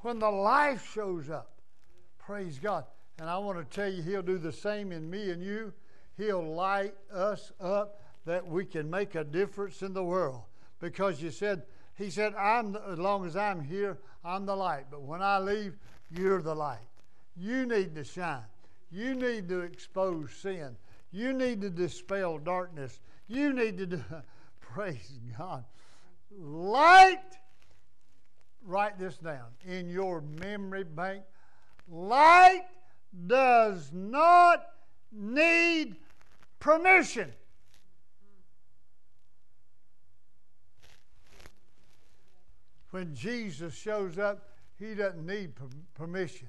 When 0.00 0.18
the 0.20 0.30
life 0.30 0.90
shows 0.94 1.28
up, 1.28 1.50
praise 2.18 2.58
God. 2.58 2.86
And 3.18 3.30
I 3.30 3.38
want 3.38 3.58
to 3.58 3.76
tell 3.76 3.90
you, 3.90 4.02
He'll 4.02 4.22
do 4.22 4.38
the 4.38 4.52
same 4.52 4.92
in 4.92 5.08
me 5.08 5.30
and 5.30 5.42
you. 5.42 5.72
He'll 6.16 6.44
light 6.44 6.94
us 7.12 7.52
up 7.60 8.02
that 8.24 8.46
we 8.46 8.64
can 8.64 8.90
make 8.90 9.14
a 9.14 9.24
difference 9.24 9.82
in 9.82 9.92
the 9.92 10.04
world. 10.04 10.42
Because 10.80 11.22
you 11.22 11.30
said, 11.30 11.62
He 11.96 12.10
said, 12.10 12.34
I'm 12.34 12.76
as 12.90 12.98
long 12.98 13.24
as 13.24 13.36
I'm 13.36 13.62
here, 13.62 13.98
I'm 14.24 14.44
the 14.44 14.56
light. 14.56 14.86
But 14.90 15.02
when 15.02 15.22
I 15.22 15.38
leave, 15.38 15.76
you're 16.10 16.42
the 16.42 16.54
light. 16.54 16.88
You 17.36 17.66
need 17.66 17.94
to 17.94 18.04
shine. 18.04 18.44
You 18.90 19.14
need 19.14 19.48
to 19.48 19.60
expose 19.60 20.32
sin. 20.32 20.76
You 21.10 21.32
need 21.32 21.60
to 21.62 21.70
dispel 21.70 22.38
darkness. 22.38 23.00
You 23.28 23.52
need 23.52 23.78
to 23.78 23.86
do, 23.86 24.04
praise 24.60 25.18
God. 25.38 25.64
Light, 26.38 27.38
write 28.64 28.98
this 28.98 29.16
down 29.16 29.46
in 29.66 29.88
your 29.88 30.20
memory 30.20 30.84
bank. 30.84 31.22
Light 31.88 32.64
does 33.26 33.90
not 33.92 34.66
need 35.12 35.96
permission. 36.58 37.32
When 42.90 43.14
Jesus 43.14 43.74
shows 43.74 44.18
up, 44.18 44.48
he 44.78 44.94
doesn't 44.94 45.26
need 45.26 45.52
permission. 45.94 46.48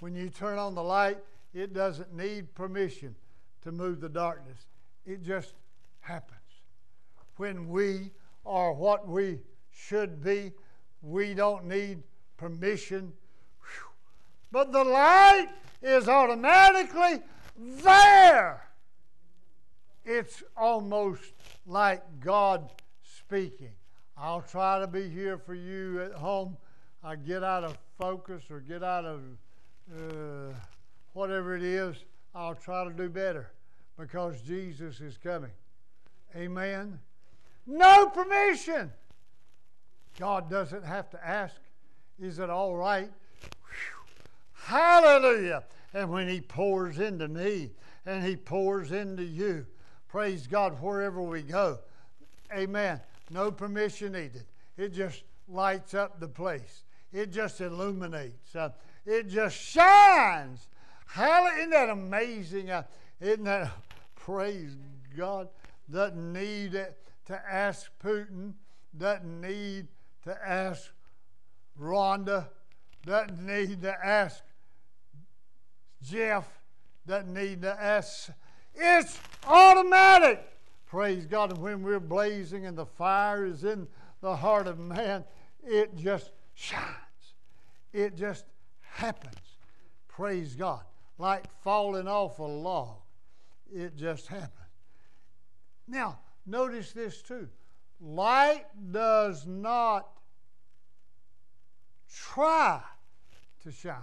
When 0.00 0.14
you 0.14 0.28
turn 0.28 0.58
on 0.58 0.74
the 0.74 0.82
light, 0.82 1.18
it 1.54 1.72
doesn't 1.72 2.14
need 2.14 2.54
permission 2.54 3.14
to 3.62 3.72
move 3.72 4.00
the 4.00 4.08
darkness. 4.08 4.66
It 5.06 5.22
just 5.22 5.54
happens. 6.00 6.40
When 7.36 7.68
we 7.68 8.10
are 8.44 8.72
what 8.72 9.08
we 9.08 9.40
should 9.70 10.22
be, 10.22 10.52
we 11.02 11.34
don't 11.34 11.64
need 11.66 12.02
permission. 12.36 13.12
But 14.56 14.72
the 14.72 14.84
light 14.84 15.48
is 15.82 16.08
automatically 16.08 17.20
there. 17.58 18.66
It's 20.02 20.42
almost 20.56 21.34
like 21.66 22.02
God 22.20 22.70
speaking. 23.02 23.72
I'll 24.16 24.40
try 24.40 24.78
to 24.78 24.86
be 24.86 25.10
here 25.10 25.36
for 25.36 25.52
you 25.52 26.00
at 26.00 26.14
home. 26.14 26.56
I 27.04 27.16
get 27.16 27.44
out 27.44 27.64
of 27.64 27.76
focus 27.98 28.44
or 28.50 28.60
get 28.60 28.82
out 28.82 29.04
of 29.04 29.20
uh, 29.94 30.54
whatever 31.12 31.54
it 31.54 31.62
is, 31.62 31.94
I'll 32.34 32.54
try 32.54 32.82
to 32.84 32.90
do 32.94 33.10
better 33.10 33.50
because 33.98 34.40
Jesus 34.40 35.02
is 35.02 35.18
coming. 35.18 35.52
Amen. 36.34 36.98
No 37.66 38.08
permission. 38.08 38.90
God 40.18 40.48
doesn't 40.48 40.86
have 40.86 41.10
to 41.10 41.22
ask, 41.22 41.56
is 42.18 42.38
it 42.38 42.48
all 42.48 42.74
right? 42.74 43.10
Hallelujah. 44.66 45.62
And 45.94 46.10
when 46.10 46.28
He 46.28 46.40
pours 46.40 46.98
into 46.98 47.28
me 47.28 47.70
and 48.04 48.24
He 48.24 48.34
pours 48.34 48.90
into 48.90 49.22
you, 49.22 49.64
praise 50.08 50.48
God 50.48 50.82
wherever 50.82 51.22
we 51.22 51.42
go. 51.42 51.78
Amen. 52.52 53.00
No 53.30 53.52
permission 53.52 54.12
needed. 54.12 54.44
It 54.76 54.92
just 54.92 55.22
lights 55.46 55.94
up 55.94 56.18
the 56.18 56.26
place, 56.26 56.82
it 57.12 57.30
just 57.30 57.60
illuminates, 57.60 58.56
uh, 58.56 58.70
it 59.04 59.28
just 59.28 59.56
shines. 59.56 60.66
Hallelujah. 61.06 61.58
Isn't 61.58 61.70
that 61.70 61.90
amazing? 61.90 62.70
Uh, 62.70 62.82
isn't 63.20 63.44
that, 63.44 63.70
praise 64.16 64.76
God, 65.16 65.48
doesn't 65.88 66.32
need 66.32 66.72
to 66.72 67.42
ask 67.48 67.88
Putin, 68.02 68.54
doesn't 68.98 69.40
need 69.40 69.86
to 70.24 70.36
ask 70.44 70.90
Rhonda, 71.80 72.48
doesn't 73.04 73.46
need 73.46 73.82
to 73.82 73.94
ask 74.04 74.42
Jeff, 76.06 76.46
doesn't 77.06 77.32
need 77.32 77.62
to 77.62 77.82
ask. 77.82 78.30
It's 78.74 79.18
automatic. 79.46 80.40
Praise 80.86 81.26
God. 81.26 81.50
And 81.50 81.60
when 81.60 81.82
we're 81.82 82.00
blazing 82.00 82.66
and 82.66 82.78
the 82.78 82.86
fire 82.86 83.44
is 83.44 83.64
in 83.64 83.88
the 84.20 84.36
heart 84.36 84.66
of 84.66 84.78
man, 84.78 85.24
it 85.64 85.96
just 85.96 86.30
shines. 86.54 86.84
It 87.92 88.16
just 88.16 88.44
happens. 88.82 89.34
Praise 90.06 90.54
God. 90.54 90.82
Like 91.18 91.44
falling 91.62 92.06
off 92.06 92.38
a 92.38 92.44
log. 92.44 92.98
It 93.74 93.96
just 93.96 94.28
happens. 94.28 94.50
Now, 95.88 96.20
notice 96.46 96.92
this 96.92 97.20
too. 97.20 97.48
Light 98.00 98.66
does 98.92 99.46
not 99.46 100.08
try 102.08 102.80
to 103.64 103.72
shine. 103.72 103.96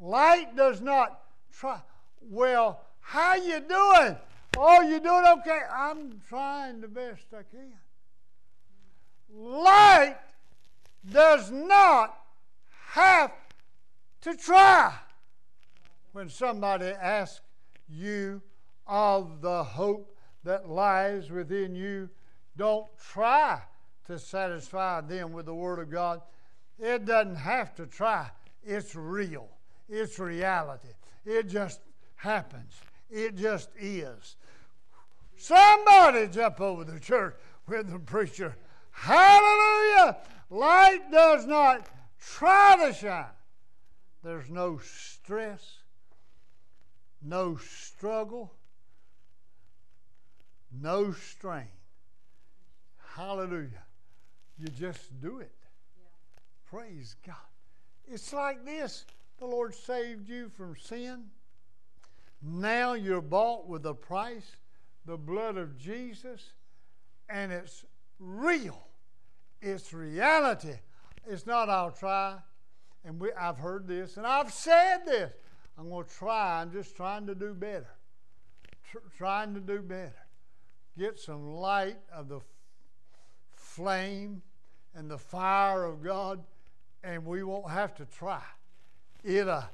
Light 0.00 0.56
does 0.56 0.80
not 0.80 1.20
try. 1.52 1.80
Well, 2.20 2.80
how 3.00 3.34
you 3.34 3.60
doing? 3.60 4.16
Oh, 4.56 4.82
you 4.82 5.00
doing 5.00 5.24
okay? 5.38 5.60
I'm 5.72 6.20
trying 6.28 6.80
the 6.80 6.88
best 6.88 7.24
I 7.32 7.42
can. 7.42 7.72
light 9.32 10.16
does 11.10 11.50
not 11.50 12.16
have 12.92 13.32
to 14.22 14.36
try. 14.36 14.94
When 16.12 16.28
somebody 16.28 16.86
asks 16.86 17.40
you 17.88 18.40
of 18.86 19.40
the 19.40 19.64
hope 19.64 20.16
that 20.44 20.68
lies 20.68 21.30
within 21.30 21.74
you, 21.74 22.08
don't 22.56 22.86
try 22.96 23.60
to 24.06 24.18
satisfy 24.18 25.00
them 25.00 25.32
with 25.32 25.46
the 25.46 25.54
Word 25.54 25.78
of 25.80 25.90
God. 25.90 26.22
It 26.78 27.04
doesn't 27.04 27.36
have 27.36 27.74
to 27.76 27.86
try, 27.86 28.30
it's 28.62 28.94
real, 28.94 29.48
it's 29.88 30.18
reality. 30.18 30.88
It 31.24 31.48
just 31.48 31.80
happens, 32.16 32.74
it 33.10 33.36
just 33.36 33.70
is. 33.78 34.36
Somebody 35.36 36.28
jump 36.28 36.60
over 36.60 36.84
the 36.84 37.00
church 37.00 37.34
with 37.66 37.90
the 37.90 37.98
preacher. 37.98 38.56
Hallelujah! 38.90 40.18
Light 40.50 41.10
does 41.10 41.46
not 41.46 41.88
try 42.20 42.76
to 42.86 42.94
shine. 42.94 43.26
There's 44.22 44.48
no 44.48 44.78
stress, 44.78 45.78
no 47.22 47.56
struggle, 47.56 48.54
no 50.80 51.12
strain. 51.12 51.68
Hallelujah. 53.14 53.84
You 54.58 54.68
just 54.68 55.20
do 55.20 55.40
it. 55.40 55.52
Praise 56.70 57.16
God. 57.26 57.36
It's 58.06 58.32
like 58.32 58.64
this 58.64 59.04
the 59.38 59.46
Lord 59.46 59.74
saved 59.74 60.28
you 60.28 60.48
from 60.48 60.76
sin. 60.76 61.24
Now 62.42 62.92
you're 62.92 63.20
bought 63.20 63.66
with 63.66 63.86
a 63.86 63.94
price, 63.94 64.56
the 65.06 65.16
blood 65.16 65.56
of 65.56 65.78
Jesus, 65.78 66.52
and 67.28 67.50
it's 67.52 67.84
real. 68.18 68.86
It's 69.62 69.92
reality. 69.92 70.74
It's 71.26 71.46
not 71.46 71.68
I'll 71.68 71.90
try. 71.90 72.36
And 73.04 73.20
we, 73.20 73.32
I've 73.32 73.58
heard 73.58 73.86
this, 73.86 74.16
and 74.16 74.26
I've 74.26 74.52
said 74.52 75.04
this. 75.06 75.32
I'm 75.78 75.88
going 75.88 76.04
to 76.04 76.10
try. 76.10 76.60
I'm 76.60 76.70
just 76.70 76.96
trying 76.96 77.26
to 77.26 77.34
do 77.34 77.54
better. 77.54 77.88
Tr- 78.90 78.98
trying 79.16 79.54
to 79.54 79.60
do 79.60 79.80
better. 79.80 80.14
Get 80.98 81.18
some 81.18 81.54
light 81.54 81.98
of 82.12 82.28
the 82.28 82.36
f- 82.36 82.42
flame 83.54 84.42
and 84.94 85.10
the 85.10 85.18
fire 85.18 85.84
of 85.84 86.02
God, 86.02 86.42
and 87.02 87.26
we 87.26 87.42
won't 87.42 87.70
have 87.70 87.94
to 87.96 88.06
try. 88.06 88.42
It'll 89.24 89.64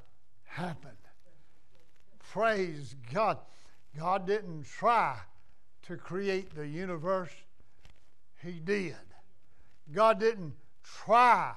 happen. 0.45 0.93
Praise 2.33 2.95
God. 3.13 3.39
God 3.99 4.27
didn't 4.27 4.65
try 4.65 5.17
to 5.83 5.97
create 5.97 6.55
the 6.55 6.67
universe, 6.67 7.33
He 8.43 8.61
did. 8.61 8.95
God 9.93 10.21
didn't 10.21 10.55
try 10.85 11.53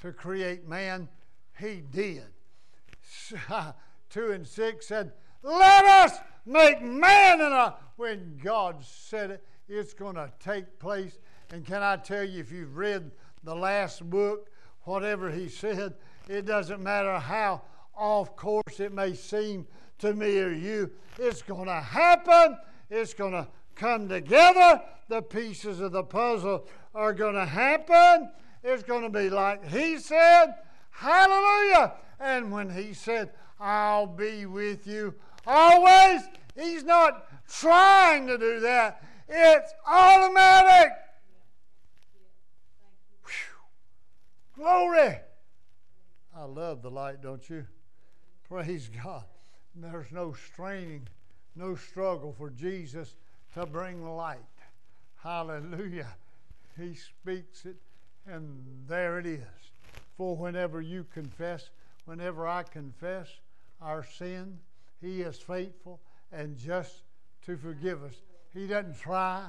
to 0.00 0.12
create 0.12 0.66
man, 0.66 1.08
He 1.58 1.82
did. 1.90 2.24
2 4.10 4.30
and 4.32 4.46
6 4.46 4.86
said, 4.86 5.12
Let 5.42 5.84
us 5.84 6.18
make 6.46 6.80
man 6.80 7.40
in 7.40 7.52
a. 7.52 7.76
When 7.96 8.38
God 8.42 8.82
said 8.82 9.30
it, 9.30 9.46
it's 9.68 9.92
going 9.92 10.14
to 10.14 10.32
take 10.38 10.78
place. 10.78 11.18
And 11.50 11.66
can 11.66 11.82
I 11.82 11.96
tell 11.96 12.24
you, 12.24 12.40
if 12.40 12.50
you've 12.50 12.76
read 12.76 13.10
the 13.44 13.54
last 13.54 14.08
book, 14.08 14.50
whatever 14.82 15.30
He 15.30 15.48
said, 15.48 15.94
it 16.28 16.46
doesn't 16.46 16.82
matter 16.82 17.18
how 17.18 17.62
off 17.94 18.36
course 18.36 18.80
it 18.80 18.92
may 18.92 19.14
seem 19.14 19.66
to 19.98 20.14
me 20.14 20.38
or 20.38 20.52
you, 20.52 20.90
it's 21.18 21.42
going 21.42 21.66
to 21.66 21.80
happen. 21.80 22.58
It's 22.90 23.14
going 23.14 23.32
to 23.32 23.48
come 23.74 24.08
together. 24.08 24.82
The 25.08 25.22
pieces 25.22 25.80
of 25.80 25.92
the 25.92 26.02
puzzle 26.02 26.66
are 26.94 27.12
going 27.12 27.34
to 27.34 27.46
happen. 27.46 28.30
It's 28.62 28.82
going 28.82 29.02
to 29.02 29.10
be 29.10 29.30
like 29.30 29.66
he 29.68 29.98
said. 29.98 30.54
Hallelujah. 30.90 31.94
And 32.20 32.50
when 32.50 32.70
he 32.70 32.92
said, 32.92 33.30
I'll 33.60 34.06
be 34.06 34.46
with 34.46 34.86
you 34.86 35.14
always, 35.46 36.22
he's 36.54 36.84
not 36.84 37.26
trying 37.48 38.26
to 38.26 38.36
do 38.36 38.60
that. 38.60 39.02
It's 39.28 39.72
automatic. 39.86 40.92
Glory. 44.54 45.18
I 46.38 46.44
love 46.44 46.82
the 46.82 46.90
light, 46.90 47.22
don't 47.22 47.48
you? 47.48 47.66
Praise 48.46 48.90
God. 49.02 49.24
There's 49.74 50.12
no 50.12 50.34
straining, 50.34 51.08
no 51.54 51.74
struggle 51.74 52.34
for 52.36 52.50
Jesus 52.50 53.16
to 53.54 53.64
bring 53.64 54.06
light. 54.06 54.36
Hallelujah. 55.22 56.14
He 56.78 56.94
speaks 56.94 57.64
it, 57.64 57.76
and 58.26 58.62
there 58.86 59.18
it 59.18 59.24
is. 59.24 59.40
For 60.18 60.36
whenever 60.36 60.82
you 60.82 61.06
confess, 61.14 61.70
whenever 62.04 62.46
I 62.46 62.64
confess 62.64 63.28
our 63.80 64.04
sin, 64.04 64.58
He 65.00 65.22
is 65.22 65.38
faithful 65.38 66.00
and 66.32 66.58
just 66.58 67.02
to 67.46 67.56
forgive 67.56 68.04
us. 68.04 68.14
He 68.52 68.66
doesn't 68.66 68.98
try. 69.00 69.46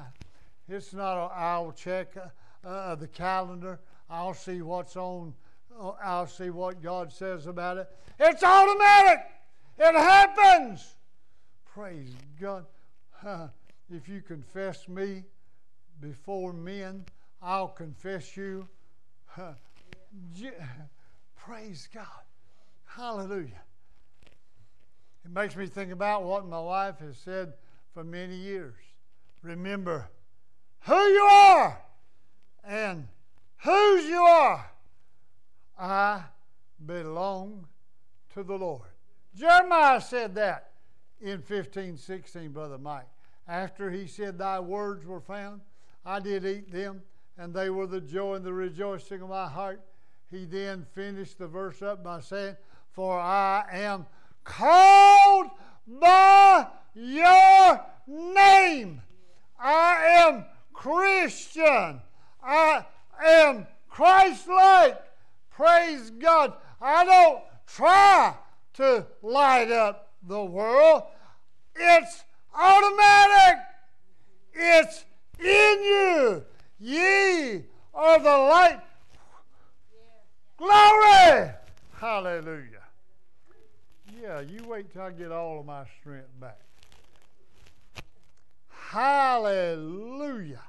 It's 0.70 0.94
not, 0.94 1.18
a, 1.18 1.34
I'll 1.34 1.74
check 1.74 2.16
uh, 2.16 2.68
uh, 2.68 2.96
the 2.96 3.08
calendar, 3.08 3.80
I'll 4.10 4.34
see 4.34 4.62
what's 4.62 4.96
on, 4.96 5.34
Oh, 5.80 5.96
I'll 6.04 6.28
see 6.28 6.50
what 6.50 6.82
God 6.82 7.12
says 7.12 7.46
about 7.46 7.78
it. 7.78 7.88
It's 8.20 8.42
automatic. 8.42 9.20
It 9.78 9.94
happens. 9.94 10.96
Praise 11.66 12.16
God. 12.40 12.66
if 13.94 14.10
you 14.10 14.22
confess 14.22 14.88
me 14.88 15.24
before 16.02 16.52
men, 16.52 17.06
I'll 17.42 17.68
confess 17.68 18.36
you. 18.36 18.68
Praise 21.36 21.88
God. 21.94 22.06
Hallelujah. 22.86 23.62
It 25.24 25.32
makes 25.32 25.56
me 25.56 25.68
think 25.68 25.92
about 25.92 26.24
what 26.24 26.48
my 26.48 26.60
wife 26.60 27.00
has 27.00 27.18
said 27.18 27.54
for 27.94 28.04
many 28.04 28.36
years. 28.36 28.74
Remember 29.44 30.10
who 30.82 30.96
you 30.96 31.28
are 31.30 31.82
and 32.64 33.08
whose 33.58 34.06
you 34.06 34.22
are. 34.22 34.72
I 35.80 36.24
belong 36.86 37.68
to 38.34 38.44
the 38.44 38.56
Lord. 38.56 38.90
Jeremiah 39.36 40.02
said 40.02 40.36
that 40.36 40.72
in 41.22 41.38
1516, 41.40 42.52
Brother 42.52 42.78
Mike. 42.78 43.08
After 43.48 43.90
he 43.92 44.08
said, 44.08 44.38
Thy 44.38 44.60
words 44.60 45.06
were 45.06 45.22
found, 45.22 45.62
I 46.06 46.20
did 46.20 46.46
eat 46.46 46.72
them, 46.72 47.02
and 47.38 47.54
they 47.54 47.70
were 47.70 47.88
the 47.88 48.02
joy 48.02 48.36
and 48.36 48.46
the 48.46 48.54
rejoicing 48.54 49.22
of 49.22 49.30
my 49.30 49.48
heart. 49.48 49.82
He 50.30 50.46
then 50.46 50.86
finished 50.94 51.38
the 51.38 51.48
verse 51.48 51.82
up 51.82 52.04
by 52.04 52.20
saying, 52.20 52.58
For 52.92 53.18
I 53.18 53.66
am 53.72 54.06
called 54.44 55.48
by 55.88 56.68
your 56.94 57.86
name. 58.08 59.02
I 59.60 60.26
am 60.26 60.46
Christian. 60.74 62.02
I 62.44 62.86
am 63.24 63.68
Christ 63.90 64.48
like. 64.48 65.02
Praise 65.58 66.12
God. 66.12 66.54
I 66.80 67.04
don't 67.04 67.42
try 67.66 68.36
to 68.76 69.08
light 69.24 69.72
up 69.72 70.14
the 70.22 70.46
world. 70.46 71.02
It's 71.76 72.24
automatic. 72.54 73.58
It's 74.54 75.04
in 75.40 75.84
you. 75.84 76.44
Ye 76.80 77.64
are 77.92 78.20
the 78.20 78.30
light. 78.30 78.82
Glory! 80.58 81.50
Hallelujah. 81.94 82.84
Yeah, 84.22 84.42
you 84.42 84.60
wait 84.68 84.94
till 84.94 85.02
I 85.02 85.10
get 85.10 85.32
all 85.32 85.60
of 85.60 85.66
my 85.66 85.86
strength 86.00 86.40
back. 86.40 86.60
Hallelujah. 88.70 90.62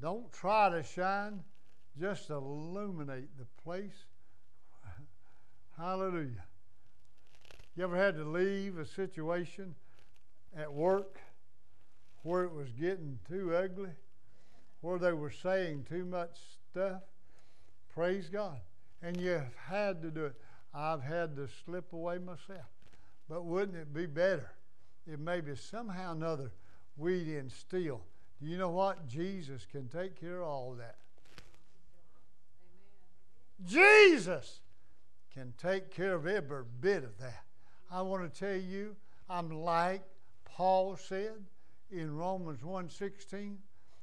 Don't 0.00 0.32
try 0.32 0.70
to 0.70 0.82
shine, 0.82 1.44
just 1.98 2.30
illuminate 2.30 3.28
the 3.38 3.46
place. 3.62 4.04
Hallelujah. 5.76 6.44
You 7.76 7.84
ever 7.84 7.96
had 7.96 8.16
to 8.16 8.24
leave 8.24 8.78
a 8.78 8.86
situation 8.86 9.74
at 10.56 10.72
work 10.72 11.18
where 12.22 12.44
it 12.44 12.52
was 12.52 12.68
getting 12.72 13.18
too 13.28 13.54
ugly, 13.54 13.90
where 14.80 14.98
they 14.98 15.12
were 15.12 15.30
saying 15.30 15.86
too 15.88 16.04
much 16.04 16.36
stuff? 16.70 17.02
Praise 17.94 18.28
God. 18.28 18.58
And 19.02 19.16
you've 19.20 19.42
had 19.68 20.02
to 20.02 20.10
do 20.10 20.26
it. 20.26 20.34
I've 20.74 21.02
had 21.02 21.36
to 21.36 21.48
slip 21.64 21.92
away 21.92 22.18
myself. 22.18 22.66
But 23.28 23.44
wouldn't 23.44 23.76
it 23.76 23.94
be 23.94 24.06
better 24.06 24.50
if 25.06 25.20
maybe 25.20 25.54
somehow 25.54 26.10
or 26.10 26.16
another 26.16 26.50
we 26.96 27.24
didn't 27.24 27.52
steal? 27.52 28.00
Do 28.42 28.48
you 28.48 28.58
know 28.58 28.70
what? 28.70 29.06
Jesus 29.06 29.66
can 29.70 29.88
take 29.88 30.20
care 30.20 30.42
of 30.42 30.48
all 30.48 30.74
that. 30.78 30.96
Jesus 33.64 34.60
can 35.32 35.52
take 35.58 35.90
care 35.90 36.14
of 36.14 36.26
every 36.26 36.64
bit 36.80 37.04
of 37.04 37.18
that. 37.18 37.44
I 37.90 38.02
want 38.02 38.32
to 38.32 38.40
tell 38.40 38.56
you, 38.56 38.94
I'm 39.28 39.50
like 39.50 40.02
Paul 40.44 40.96
said 40.96 41.44
in 41.90 42.16
Romans 42.16 42.62
1:16, 42.62 43.56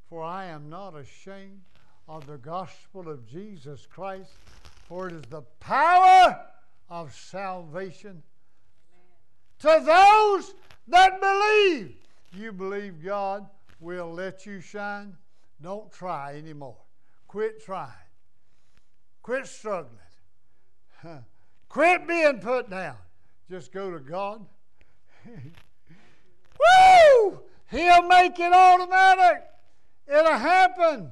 For 0.09 0.23
I 0.23 0.45
am 0.45 0.69
not 0.69 0.95
ashamed 0.95 1.61
of 2.07 2.25
the 2.27 2.37
gospel 2.37 3.09
of 3.09 3.27
Jesus 3.27 3.85
Christ, 3.85 4.31
for 4.87 5.07
it 5.07 5.13
is 5.13 5.23
the 5.29 5.41
power 5.59 6.45
of 6.89 7.13
salvation 7.13 8.21
to 9.59 9.81
those 9.85 10.53
that 10.87 11.19
believe. 11.19 11.95
You 12.33 12.51
believe 12.51 13.03
God 13.03 13.47
will 13.79 14.11
let 14.11 14.45
you 14.45 14.61
shine? 14.61 15.17
Don't 15.61 15.91
try 15.91 16.35
anymore. 16.35 16.77
Quit 17.27 17.63
trying. 17.63 18.04
Quit 19.25 19.47
struggling. 19.47 19.97
Quit 21.67 22.07
being 22.07 22.39
put 22.41 22.69
down. 22.69 22.97
Just 23.49 23.71
go 23.71 23.89
to 23.89 23.97
God. 23.97 24.45
Woo! 25.25 27.39
He'll 27.71 28.07
make 28.07 28.39
it 28.39 28.53
automatic. 28.53 29.41
It'll 30.07 30.37
happen. 30.37 31.09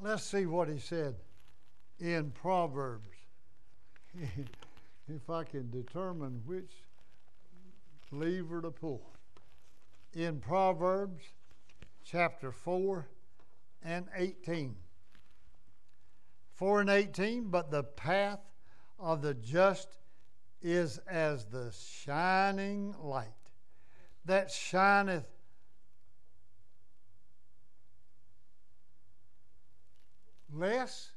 Let's 0.00 0.22
see 0.22 0.46
what 0.46 0.68
he 0.68 0.78
said 0.78 1.16
in 1.98 2.30
Proverbs. 2.30 3.10
if 5.08 5.28
I 5.28 5.42
can 5.42 5.68
determine 5.72 6.40
which 6.46 6.70
lever 8.12 8.62
to 8.62 8.70
pull. 8.70 9.02
In 10.14 10.38
Proverbs 10.38 11.24
chapter 12.04 12.52
4 12.52 13.08
and 13.82 14.06
18. 14.14 14.76
4 16.56 16.82
and 16.82 16.90
18, 16.90 17.48
but 17.48 17.70
the 17.70 17.84
path 17.84 18.40
of 18.98 19.22
the 19.22 19.34
just 19.34 19.88
is 20.62 20.98
as 21.08 21.44
the 21.46 21.72
shining 21.72 22.94
light 23.00 23.28
that 24.24 24.50
shineth 24.50 25.28
less 30.52 31.12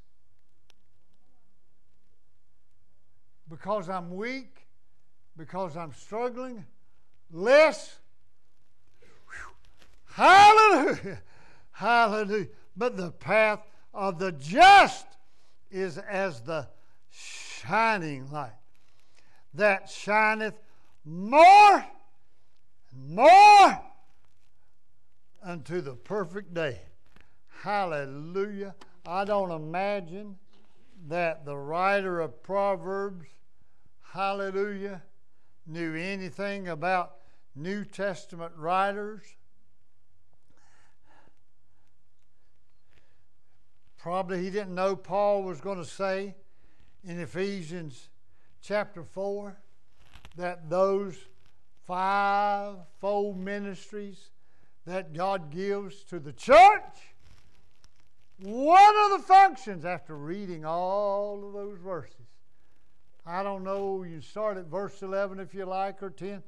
because 3.49 3.89
I'm 3.89 4.15
weak, 4.15 4.67
because 5.35 5.75
I'm 5.75 5.93
struggling, 5.93 6.65
less. 7.31 7.97
Hallelujah. 10.05 11.21
Hallelujah. 11.71 12.47
But 12.77 12.97
the 12.97 13.11
path 13.11 13.61
of 13.93 14.19
the 14.19 14.31
just 14.33 15.07
is 15.71 15.97
as 15.97 16.41
the 16.41 16.67
shining 17.11 18.29
light 18.31 18.53
that 19.53 19.89
shineth 19.89 20.59
more 21.05 21.85
and 22.91 23.15
more 23.15 23.81
unto 25.43 25.81
the 25.81 25.95
perfect 25.95 26.53
day. 26.53 26.79
Hallelujah. 27.61 28.75
I 29.05 29.25
don't 29.25 29.51
imagine 29.51 30.37
that 31.07 31.45
the 31.45 31.57
writer 31.57 32.19
of 32.19 32.43
Proverbs, 32.43 33.25
hallelujah, 34.13 35.01
knew 35.65 35.95
anything 35.95 36.67
about 36.67 37.15
New 37.55 37.85
Testament 37.85 38.53
writers. 38.55 39.23
Probably 43.99 44.41
he 44.41 44.49
didn't 44.49 44.73
know 44.73 44.95
Paul 44.95 45.43
was 45.43 45.59
going 45.59 45.77
to 45.77 45.85
say 45.85 46.35
in 47.03 47.19
Ephesians 47.19 48.07
chapter 48.61 49.03
4 49.03 49.59
that 50.37 50.69
those 50.69 51.17
five-fold 51.85 53.37
ministries 53.37 54.29
that 54.85 55.13
God 55.13 55.51
gives 55.51 56.03
to 56.05 56.19
the 56.19 56.31
church, 56.31 57.13
one 58.41 58.93
of 59.03 59.19
the 59.19 59.27
functions 59.27 59.83
after 59.83 60.15
reading 60.15 60.63
all 60.63 61.45
of 61.45 61.51
those 61.51 61.77
verses. 61.79 62.15
I 63.25 63.43
don't 63.43 63.65
know, 63.65 64.03
you 64.03 64.21
start 64.21 64.55
at 64.57 64.67
verse 64.67 65.01
11 65.01 65.41
if 65.41 65.53
you 65.53 65.65
like, 65.65 66.01
or 66.01 66.09
10, 66.09 66.41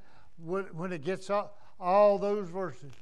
when 0.46 0.94
it 0.94 1.04
gets 1.04 1.30
all, 1.30 1.58
all 1.82 2.18
those 2.18 2.48
verses. 2.48 2.94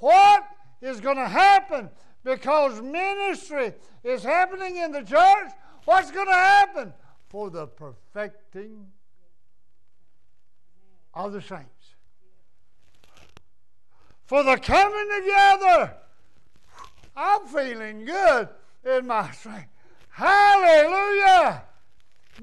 What 0.00 0.42
is 0.80 1.00
going 1.00 1.18
to 1.18 1.28
happen 1.28 1.88
because 2.24 2.80
ministry 2.80 3.72
is 4.04 4.22
happening 4.22 4.76
in 4.76 4.92
the 4.92 5.02
church? 5.02 5.50
What's 5.84 6.10
going 6.10 6.26
to 6.26 6.32
happen? 6.32 6.92
For 7.28 7.50
the 7.50 7.66
perfecting 7.66 8.86
of 11.14 11.32
the 11.32 11.42
saints. 11.42 11.94
For 14.26 14.42
the 14.42 14.56
coming 14.56 15.08
together. 15.20 15.94
I'm 17.16 17.46
feeling 17.46 18.04
good 18.04 18.48
in 18.84 19.06
my 19.06 19.30
strength. 19.32 19.68
Hallelujah. 20.08 21.64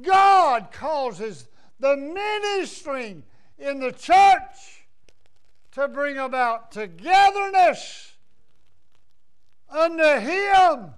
God 0.02 0.72
causes 0.72 1.48
the 1.80 1.96
ministering 1.96 3.24
in 3.58 3.80
the 3.80 3.92
church 3.92 4.86
to 5.72 5.88
bring 5.88 6.18
about 6.18 6.72
togetherness 6.72 8.09
unto 9.72 10.20
Him, 10.20 10.94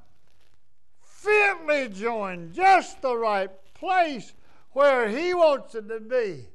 fitly 1.01 1.89
joined, 1.89 2.53
just 2.53 3.01
the 3.01 3.15
right 3.15 3.49
place 3.73 4.33
where 4.71 5.09
He 5.09 5.33
wants 5.33 5.75
it 5.75 5.87
to 5.89 5.99
be, 5.99 6.45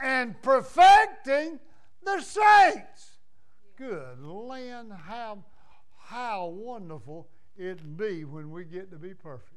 and 0.00 0.40
perfecting 0.42 1.58
the 2.04 2.20
saints. 2.20 3.18
Good 3.76 4.22
land, 4.22 4.92
how, 4.92 5.44
how 5.98 6.46
wonderful 6.46 7.28
it 7.56 7.96
be 7.96 8.24
when 8.24 8.50
we 8.50 8.64
get 8.64 8.90
to 8.90 8.96
be 8.96 9.14
perfect. 9.14 9.54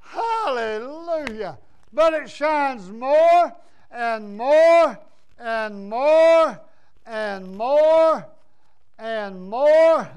Hallelujah. 0.00 1.58
But 1.92 2.14
it 2.14 2.30
shines 2.30 2.90
more 2.90 3.52
and 3.90 4.36
more 4.36 4.98
and 5.38 5.88
more 5.88 6.60
and 7.06 7.56
more 7.56 8.26
and 8.98 9.48
more. 9.48 10.08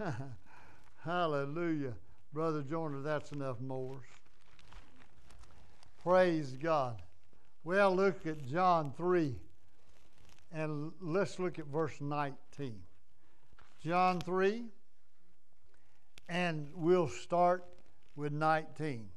Hallelujah. 1.04 1.94
Brother 2.34 2.62
Joyner, 2.62 3.02
that's 3.02 3.32
enough 3.32 3.60
mores. 3.60 4.06
Praise 6.04 6.58
God. 6.62 7.02
Well, 7.64 7.96
look 7.96 8.26
at 8.26 8.46
John 8.48 8.94
3 8.98 9.36
and 10.52 10.92
let's 11.00 11.40
look 11.40 11.60
at 11.60 11.68
verse 11.68 12.00
19. 12.00 12.76
John 13.84 14.20
3, 14.20 14.66
and 16.30 16.68
we'll 16.76 17.08
start 17.08 17.66
with 18.16 18.34
19. 18.34 19.08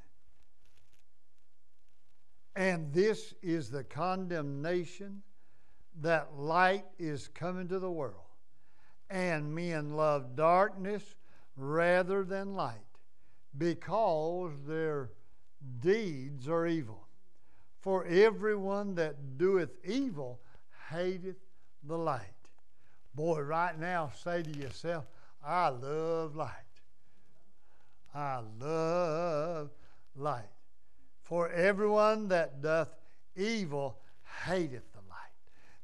And 2.57 2.93
this 2.93 3.35
is 3.43 3.69
the 3.69 3.85
condemnation 3.85 5.23
that 6.01 6.35
light 6.37 6.85
is 6.99 7.29
coming 7.29 7.69
to 7.69 7.79
the 7.79 7.91
world, 7.91 8.25
and 9.11 9.55
men 9.55 9.97
love 9.97 10.37
darkness 10.37 11.03
rather 11.57 12.25
than 12.25 12.55
light, 12.55 12.75
because 13.57 14.53
their 14.67 15.11
deeds 15.81 16.49
are 16.49 16.67
evil. 16.67 17.07
For 17.81 18.05
everyone 18.07 18.95
that 18.95 19.39
doeth 19.39 19.71
evil 19.85 20.41
hateth 20.91 21.37
the 21.83 21.99
light. 21.99 22.23
Boy, 23.15 23.41
right 23.41 23.79
now, 23.79 24.11
say 24.25 24.43
to 24.43 24.51
yourself, 24.59 25.05
I 25.45 25.69
love 25.69 26.35
light. 26.35 26.51
I 28.15 28.41
love 28.59 29.71
light. 30.17 30.49
For 31.23 31.51
everyone 31.51 32.29
that 32.29 32.63
doth 32.63 32.89
evil 33.37 33.99
hateth 34.45 34.93
the 34.93 35.01
light, 35.09 35.35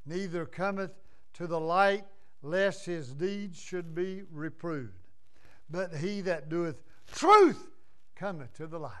neither 0.05 0.45
cometh 0.45 0.91
to 1.33 1.47
the 1.47 1.59
light, 1.59 2.05
lest 2.41 2.85
his 2.85 3.13
deeds 3.13 3.59
should 3.59 3.93
be 3.93 4.23
reproved. 4.31 4.93
But 5.69 5.95
he 5.95 6.21
that 6.21 6.49
doeth 6.49 6.81
truth 7.13 7.67
cometh 8.15 8.53
to 8.55 8.67
the 8.67 8.79
light. 8.79 8.91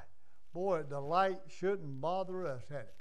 Boy, 0.53 0.83
the 0.83 0.99
light 0.99 1.39
shouldn't 1.47 2.01
bother 2.01 2.45
us, 2.45 2.63
had 2.69 2.81
it? 2.81 2.95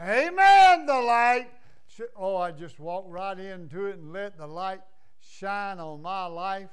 Amen. 0.00 0.86
The 0.86 1.00
light. 1.00 1.48
Should, 1.88 2.08
oh, 2.16 2.36
I 2.36 2.52
just 2.52 2.78
walk 2.78 3.04
right 3.08 3.38
into 3.38 3.86
it 3.86 3.96
and 3.96 4.12
let 4.12 4.38
the 4.38 4.46
light 4.46 4.80
shine 5.20 5.78
on 5.78 6.02
my 6.02 6.26
life. 6.26 6.70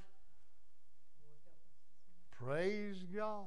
Praise 2.32 3.04
God. 3.16 3.46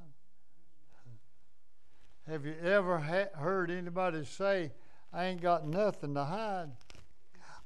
Have 2.29 2.45
you 2.45 2.55
ever 2.63 2.99
ha- 2.99 3.41
heard 3.41 3.71
anybody 3.71 4.25
say, 4.25 4.73
I 5.13 5.27
ain't 5.27 5.41
got 5.41 5.67
nothing 5.67 6.15
to 6.15 6.25
hide? 6.25 6.71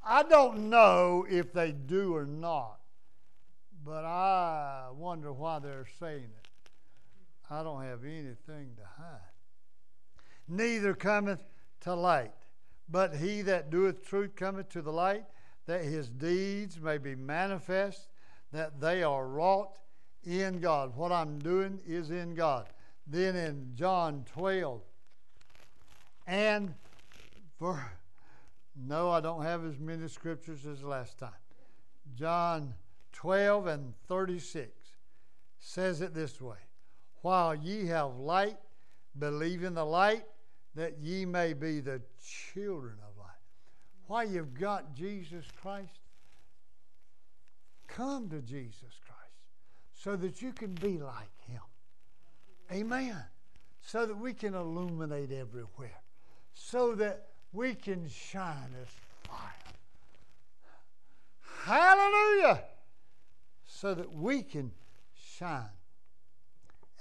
I 0.06 0.22
don't 0.22 0.68
know 0.68 1.26
if 1.28 1.52
they 1.52 1.72
do 1.72 2.14
or 2.14 2.26
not, 2.26 2.78
but 3.84 4.04
I 4.04 4.88
wonder 4.94 5.32
why 5.32 5.60
they're 5.60 5.86
saying 5.98 6.24
it. 6.24 6.48
I 7.50 7.62
don't 7.62 7.82
have 7.82 8.04
anything 8.04 8.74
to 8.76 8.84
hide. 8.98 9.20
Neither 10.46 10.94
cometh 10.94 11.42
to 11.80 11.94
light, 11.94 12.32
but 12.88 13.16
he 13.16 13.42
that 13.42 13.70
doeth 13.70 14.06
truth 14.06 14.36
cometh 14.36 14.68
to 14.70 14.82
the 14.82 14.92
light, 14.92 15.24
that 15.66 15.84
his 15.84 16.10
deeds 16.10 16.78
may 16.78 16.98
be 16.98 17.14
manifest, 17.14 18.08
that 18.52 18.80
they 18.80 19.02
are 19.02 19.26
wrought 19.26 19.78
in 20.24 20.60
God. 20.60 20.94
What 20.94 21.12
I'm 21.12 21.38
doing 21.38 21.80
is 21.86 22.10
in 22.10 22.34
God. 22.34 22.68
Then 23.06 23.36
in 23.36 23.72
John 23.74 24.24
12, 24.34 24.80
and 26.26 26.74
for 27.58 27.92
no, 28.76 29.10
I 29.10 29.20
don't 29.20 29.42
have 29.42 29.64
as 29.64 29.78
many 29.78 30.08
scriptures 30.08 30.66
as 30.66 30.82
last 30.82 31.18
time. 31.18 31.30
John 32.14 32.74
12 33.12 33.66
and 33.68 33.94
36 34.08 34.70
says 35.58 36.00
it 36.00 36.14
this 36.14 36.40
way 36.40 36.58
While 37.22 37.54
ye 37.54 37.86
have 37.86 38.16
light, 38.16 38.58
believe 39.18 39.62
in 39.62 39.74
the 39.74 39.84
light, 39.84 40.24
that 40.74 40.98
ye 40.98 41.24
may 41.24 41.52
be 41.52 41.80
the 41.80 42.02
children 42.22 42.96
of 43.08 43.16
light. 43.16 43.30
While 44.06 44.28
you've 44.28 44.54
got 44.54 44.94
Jesus 44.94 45.46
Christ, 45.62 46.00
come 47.86 48.28
to 48.28 48.40
Jesus 48.42 48.80
Christ 49.06 49.14
so 49.94 50.16
that 50.16 50.42
you 50.42 50.52
can 50.52 50.74
be 50.74 50.98
like 50.98 51.40
him. 51.46 51.62
Amen. 52.72 53.16
So 53.80 54.04
that 54.04 54.16
we 54.16 54.34
can 54.34 54.54
illuminate 54.54 55.30
everywhere. 55.30 56.02
So 56.52 56.94
that 56.96 57.28
we 57.54 57.74
can 57.74 58.08
shine 58.08 58.74
as 58.82 58.88
fire. 59.30 59.38
Hallelujah! 61.62 62.64
So 63.64 63.94
that 63.94 64.12
we 64.12 64.42
can 64.42 64.72
shine 65.16 65.62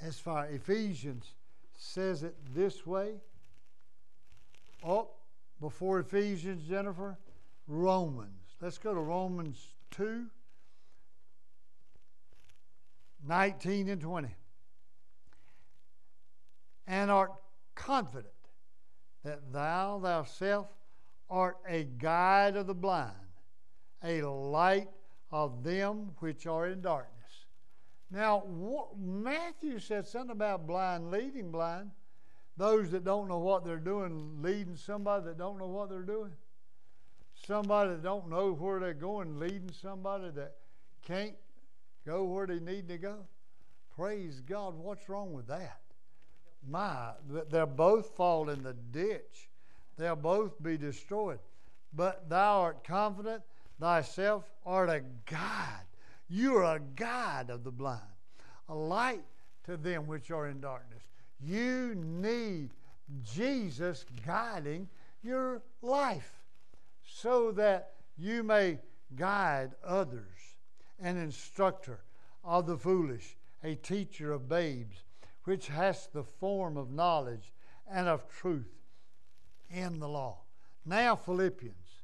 as 0.02 0.20
fire. 0.20 0.48
Ephesians 0.52 1.34
says 1.76 2.24
it 2.24 2.36
this 2.54 2.86
way. 2.86 3.16
Oh, 4.86 5.10
before 5.60 6.00
Ephesians, 6.00 6.68
Jennifer, 6.68 7.18
Romans. 7.68 8.30
Let's 8.62 8.78
go 8.78 8.94
to 8.94 9.00
Romans 9.00 9.60
2 9.92 10.26
19 13.26 13.88
and 13.88 14.02
20. 14.02 14.28
And 16.86 17.10
art 17.10 17.32
confident 17.76 18.33
that 19.24 19.52
thou 19.52 20.00
thyself 20.02 20.68
art 21.30 21.58
a 21.68 21.84
guide 21.84 22.56
of 22.56 22.68
the 22.68 22.74
blind, 22.74 23.14
a 24.04 24.22
light 24.22 24.90
of 25.32 25.64
them 25.64 26.12
which 26.20 26.45
are 26.45 26.68
in 26.68 26.82
darkness. 26.82 27.45
Now, 28.12 28.44
Matthew 29.00 29.80
said 29.80 30.08
something 30.08 30.32
about 30.32 30.68
blind 30.68 31.10
leading 31.10 31.52
blind. 31.52 31.91
Those 32.56 32.91
that 32.91 33.04
don't 33.04 33.28
know 33.28 33.40
what 33.40 33.66
they're 33.66 33.78
doing, 33.78 34.41
leading 34.44 34.76
somebody 34.76 35.26
that 35.26 35.40
don't 35.40 35.58
know 35.58 35.68
what 35.68 35.90
they're 35.90 36.04
doing. 36.04 36.32
Somebody 37.34 37.91
that 37.91 38.04
don't 38.04 38.30
know 38.30 38.54
where 38.54 38.80
they're 38.80 38.94
going, 38.94 39.40
leading 39.40 39.72
somebody 39.72 40.30
that 40.36 40.58
can't 41.02 41.34
go 42.06 42.26
where 42.26 42.45
they 42.45 42.60
need 42.60 42.88
to 42.90 43.00
go. 43.00 43.26
Praise 43.95 44.41
God. 44.41 44.76
What's 44.76 45.10
wrong 45.10 45.34
with 45.34 45.48
that? 45.48 45.80
My, 46.69 47.11
they'll 47.49 47.65
both 47.65 48.15
fall 48.15 48.49
in 48.49 48.64
the 48.64 48.73
ditch. 48.73 49.49
They'll 49.98 50.15
both 50.15 50.61
be 50.61 50.77
destroyed. 50.77 51.40
But 51.94 52.30
thou 52.30 52.61
art 52.61 52.84
confident, 52.84 53.44
thyself 53.80 54.49
art 54.65 54.90
a 54.90 55.03
guide. 55.26 55.85
You 56.30 56.56
are 56.57 56.77
a 56.77 56.80
guide 56.80 57.49
of 57.49 57.64
the 57.64 57.72
blind, 57.72 58.02
a 58.69 58.76
light 58.76 59.23
to 59.65 59.77
them 59.77 60.07
which 60.07 60.31
are 60.31 60.48
in 60.48 60.61
darkness. 60.61 61.03
You 61.40 61.95
need 61.95 62.72
Jesus 63.23 64.06
guiding 64.26 64.88
your 65.22 65.61
life 65.81 66.31
so 67.06 67.52
that 67.52 67.94
you 68.18 68.44
may 68.44 68.80
guide 69.15 69.72
others, 69.84 70.56
an 70.99 71.18
instructor 71.18 71.99
of 72.44 72.65
the 72.65 72.77
foolish, 72.77 73.35
a 73.64 73.76
teacher 73.76 74.31
of 74.31 74.49
babes 74.49 75.03
which 75.44 75.68
has 75.68 76.07
the 76.14 76.24
form 76.24 76.78
of 76.78 76.91
knowledge 76.91 77.53
and 77.90 78.07
of 78.07 78.28
truth 78.30 78.72
in 79.70 79.99
the 79.99 80.07
law. 80.07 80.38
Now 80.86 81.15
Philippians 81.15 82.03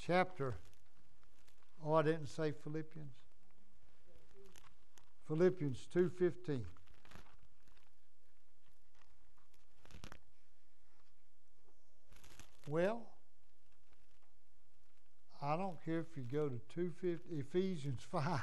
chapter 0.00 0.56
Oh, 1.84 1.94
I 1.94 2.02
didn't 2.02 2.26
say 2.26 2.52
Philippians. 2.52 3.14
Philippians 5.26 5.86
2:15. 5.94 6.64
Well, 12.66 13.02
I 15.40 15.56
don't 15.56 15.82
care 15.84 16.00
if 16.00 16.16
you 16.16 16.22
go 16.22 16.48
to 16.48 16.60
250 16.68 17.38
Ephesians 17.38 18.02
5 18.10 18.40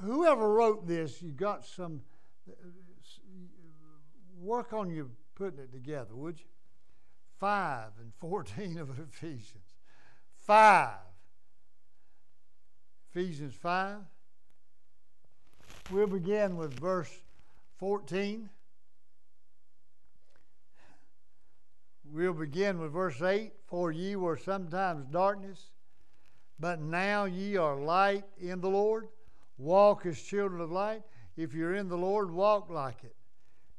whoever 0.00 0.52
wrote 0.52 0.86
this, 0.86 1.22
you 1.22 1.32
got 1.32 1.64
some 1.64 2.02
work 4.40 4.72
on 4.72 4.90
you 4.90 5.10
putting 5.34 5.60
it 5.60 5.72
together, 5.72 6.14
would 6.14 6.38
you? 6.38 6.46
5 7.38 7.88
and 8.00 8.12
14 8.20 8.78
of 8.78 8.90
Ephesians. 8.98 9.74
5. 10.36 10.90
Ephesians 13.10 13.54
5. 13.54 13.96
We'll 15.90 16.06
begin 16.06 16.56
with 16.56 16.78
verse 16.78 17.10
14. 17.78 18.48
We'll 22.12 22.32
begin 22.32 22.78
with 22.78 22.92
verse 22.92 23.20
8. 23.20 23.52
For 23.66 23.90
ye 23.90 24.16
were 24.16 24.36
sometimes 24.36 25.06
darkness, 25.06 25.70
but 26.60 26.80
now 26.80 27.24
ye 27.24 27.56
are 27.56 27.76
light 27.76 28.24
in 28.38 28.60
the 28.60 28.68
Lord. 28.68 29.08
Walk 29.58 30.06
as 30.06 30.20
children 30.20 30.60
of 30.60 30.70
light. 30.70 31.02
If 31.36 31.54
you're 31.54 31.74
in 31.74 31.88
the 31.88 31.96
Lord, 31.96 32.30
walk 32.30 32.70
like 32.70 33.04
it. 33.04 33.14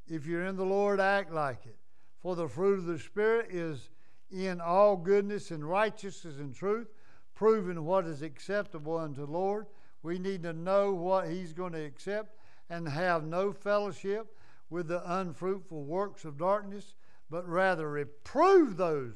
If 0.08 0.26
you're 0.26 0.45
in 0.45 0.56
the 0.56 0.66
Lord, 0.66 1.00
act 1.00 1.32
like 1.32 1.66
it. 1.66 1.78
For 2.22 2.36
the 2.36 2.48
fruit 2.48 2.80
of 2.80 2.86
the 2.86 3.00
Spirit 3.00 3.48
is 3.52 3.90
in 4.32 4.60
all 4.62 4.95
goodness 4.95 5.52
and 5.52 5.68
righteousness 5.68 6.38
and 6.40 6.56
truth, 6.56 6.88
proving 7.36 7.84
what 7.86 8.06
is 8.06 8.22
acceptable 8.22 8.98
unto 8.98 9.26
the 9.26 9.32
Lord. 9.32 9.68
We 10.02 10.20
need 10.20 10.44
to 10.44 10.54
know 10.54 10.94
what 10.94 11.30
He's 11.30 11.54
going 11.54 11.74
to 11.74 11.84
accept 11.84 12.36
and 12.70 12.88
have 12.88 13.26
no 13.26 13.52
fellowship 13.52 14.36
with 14.70 14.88
the 14.88 15.20
unfruitful 15.20 15.84
works 15.84 16.26
of 16.26 16.38
darkness, 16.38 16.95
but 17.30 17.48
rather 17.48 17.90
reprove 17.90 18.78
those 18.78 19.16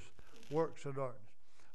works 0.52 0.86
of 0.86 0.96
darkness. 0.96 1.22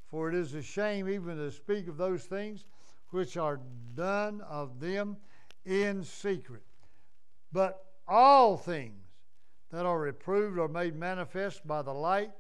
For 0.07 0.29
it 0.29 0.35
is 0.35 0.55
a 0.55 0.63
shame 0.63 1.09
even 1.09 1.37
to 1.39 1.51
speak 1.51 1.89
of 1.89 1.97
those 1.97 2.25
things 2.25 2.65
which 3.13 3.37
are 3.37 3.61
done 3.95 4.41
of 4.43 4.81
them 4.81 5.17
in 5.65 6.03
secret. 6.03 6.63
But 7.53 7.85
all 8.09 8.57
things 8.57 9.05
that 9.71 9.87
are 9.87 9.99
reproved 9.99 10.59
are 10.59 10.69
made 10.69 10.97
manifest 10.97 11.67
by 11.67 11.83
the 11.83 11.93
light, 11.93 12.31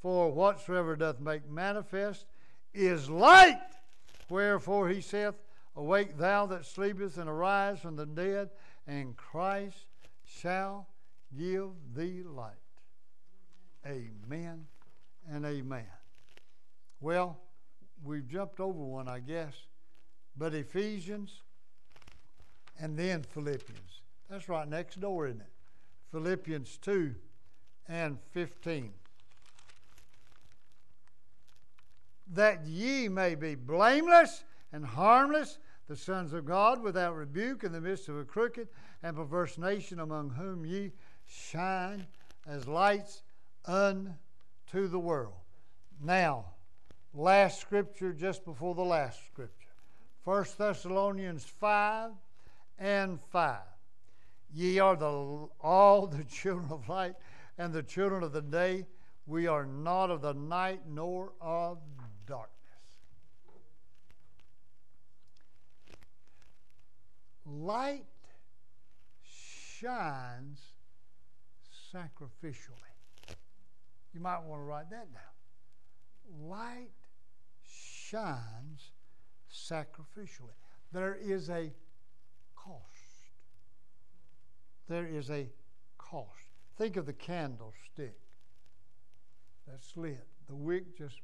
for 0.00 0.30
whatsoever 0.30 0.96
doth 0.96 1.18
make 1.18 1.48
manifest 1.48 2.26
is 2.74 3.10
light. 3.10 3.58
Wherefore 4.28 4.88
he 4.88 5.00
saith, 5.00 5.34
Awake 5.74 6.18
thou 6.18 6.46
that 6.46 6.66
sleepest, 6.66 7.18
and 7.18 7.28
arise 7.28 7.80
from 7.80 7.96
the 7.96 8.06
dead, 8.06 8.50
and 8.86 9.16
Christ 9.16 9.86
shall 10.24 10.88
give 11.36 11.70
thee 11.94 12.22
light. 12.24 12.52
Amen 13.86 14.66
and 15.30 15.46
amen. 15.46 15.86
Well, 17.00 17.38
we've 18.04 18.26
jumped 18.26 18.60
over 18.60 18.82
one, 18.82 19.08
I 19.08 19.20
guess 19.20 19.54
but 20.38 20.54
Ephesians 20.54 21.42
and 22.78 22.96
then 22.96 23.22
Philippians. 23.22 24.02
That's 24.30 24.48
right 24.48 24.68
next 24.68 25.00
door, 25.00 25.26
isn't 25.26 25.40
it? 25.40 25.52
Philippians 26.12 26.78
2 26.78 27.14
and 27.88 28.18
15. 28.32 28.92
That 32.34 32.64
ye 32.66 33.08
may 33.08 33.34
be 33.34 33.54
blameless 33.54 34.44
and 34.72 34.84
harmless, 34.84 35.58
the 35.88 35.96
sons 35.96 36.32
of 36.34 36.44
God, 36.44 36.82
without 36.82 37.16
rebuke 37.16 37.64
in 37.64 37.72
the 37.72 37.80
midst 37.80 38.08
of 38.08 38.18
a 38.18 38.24
crooked 38.24 38.68
and 39.02 39.16
perverse 39.16 39.56
nation, 39.56 40.00
among 40.00 40.30
whom 40.30 40.64
ye 40.64 40.92
shine 41.26 42.06
as 42.46 42.68
lights 42.68 43.22
unto 43.64 44.88
the 44.88 44.98
world. 44.98 45.34
Now, 46.02 46.44
last 47.14 47.60
scripture 47.60 48.12
just 48.12 48.44
before 48.44 48.74
the 48.74 48.84
last 48.84 49.26
scripture. 49.26 49.57
1 50.28 50.44
Thessalonians 50.58 51.42
5 51.42 52.10
and 52.78 53.18
5. 53.32 53.60
Ye 54.52 54.78
are 54.78 54.94
the, 54.94 55.48
all 55.58 56.06
the 56.06 56.22
children 56.24 56.66
of 56.70 56.86
light 56.86 57.14
and 57.56 57.72
the 57.72 57.82
children 57.82 58.22
of 58.22 58.34
the 58.34 58.42
day. 58.42 58.86
We 59.24 59.46
are 59.46 59.64
not 59.64 60.10
of 60.10 60.20
the 60.20 60.34
night 60.34 60.82
nor 60.86 61.32
of 61.40 61.78
darkness. 62.26 62.52
Light 67.46 68.04
shines 69.24 70.60
sacrificially. 71.90 72.92
You 74.12 74.20
might 74.20 74.42
want 74.42 74.60
to 74.60 74.64
write 74.64 74.90
that 74.90 75.08
down. 75.10 76.50
Light 76.50 76.90
shines 77.64 78.90
sacrificially. 79.52 80.54
There 80.92 81.14
is 81.14 81.50
a 81.50 81.72
cost. 82.56 82.82
There 84.88 85.06
is 85.06 85.30
a 85.30 85.48
cost. 85.98 86.32
Think 86.76 86.96
of 86.96 87.06
the 87.06 87.12
candlestick 87.12 88.18
that's 89.66 89.96
lit, 89.96 90.26
the 90.46 90.54
wick 90.54 90.96
just 90.96 91.20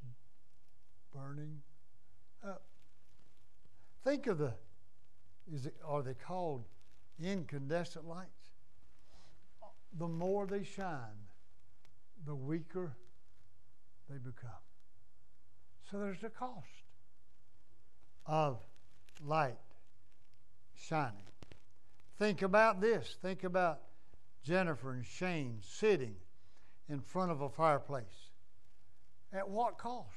burning 1.14 1.62
up. 2.44 2.62
Think 4.02 4.26
of 4.26 4.38
the, 4.38 4.52
is 5.52 5.66
it, 5.66 5.76
are 5.86 6.02
they 6.02 6.14
called 6.14 6.64
incandescent 7.22 8.06
lights? 8.06 8.50
The 9.96 10.08
more 10.08 10.46
they 10.46 10.64
shine, 10.64 11.28
the 12.26 12.34
weaker 12.34 12.96
they 14.10 14.18
become. 14.18 14.50
So 15.90 15.98
there's 15.98 16.22
a 16.24 16.28
cost 16.28 16.83
of 18.26 18.58
light 19.24 19.58
shining. 20.76 21.12
Think 22.18 22.42
about 22.42 22.80
this. 22.80 23.16
Think 23.22 23.44
about 23.44 23.80
Jennifer 24.42 24.92
and 24.92 25.04
Shane 25.04 25.58
sitting 25.62 26.14
in 26.88 27.00
front 27.00 27.30
of 27.30 27.40
a 27.40 27.48
fireplace. 27.48 28.30
At 29.32 29.48
what 29.48 29.78
cost? 29.78 30.08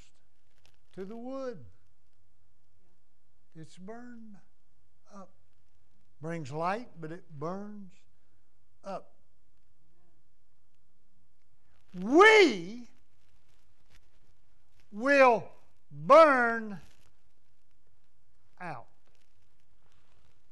To 0.96 1.06
the 1.06 1.18
wood. 1.18 1.58
It's 3.56 3.78
burned 3.78 4.36
up. 5.14 5.30
Brings 6.22 6.52
light, 6.52 6.90
but 7.00 7.12
it 7.12 7.24
burns 7.40 7.92
up. 8.84 9.12
We 12.00 12.88
will 14.92 15.44
burn 15.92 16.80
out. 18.62 18.86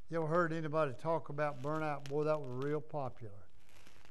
You 0.09 0.17
ever 0.17 0.27
heard 0.27 0.53
anybody 0.53 0.93
talk 1.01 1.29
about 1.29 1.63
burnout? 1.63 2.07
Boy, 2.07 2.25
that 2.25 2.39
was 2.39 2.63
real 2.63 2.81
popular 2.81 3.33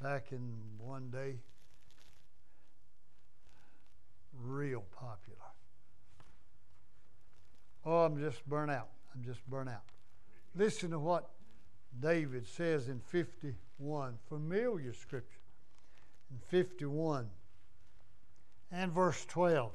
back 0.02 0.32
in 0.32 0.40
one 0.78 1.08
day. 1.10 1.36
Real 4.42 4.84
popular. 4.96 5.38
Oh, 7.86 8.04
I'm 8.04 8.18
just 8.18 8.44
burnt 8.48 8.70
out. 8.70 8.88
I'm 9.14 9.22
just 9.24 9.46
burnt 9.48 9.68
out. 9.68 9.84
Listen 10.56 10.90
to 10.90 10.98
what 10.98 11.30
David 12.00 12.46
says 12.46 12.88
in 12.88 13.00
51, 13.00 14.18
familiar 14.28 14.92
scripture. 14.92 15.38
In 16.30 16.38
51 16.48 17.28
and 18.72 18.90
verse 18.92 19.24
12, 19.26 19.72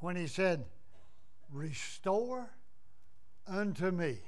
when 0.00 0.16
he 0.16 0.26
said, 0.26 0.64
Restore 1.52 2.50
unto 3.46 3.90
me 3.90 4.18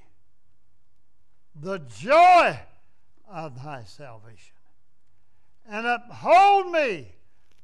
the 1.61 1.79
joy 1.79 2.59
of 3.31 3.63
thy 3.63 3.85
salvation, 3.85 4.57
and 5.69 5.87
uphold 5.87 6.71
me 6.71 7.15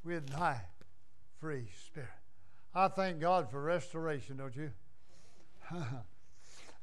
with 0.05 0.29
thy 0.31 0.61
free 1.41 1.69
spirit. 1.87 2.09
I 2.75 2.89
thank 2.89 3.21
God 3.21 3.51
for 3.51 3.61
restoration, 3.61 4.37
don't 4.37 4.55
you? 4.55 4.71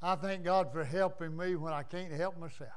I 0.01 0.15
thank 0.15 0.43
God 0.43 0.71
for 0.71 0.83
helping 0.83 1.35
me 1.35 1.55
when 1.55 1.73
I 1.73 1.83
can't 1.83 2.11
help 2.11 2.37
myself. 2.37 2.69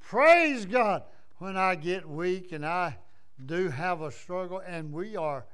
Praise 0.00 0.66
God 0.66 1.02
when 1.38 1.56
I 1.56 1.74
get 1.76 2.08
weak 2.08 2.52
and 2.52 2.64
I 2.64 2.96
do 3.44 3.68
have 3.68 4.00
a 4.00 4.10
struggle, 4.10 4.62
and 4.66 4.92
we 4.92 5.16
are 5.16 5.44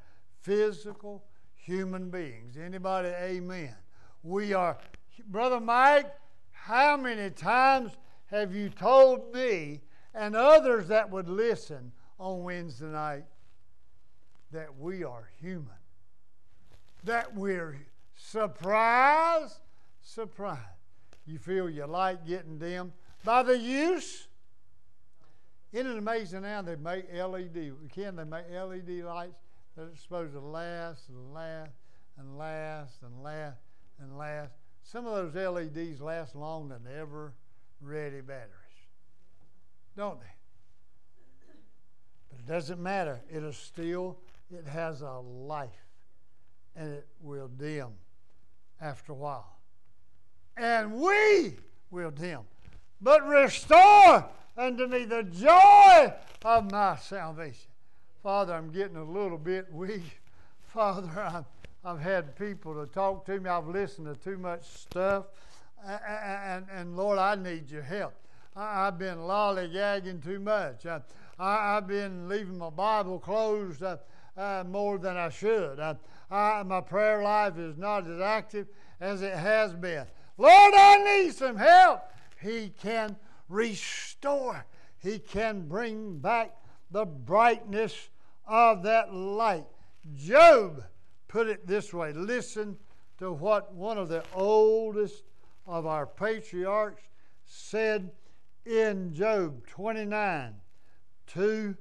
physical 0.41 1.25
human 1.55 2.11
beings. 2.11 2.57
Anybody, 2.57 3.09
amen. 3.09 3.75
We 4.23 4.55
are, 4.55 4.79
Brother 5.27 5.61
Mike, 5.61 6.07
how 6.51 6.97
many 6.97 7.31
times 7.31 7.93
have 8.27 8.55
you 8.55 8.71
told 8.71 9.35
me 9.35 9.81
and 10.15 10.35
others 10.35 10.89
that 10.89 11.11
would 11.11 11.29
listen 11.29 11.93
on 12.19 12.45
Wednesday 12.45 12.87
night 12.87 13.25
that 14.53 14.79
we 14.79 15.05
are 15.05 15.29
human? 15.41 15.69
That 17.05 17.35
we're 17.35 17.79
surprised, 18.15 19.59
surprised. 20.01 20.61
You 21.27 21.39
feel 21.39 21.69
your 21.69 21.87
light 21.87 22.27
getting 22.27 22.59
dim 22.59 22.93
by 23.25 23.43
the 23.43 23.59
use. 23.59 24.29
Isn't 25.73 25.91
it 25.91 25.99
amazing 25.99 26.43
now 26.43 26.63
they 26.63 26.77
make 26.77 27.13
LED? 27.13 27.73
Can 27.95 28.17
they 28.17 28.25
make 28.25 28.45
LED 28.51 29.05
lights 29.05 29.39
that 29.77 29.85
are 29.85 29.97
supposed 29.97 30.35
to 30.35 30.41
last 30.41 31.09
and 31.09 31.33
last 31.33 31.73
and 32.19 32.37
last 32.37 32.99
and 33.03 33.23
last 33.23 33.59
and 33.99 34.19
last? 34.19 34.53
Some 34.83 35.07
of 35.07 35.33
those 35.33 35.49
LEDs 35.49 36.01
last 36.01 36.35
longer 36.35 36.79
than 36.83 36.93
ever 36.99 37.33
ready 37.81 38.21
batteries, 38.21 38.51
don't 39.97 40.21
they? 40.21 40.27
But 42.31 42.41
it 42.41 42.47
doesn't 42.47 42.83
matter. 42.83 43.21
It 43.31 43.43
is 43.43 43.57
still, 43.57 44.19
it 44.51 44.67
has 44.67 45.01
a 45.01 45.19
life 45.21 45.71
and 46.77 46.93
it 46.95 47.07
will 47.21 47.49
dim 47.49 47.89
after 48.81 49.13
a 49.13 49.15
while. 49.15 49.59
And 50.57 50.95
we 50.95 51.57
will 51.91 52.11
dim. 52.11 52.41
But 53.01 53.27
restore 53.27 54.27
unto 54.57 54.87
me 54.87 55.05
the 55.05 55.23
joy 55.23 56.13
of 56.45 56.71
my 56.71 56.97
salvation. 56.97 57.71
Father, 58.23 58.55
I'm 58.55 58.71
getting 58.71 58.97
a 58.97 59.05
little 59.05 59.39
bit 59.39 59.73
weak. 59.73 60.21
Father, 60.63 61.11
I've, 61.19 61.45
I've 61.85 62.01
had 62.01 62.37
people 62.37 62.75
to 62.75 62.87
talk 62.93 63.27
to 63.27 63.41
me. 63.41 63.51
I've 63.51 63.67
listened 63.67 64.07
to 64.07 64.15
too 64.15 64.39
much 64.39 64.65
stuff. 64.65 65.27
And, 65.85 66.01
and, 66.07 66.67
and 66.73 66.97
Lord, 66.97 67.19
I 67.19 67.35
need 67.35 67.69
your 67.71 67.83
help. 67.83 68.15
I, 68.55 68.85
have 68.85 68.99
been 68.99 69.19
lollygagging 69.19 70.23
too 70.23 70.39
much. 70.39 70.87
I, 70.87 71.01
I, 71.41 71.75
have 71.75 71.89
been 71.89 72.29
leaving 72.29 72.57
my 72.57 72.71
Bible 72.71 73.19
closed 73.19 73.83
uh, 73.83 73.97
uh, 74.37 74.63
more 74.69 74.99
than 74.99 75.17
I 75.17 75.29
should. 75.31 75.81
I, 75.81 75.97
I, 76.31 76.63
my 76.63 76.81
prayer 76.81 77.23
life 77.23 77.59
is 77.59 77.77
not 77.77 78.07
as 78.07 78.21
active 78.21 78.69
as 79.01 79.23
it 79.23 79.35
has 79.35 79.75
been. 79.75 80.07
Lord, 80.39 80.75
I 80.77 81.23
need 81.25 81.35
some 81.35 81.57
help. 81.57 82.03
He 82.41 82.73
can 82.81 83.17
restore, 83.49 84.65
He 84.99 85.19
can 85.19 85.67
bring 85.67 86.19
back 86.19 86.55
the 86.93 87.05
brightness 87.05 88.09
of 88.47 88.85
that 88.85 89.13
light. 89.13 89.67
Job 90.15 90.85
put 91.33 91.49
it 91.49 91.67
this 91.67 91.95
way 91.95 92.13
listen 92.13 92.77
to 93.19 93.33
what 93.33 93.73
one 93.73 93.97
of 93.97 94.11
the 94.11 94.23
oldest 94.35 95.25
of 95.67 95.87
our 95.87 96.07
patriarchs 96.07 97.01
said 97.47 98.11
in 98.67 99.15
Job 99.15 99.67
29 99.67 100.55
2 101.27 101.75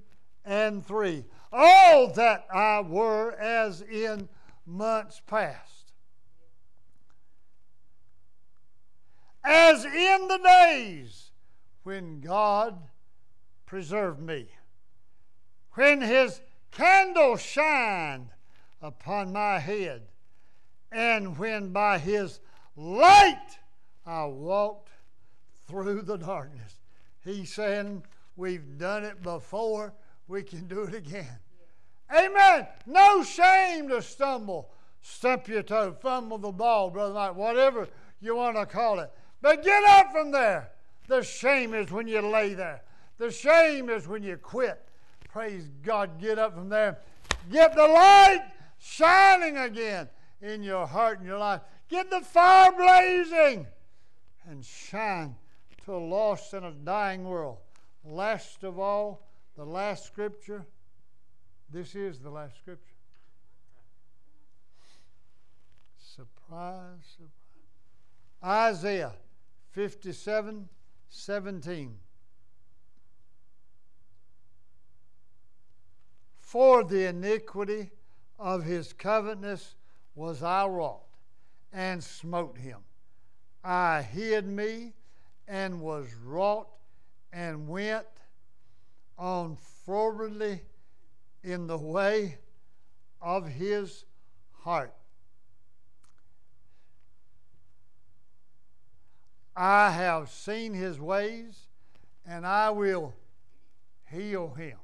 and 0.46 0.86
3. 0.86 1.26
All 1.52 2.14
that 2.14 2.48
I 2.54 2.80
were 2.80 3.34
as 3.34 3.82
in 3.82 4.30
months 4.66 5.22
past. 5.28 5.92
As 9.44 9.84
in 9.84 10.28
the 10.30 10.40
days 10.42 11.32
when 11.84 12.22
God 12.22 12.78
preserved 13.66 14.22
me, 14.22 14.48
when 15.74 16.02
his 16.02 16.40
candle 16.72 17.36
shined 17.36 18.30
upon 18.82 19.34
my 19.34 19.60
head, 19.60 20.02
and 20.92 21.38
when 21.38 21.72
by 21.72 21.98
his 21.98 22.40
light 22.76 23.58
I 24.06 24.26
walked 24.26 24.90
through 25.68 26.02
the 26.02 26.18
darkness. 26.18 26.80
He's 27.24 27.54
saying, 27.54 28.04
We've 28.36 28.78
done 28.78 29.04
it 29.04 29.22
before, 29.22 29.94
we 30.28 30.42
can 30.42 30.68
do 30.68 30.84
it 30.84 30.96
again. 30.96 31.38
Amen. 32.12 32.68
No 32.86 33.24
shame 33.24 33.90
to 33.90 34.02
stumble, 34.02 34.72
stump 35.02 35.48
your 35.48 35.64
toe, 35.64 35.96
fumble 36.02 36.38
the 36.38 36.52
ball, 36.52 36.90
Brother 36.90 37.14
Mike, 37.14 37.36
whatever 37.36 37.88
you 38.20 38.36
want 38.36 38.56
to 38.56 38.66
call 38.66 39.00
it. 39.00 39.12
But 39.42 39.64
get 39.64 39.84
up 39.84 40.12
from 40.12 40.32
there. 40.32 40.72
The 41.08 41.24
shame 41.24 41.74
is 41.74 41.92
when 41.92 42.08
you 42.08 42.22
lay 42.22 42.54
there. 42.54 42.82
The 43.18 43.32
shame 43.32 43.90
is 43.90 44.08
when 44.08 44.24
you 44.24 44.38
quit. 44.38 44.88
Praise 45.30 45.70
God. 45.84 46.20
Get 46.20 46.40
up 46.40 46.56
from 46.56 46.70
there. 46.70 47.00
Get 47.52 47.76
the 47.76 47.88
light 47.88 48.44
shining 48.82 49.58
again 49.58 50.10
in 50.42 50.64
your 50.64 50.88
heart 50.88 51.20
and 51.20 51.28
your 51.28 51.38
life. 51.38 51.62
Get 51.88 52.10
the 52.10 52.22
fire 52.22 52.72
blazing 52.72 53.68
and 54.48 54.66
shine 54.66 55.36
to 55.86 55.96
a 55.96 55.98
lost 55.98 56.54
and 56.54 56.66
a 56.66 56.72
dying 56.72 57.24
world. 57.24 57.58
Last 58.04 58.64
of 58.64 58.80
all, 58.80 59.28
the 59.56 59.66
last 59.66 60.06
scripture. 60.06 60.66
This 61.70 61.96
is 61.96 62.20
the 62.20 62.30
last 62.30 62.58
scripture. 62.58 62.96
Surprise, 65.98 67.00
surprise. 67.16 67.30
Isaiah 68.44 69.14
57 69.72 70.68
17. 71.10 71.98
For 76.40 76.84
the 76.84 77.08
iniquity 77.08 77.92
of 78.42 78.64
his 78.64 78.92
covetousness 78.92 79.76
was 80.16 80.42
I 80.42 80.66
wrought, 80.66 81.04
and 81.72 82.04
smote 82.04 82.58
him. 82.58 82.80
I 83.64 84.02
hid 84.02 84.48
me 84.48 84.94
and 85.48 85.80
was 85.80 86.08
wrought 86.26 86.68
and 87.32 87.68
went 87.68 88.08
on 89.18 89.56
forwardly 89.86 90.62
in 91.44 91.68
the 91.68 91.78
way 91.78 92.40
of 93.22 93.48
his 93.48 94.06
heart. 94.64 94.94
I 99.56 99.92
have 99.92 100.32
seen 100.32 100.74
his 100.74 101.00
ways, 101.00 101.68
and 102.26 102.48
I 102.48 102.72
will 102.72 103.14
heal 104.10 104.56
him. 104.56 104.78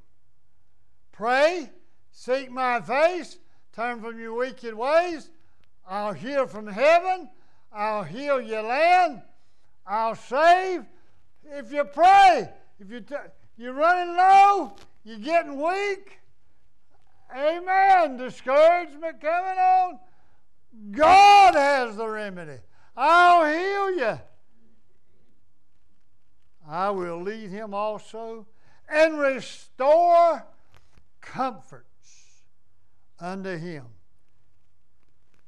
Pray, 1.12 1.72
seek 2.12 2.52
my 2.52 2.82
face, 2.82 3.40
turn 3.78 4.02
from 4.02 4.20
your 4.20 4.34
wicked 4.34 4.74
ways. 4.74 5.30
I'll 5.88 6.14
hear 6.14 6.48
from 6.48 6.66
heaven, 6.66 7.30
I'll 7.72 8.04
heal 8.04 8.42
your 8.42 8.64
land, 8.64 9.22
I'll 9.86 10.16
save. 10.16 10.84
If 11.46 11.72
you 11.72 11.84
pray, 11.84 12.50
if 12.80 12.90
you 12.90 13.02
t- 13.02 13.16
you're 13.56 13.74
running 13.74 14.18
low, 14.18 14.74
you're 15.04 15.20
getting 15.20 15.62
weak, 15.62 16.20
amen. 17.32 18.18
Discouragement 18.18 19.22
coming 19.22 19.60
on. 19.60 20.00
God 20.90 21.54
has 21.54 21.96
the 21.98 22.08
remedy. 22.08 22.58
I'll 22.96 23.46
heal 23.46 24.00
you. 24.00 24.20
I 26.68 26.90
will 26.90 27.22
lead 27.22 27.52
him 27.52 27.76
also 27.76 28.48
and 28.90 29.20
restore 29.20 30.44
comforts 31.22 31.87
unto 33.20 33.58
him. 33.58 33.86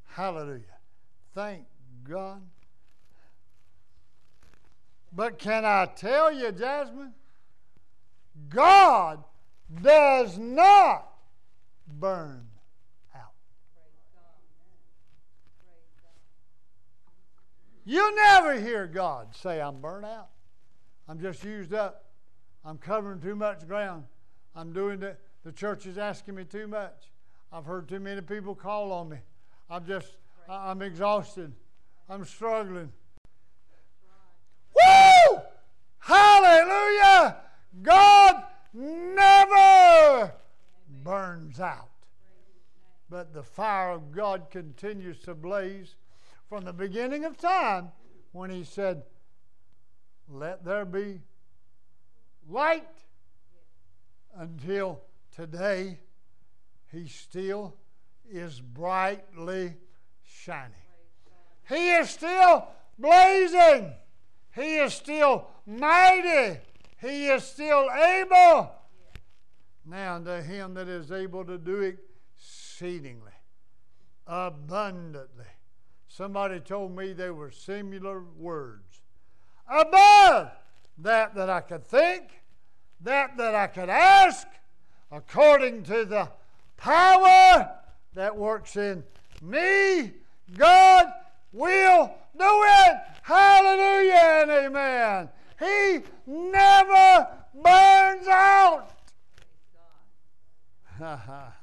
Hallelujah. 0.07 0.63
Thank 1.33 1.65
God. 2.03 2.41
But 5.11 5.39
can 5.39 5.65
I 5.65 5.85
tell 5.85 6.31
you, 6.31 6.51
Jasmine? 6.51 7.13
God 8.49 9.23
does 9.81 10.37
not 10.37 11.07
burn 11.87 12.47
out. 13.15 13.33
You 17.85 18.15
never 18.15 18.59
hear 18.59 18.87
God 18.87 19.35
say, 19.35 19.61
I'm 19.61 19.81
burnt 19.81 20.05
out. 20.05 20.29
I'm 21.07 21.19
just 21.19 21.43
used 21.43 21.73
up. 21.73 22.05
I'm 22.63 22.77
covering 22.77 23.19
too 23.19 23.35
much 23.35 23.67
ground. 23.67 24.03
I'm 24.55 24.73
doing 24.73 24.99
the, 24.99 25.17
the 25.43 25.51
church 25.51 25.85
is 25.85 25.97
asking 25.97 26.35
me 26.35 26.43
too 26.43 26.67
much. 26.67 27.09
I've 27.51 27.65
heard 27.65 27.88
too 27.88 27.99
many 27.99 28.21
people 28.21 28.53
call 28.53 28.91
on 28.91 29.09
me. 29.09 29.17
I'm 29.69 29.85
just, 29.85 30.17
I- 30.47 30.69
I'm 30.69 30.81
exhausted. 30.81 31.51
I'm 32.07 32.26
struggling. 32.26 32.91
Woo! 34.76 35.41
Hallelujah! 35.99 37.38
God 37.81 38.43
never 38.73 40.34
burns 41.03 41.59
out. 41.59 41.89
But 43.09 43.34
the 43.34 43.43
fire 43.43 43.91
of 43.91 44.11
God 44.11 44.47
continues 44.51 45.17
to 45.19 45.34
blaze 45.34 45.95
from 46.47 46.65
the 46.65 46.73
beginning 46.73 47.26
of 47.26 47.38
time 47.38 47.89
when 48.31 48.51
He 48.51 48.63
said, 48.63 49.03
Let 50.27 50.63
there 50.63 50.85
be 50.85 51.21
light 52.47 52.88
until 54.35 55.01
today. 55.35 55.99
He 56.91 57.07
still 57.07 57.75
is 58.29 58.59
brightly 58.59 59.75
shining. 60.23 60.73
He 61.67 61.91
is 61.91 62.09
still 62.09 62.67
blazing. 62.97 63.93
He 64.55 64.77
is 64.77 64.93
still 64.93 65.47
mighty. 65.65 66.59
He 66.99 67.27
is 67.27 67.43
still 67.43 67.89
able. 67.91 68.71
Now, 69.85 70.15
unto 70.15 70.41
him 70.41 70.73
that 70.73 70.87
is 70.87 71.11
able 71.11 71.45
to 71.45 71.57
do 71.57 71.81
exceedingly, 72.35 73.31
abundantly. 74.27 75.45
Somebody 76.07 76.59
told 76.59 76.95
me 76.95 77.13
they 77.13 77.29
were 77.29 77.51
similar 77.51 78.23
words. 78.37 79.01
Above 79.67 80.51
that 80.97 81.35
that 81.35 81.49
I 81.49 81.61
could 81.61 81.85
think, 81.85 82.43
that 83.01 83.37
that 83.37 83.55
I 83.55 83.67
could 83.67 83.89
ask, 83.89 84.47
according 85.11 85.83
to 85.83 86.03
the 86.03 86.29
power 86.80 87.69
that 88.14 88.35
works 88.35 88.76
in 88.76 89.03
me, 89.41 90.11
God 90.57 91.07
will 91.51 92.14
do 92.38 92.45
it. 92.45 92.97
Hallelujah 93.22 94.41
and 94.41 94.51
amen. 94.51 95.30
He 95.60 95.99
never 96.26 97.27
burns 97.53 98.27
out. 98.27 98.91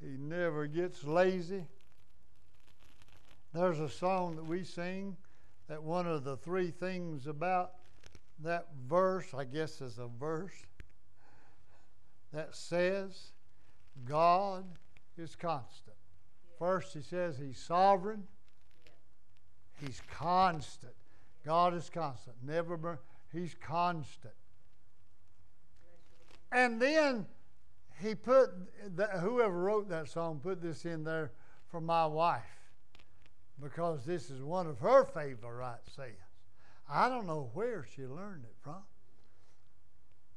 he 0.00 0.16
never 0.18 0.66
gets 0.66 1.04
lazy. 1.04 1.64
There's 3.52 3.80
a 3.80 3.88
song 3.88 4.36
that 4.36 4.46
we 4.46 4.64
sing 4.64 5.16
that 5.68 5.82
one 5.82 6.06
of 6.06 6.24
the 6.24 6.36
three 6.36 6.70
things 6.70 7.26
about 7.26 7.72
that 8.42 8.68
verse, 8.88 9.32
I 9.34 9.44
guess 9.44 9.80
is 9.80 9.98
a 9.98 10.08
verse, 10.08 10.66
that 12.32 12.54
says 12.54 13.30
God 14.04 14.64
is 15.16 15.36
constant. 15.36 15.96
First, 16.58 16.94
he 16.94 17.02
says 17.02 17.38
he's 17.38 17.58
sovereign, 17.58 18.24
he's 19.80 20.00
constant. 20.10 20.94
God 21.44 21.74
is 21.74 21.90
constant, 21.90 22.36
never. 22.42 23.00
He's 23.32 23.54
constant. 23.60 24.34
And 26.52 26.80
then 26.80 27.26
he 28.00 28.14
put, 28.14 28.50
the, 28.96 29.06
whoever 29.06 29.58
wrote 29.58 29.88
that 29.90 30.08
song 30.08 30.40
put 30.42 30.62
this 30.62 30.84
in 30.84 31.04
there 31.04 31.32
for 31.66 31.80
my 31.80 32.06
wife 32.06 32.42
because 33.60 34.04
this 34.04 34.30
is 34.30 34.42
one 34.42 34.66
of 34.66 34.78
her 34.78 35.04
favorite 35.04 35.80
sayings. 35.96 36.16
I 36.88 37.08
don't 37.08 37.26
know 37.26 37.50
where 37.54 37.84
she 37.94 38.02
learned 38.02 38.44
it 38.44 38.54
from. 38.62 38.82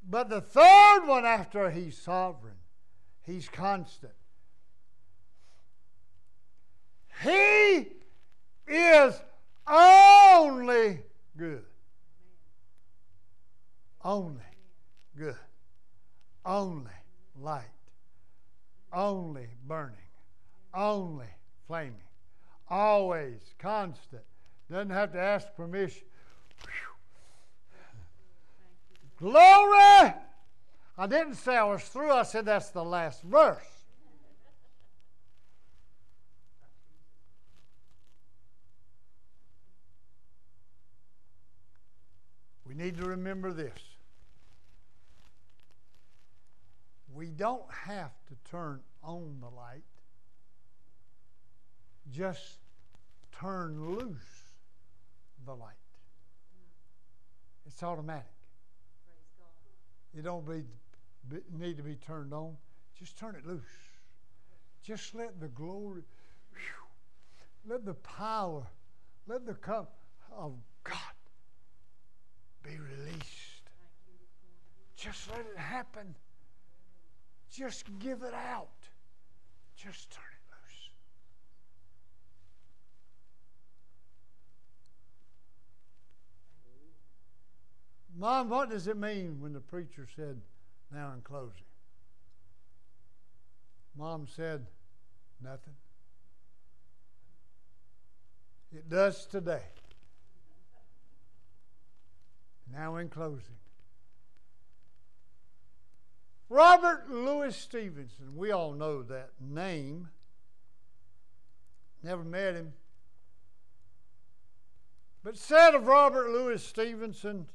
But 0.09 0.29
the 0.29 0.41
third 0.41 1.05
one 1.05 1.25
after 1.25 1.69
he's 1.69 1.97
sovereign, 1.97 2.55
he's 3.27 3.47
constant. 3.49 4.13
He 7.23 7.87
is 8.67 9.13
only 9.67 11.01
good. 11.37 11.65
Only 14.03 14.41
good. 15.17 15.35
Only 16.45 16.91
light. 17.39 17.65
Only 18.93 19.47
burning. 19.67 19.95
Only 20.73 21.27
flaming. 21.67 21.93
Always 22.69 23.41
constant. 23.59 24.23
Doesn't 24.71 24.89
have 24.89 25.11
to 25.13 25.19
ask 25.19 25.47
permission. 25.55 26.03
Glory! 29.19 30.13
I 30.97 31.05
didn't 31.05 31.35
say 31.35 31.55
I 31.55 31.63
was 31.63 31.83
through, 31.83 32.11
I 32.11 32.23
said 32.23 32.45
that's 32.45 32.69
the 32.69 32.83
last 32.83 33.21
verse. 33.21 33.59
We 42.65 42.73
need 42.73 42.97
to 42.97 43.05
remember 43.05 43.53
this. 43.53 43.77
We 47.13 47.27
don't 47.27 47.71
have 47.71 48.11
to 48.27 48.51
turn 48.51 48.81
on 49.03 49.37
the 49.39 49.49
light, 49.49 49.83
just 52.11 52.57
turn 53.39 53.95
loose 53.95 54.51
the 55.45 55.55
light. 55.55 55.73
It's 57.65 57.81
automatic. 57.83 58.25
It 60.17 60.23
don't 60.23 60.45
be, 60.47 60.63
need 61.57 61.77
to 61.77 61.83
be 61.83 61.95
turned 61.95 62.33
on. 62.33 62.55
Just 62.97 63.17
turn 63.17 63.35
it 63.35 63.45
loose. 63.45 63.63
Just 64.83 65.13
let 65.15 65.39
the 65.39 65.47
glory, 65.49 66.03
whew, 66.53 66.87
let 67.67 67.85
the 67.85 67.93
power, 67.95 68.65
let 69.27 69.45
the 69.45 69.53
cup 69.53 69.97
of 70.31 70.53
God 70.83 70.95
be 72.63 72.71
released. 72.71 73.69
Just 74.95 75.29
let 75.29 75.39
it 75.39 75.57
happen. 75.57 76.15
Just 77.51 77.85
give 77.99 78.23
it 78.23 78.33
out. 78.33 78.69
Just 79.75 80.09
turn 80.11 80.23
it 80.23 80.53
loose. 80.53 80.89
Mom, 88.17 88.49
what 88.49 88.69
does 88.69 88.87
it 88.87 88.97
mean 88.97 89.39
when 89.39 89.53
the 89.53 89.59
preacher 89.59 90.07
said, 90.15 90.41
now 90.91 91.11
in 91.13 91.21
closing? 91.21 91.63
Mom 93.97 94.27
said, 94.27 94.67
nothing. 95.43 95.73
It 98.71 98.89
does 98.89 99.25
today. 99.25 99.63
Now, 102.71 102.97
in 102.97 103.09
closing, 103.09 103.55
Robert 106.49 107.09
Louis 107.09 107.55
Stevenson, 107.55 108.35
we 108.35 108.51
all 108.51 108.73
know 108.73 109.03
that 109.03 109.31
name. 109.39 110.09
Never 112.03 112.23
met 112.23 112.55
him. 112.55 112.73
But 115.23 115.37
said 115.37 115.75
of 115.75 115.87
Robert 115.87 116.29
Louis 116.29 116.63
Stevenson 116.63 117.47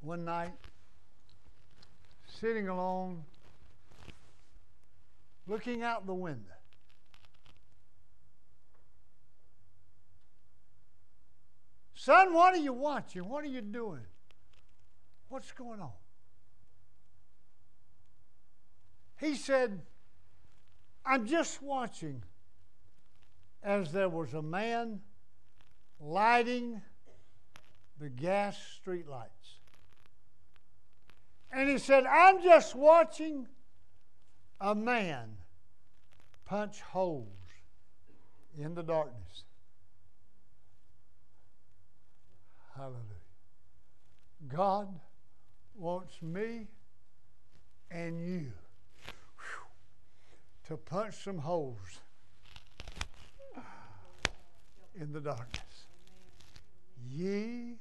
one 0.00 0.24
night, 0.24 0.52
sitting 2.26 2.68
alone, 2.68 3.22
looking 5.46 5.82
out 5.82 6.06
the 6.06 6.14
window. 6.14 6.52
Son, 11.94 12.32
what 12.32 12.54
are 12.54 12.58
you 12.58 12.72
watching? 12.72 13.28
What 13.28 13.44
are 13.44 13.48
you 13.48 13.60
doing? 13.60 14.00
What's 15.28 15.52
going 15.52 15.80
on? 15.80 15.90
He 19.20 19.34
said, 19.34 19.80
I'm 21.04 21.26
just 21.26 21.62
watching 21.62 22.22
as 23.62 23.92
there 23.92 24.08
was 24.08 24.32
a 24.32 24.40
man 24.40 25.00
lighting 26.00 26.80
the 27.98 28.08
gas 28.08 28.56
street 28.80 29.06
lights. 29.06 29.39
And 31.52 31.68
he 31.68 31.78
said, 31.78 32.04
I'm 32.06 32.42
just 32.42 32.74
watching 32.74 33.46
a 34.60 34.74
man 34.74 35.36
punch 36.44 36.80
holes 36.80 37.26
in 38.58 38.74
the 38.74 38.82
darkness. 38.82 39.44
Hallelujah. 42.76 43.00
God 44.48 44.88
wants 45.76 46.14
me 46.22 46.66
and 47.90 48.20
you 48.20 48.52
whew, 49.36 49.66
to 50.68 50.76
punch 50.76 51.14
some 51.24 51.38
holes 51.38 52.00
in 54.98 55.12
the 55.12 55.20
darkness. 55.20 55.86
Ye 57.08 57.74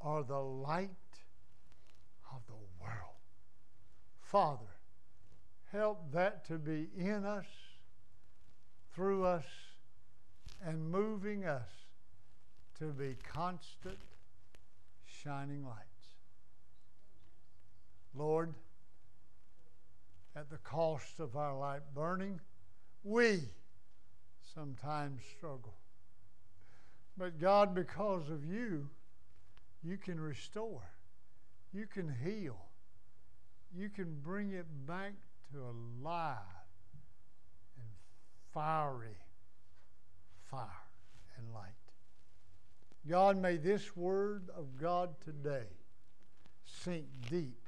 are 0.00 0.22
the 0.22 0.38
light 0.38 0.90
of 2.32 2.40
the 2.46 2.54
world. 2.80 2.98
Father, 4.32 4.64
help 5.72 6.10
that 6.10 6.46
to 6.46 6.54
be 6.54 6.88
in 6.96 7.26
us, 7.26 7.44
through 8.94 9.26
us, 9.26 9.44
and 10.64 10.90
moving 10.90 11.44
us 11.44 11.68
to 12.78 12.86
be 12.86 13.14
constant 13.30 13.98
shining 15.04 15.66
lights. 15.66 15.76
Lord, 18.14 18.54
at 20.34 20.48
the 20.48 20.56
cost 20.56 21.20
of 21.20 21.36
our 21.36 21.54
light 21.58 21.82
burning, 21.94 22.40
we 23.04 23.40
sometimes 24.54 25.20
struggle. 25.36 25.74
But 27.18 27.38
God, 27.38 27.74
because 27.74 28.30
of 28.30 28.46
you, 28.46 28.88
you 29.84 29.98
can 29.98 30.18
restore, 30.18 30.90
you 31.74 31.86
can 31.86 32.10
heal, 32.24 32.56
you 33.76 33.88
can 33.88 34.16
bring 34.22 34.52
it 34.52 34.66
back 34.86 35.12
to 35.52 35.58
a 35.58 35.74
live 36.02 36.36
and 37.78 37.88
fiery 38.52 39.16
fire 40.52 40.66
and 41.38 41.52
light. 41.54 41.72
God, 43.08 43.38
may 43.38 43.56
this 43.56 43.96
word 43.96 44.50
of 44.54 44.78
God 44.78 45.08
today 45.24 45.66
sink 46.64 47.06
deep 47.30 47.61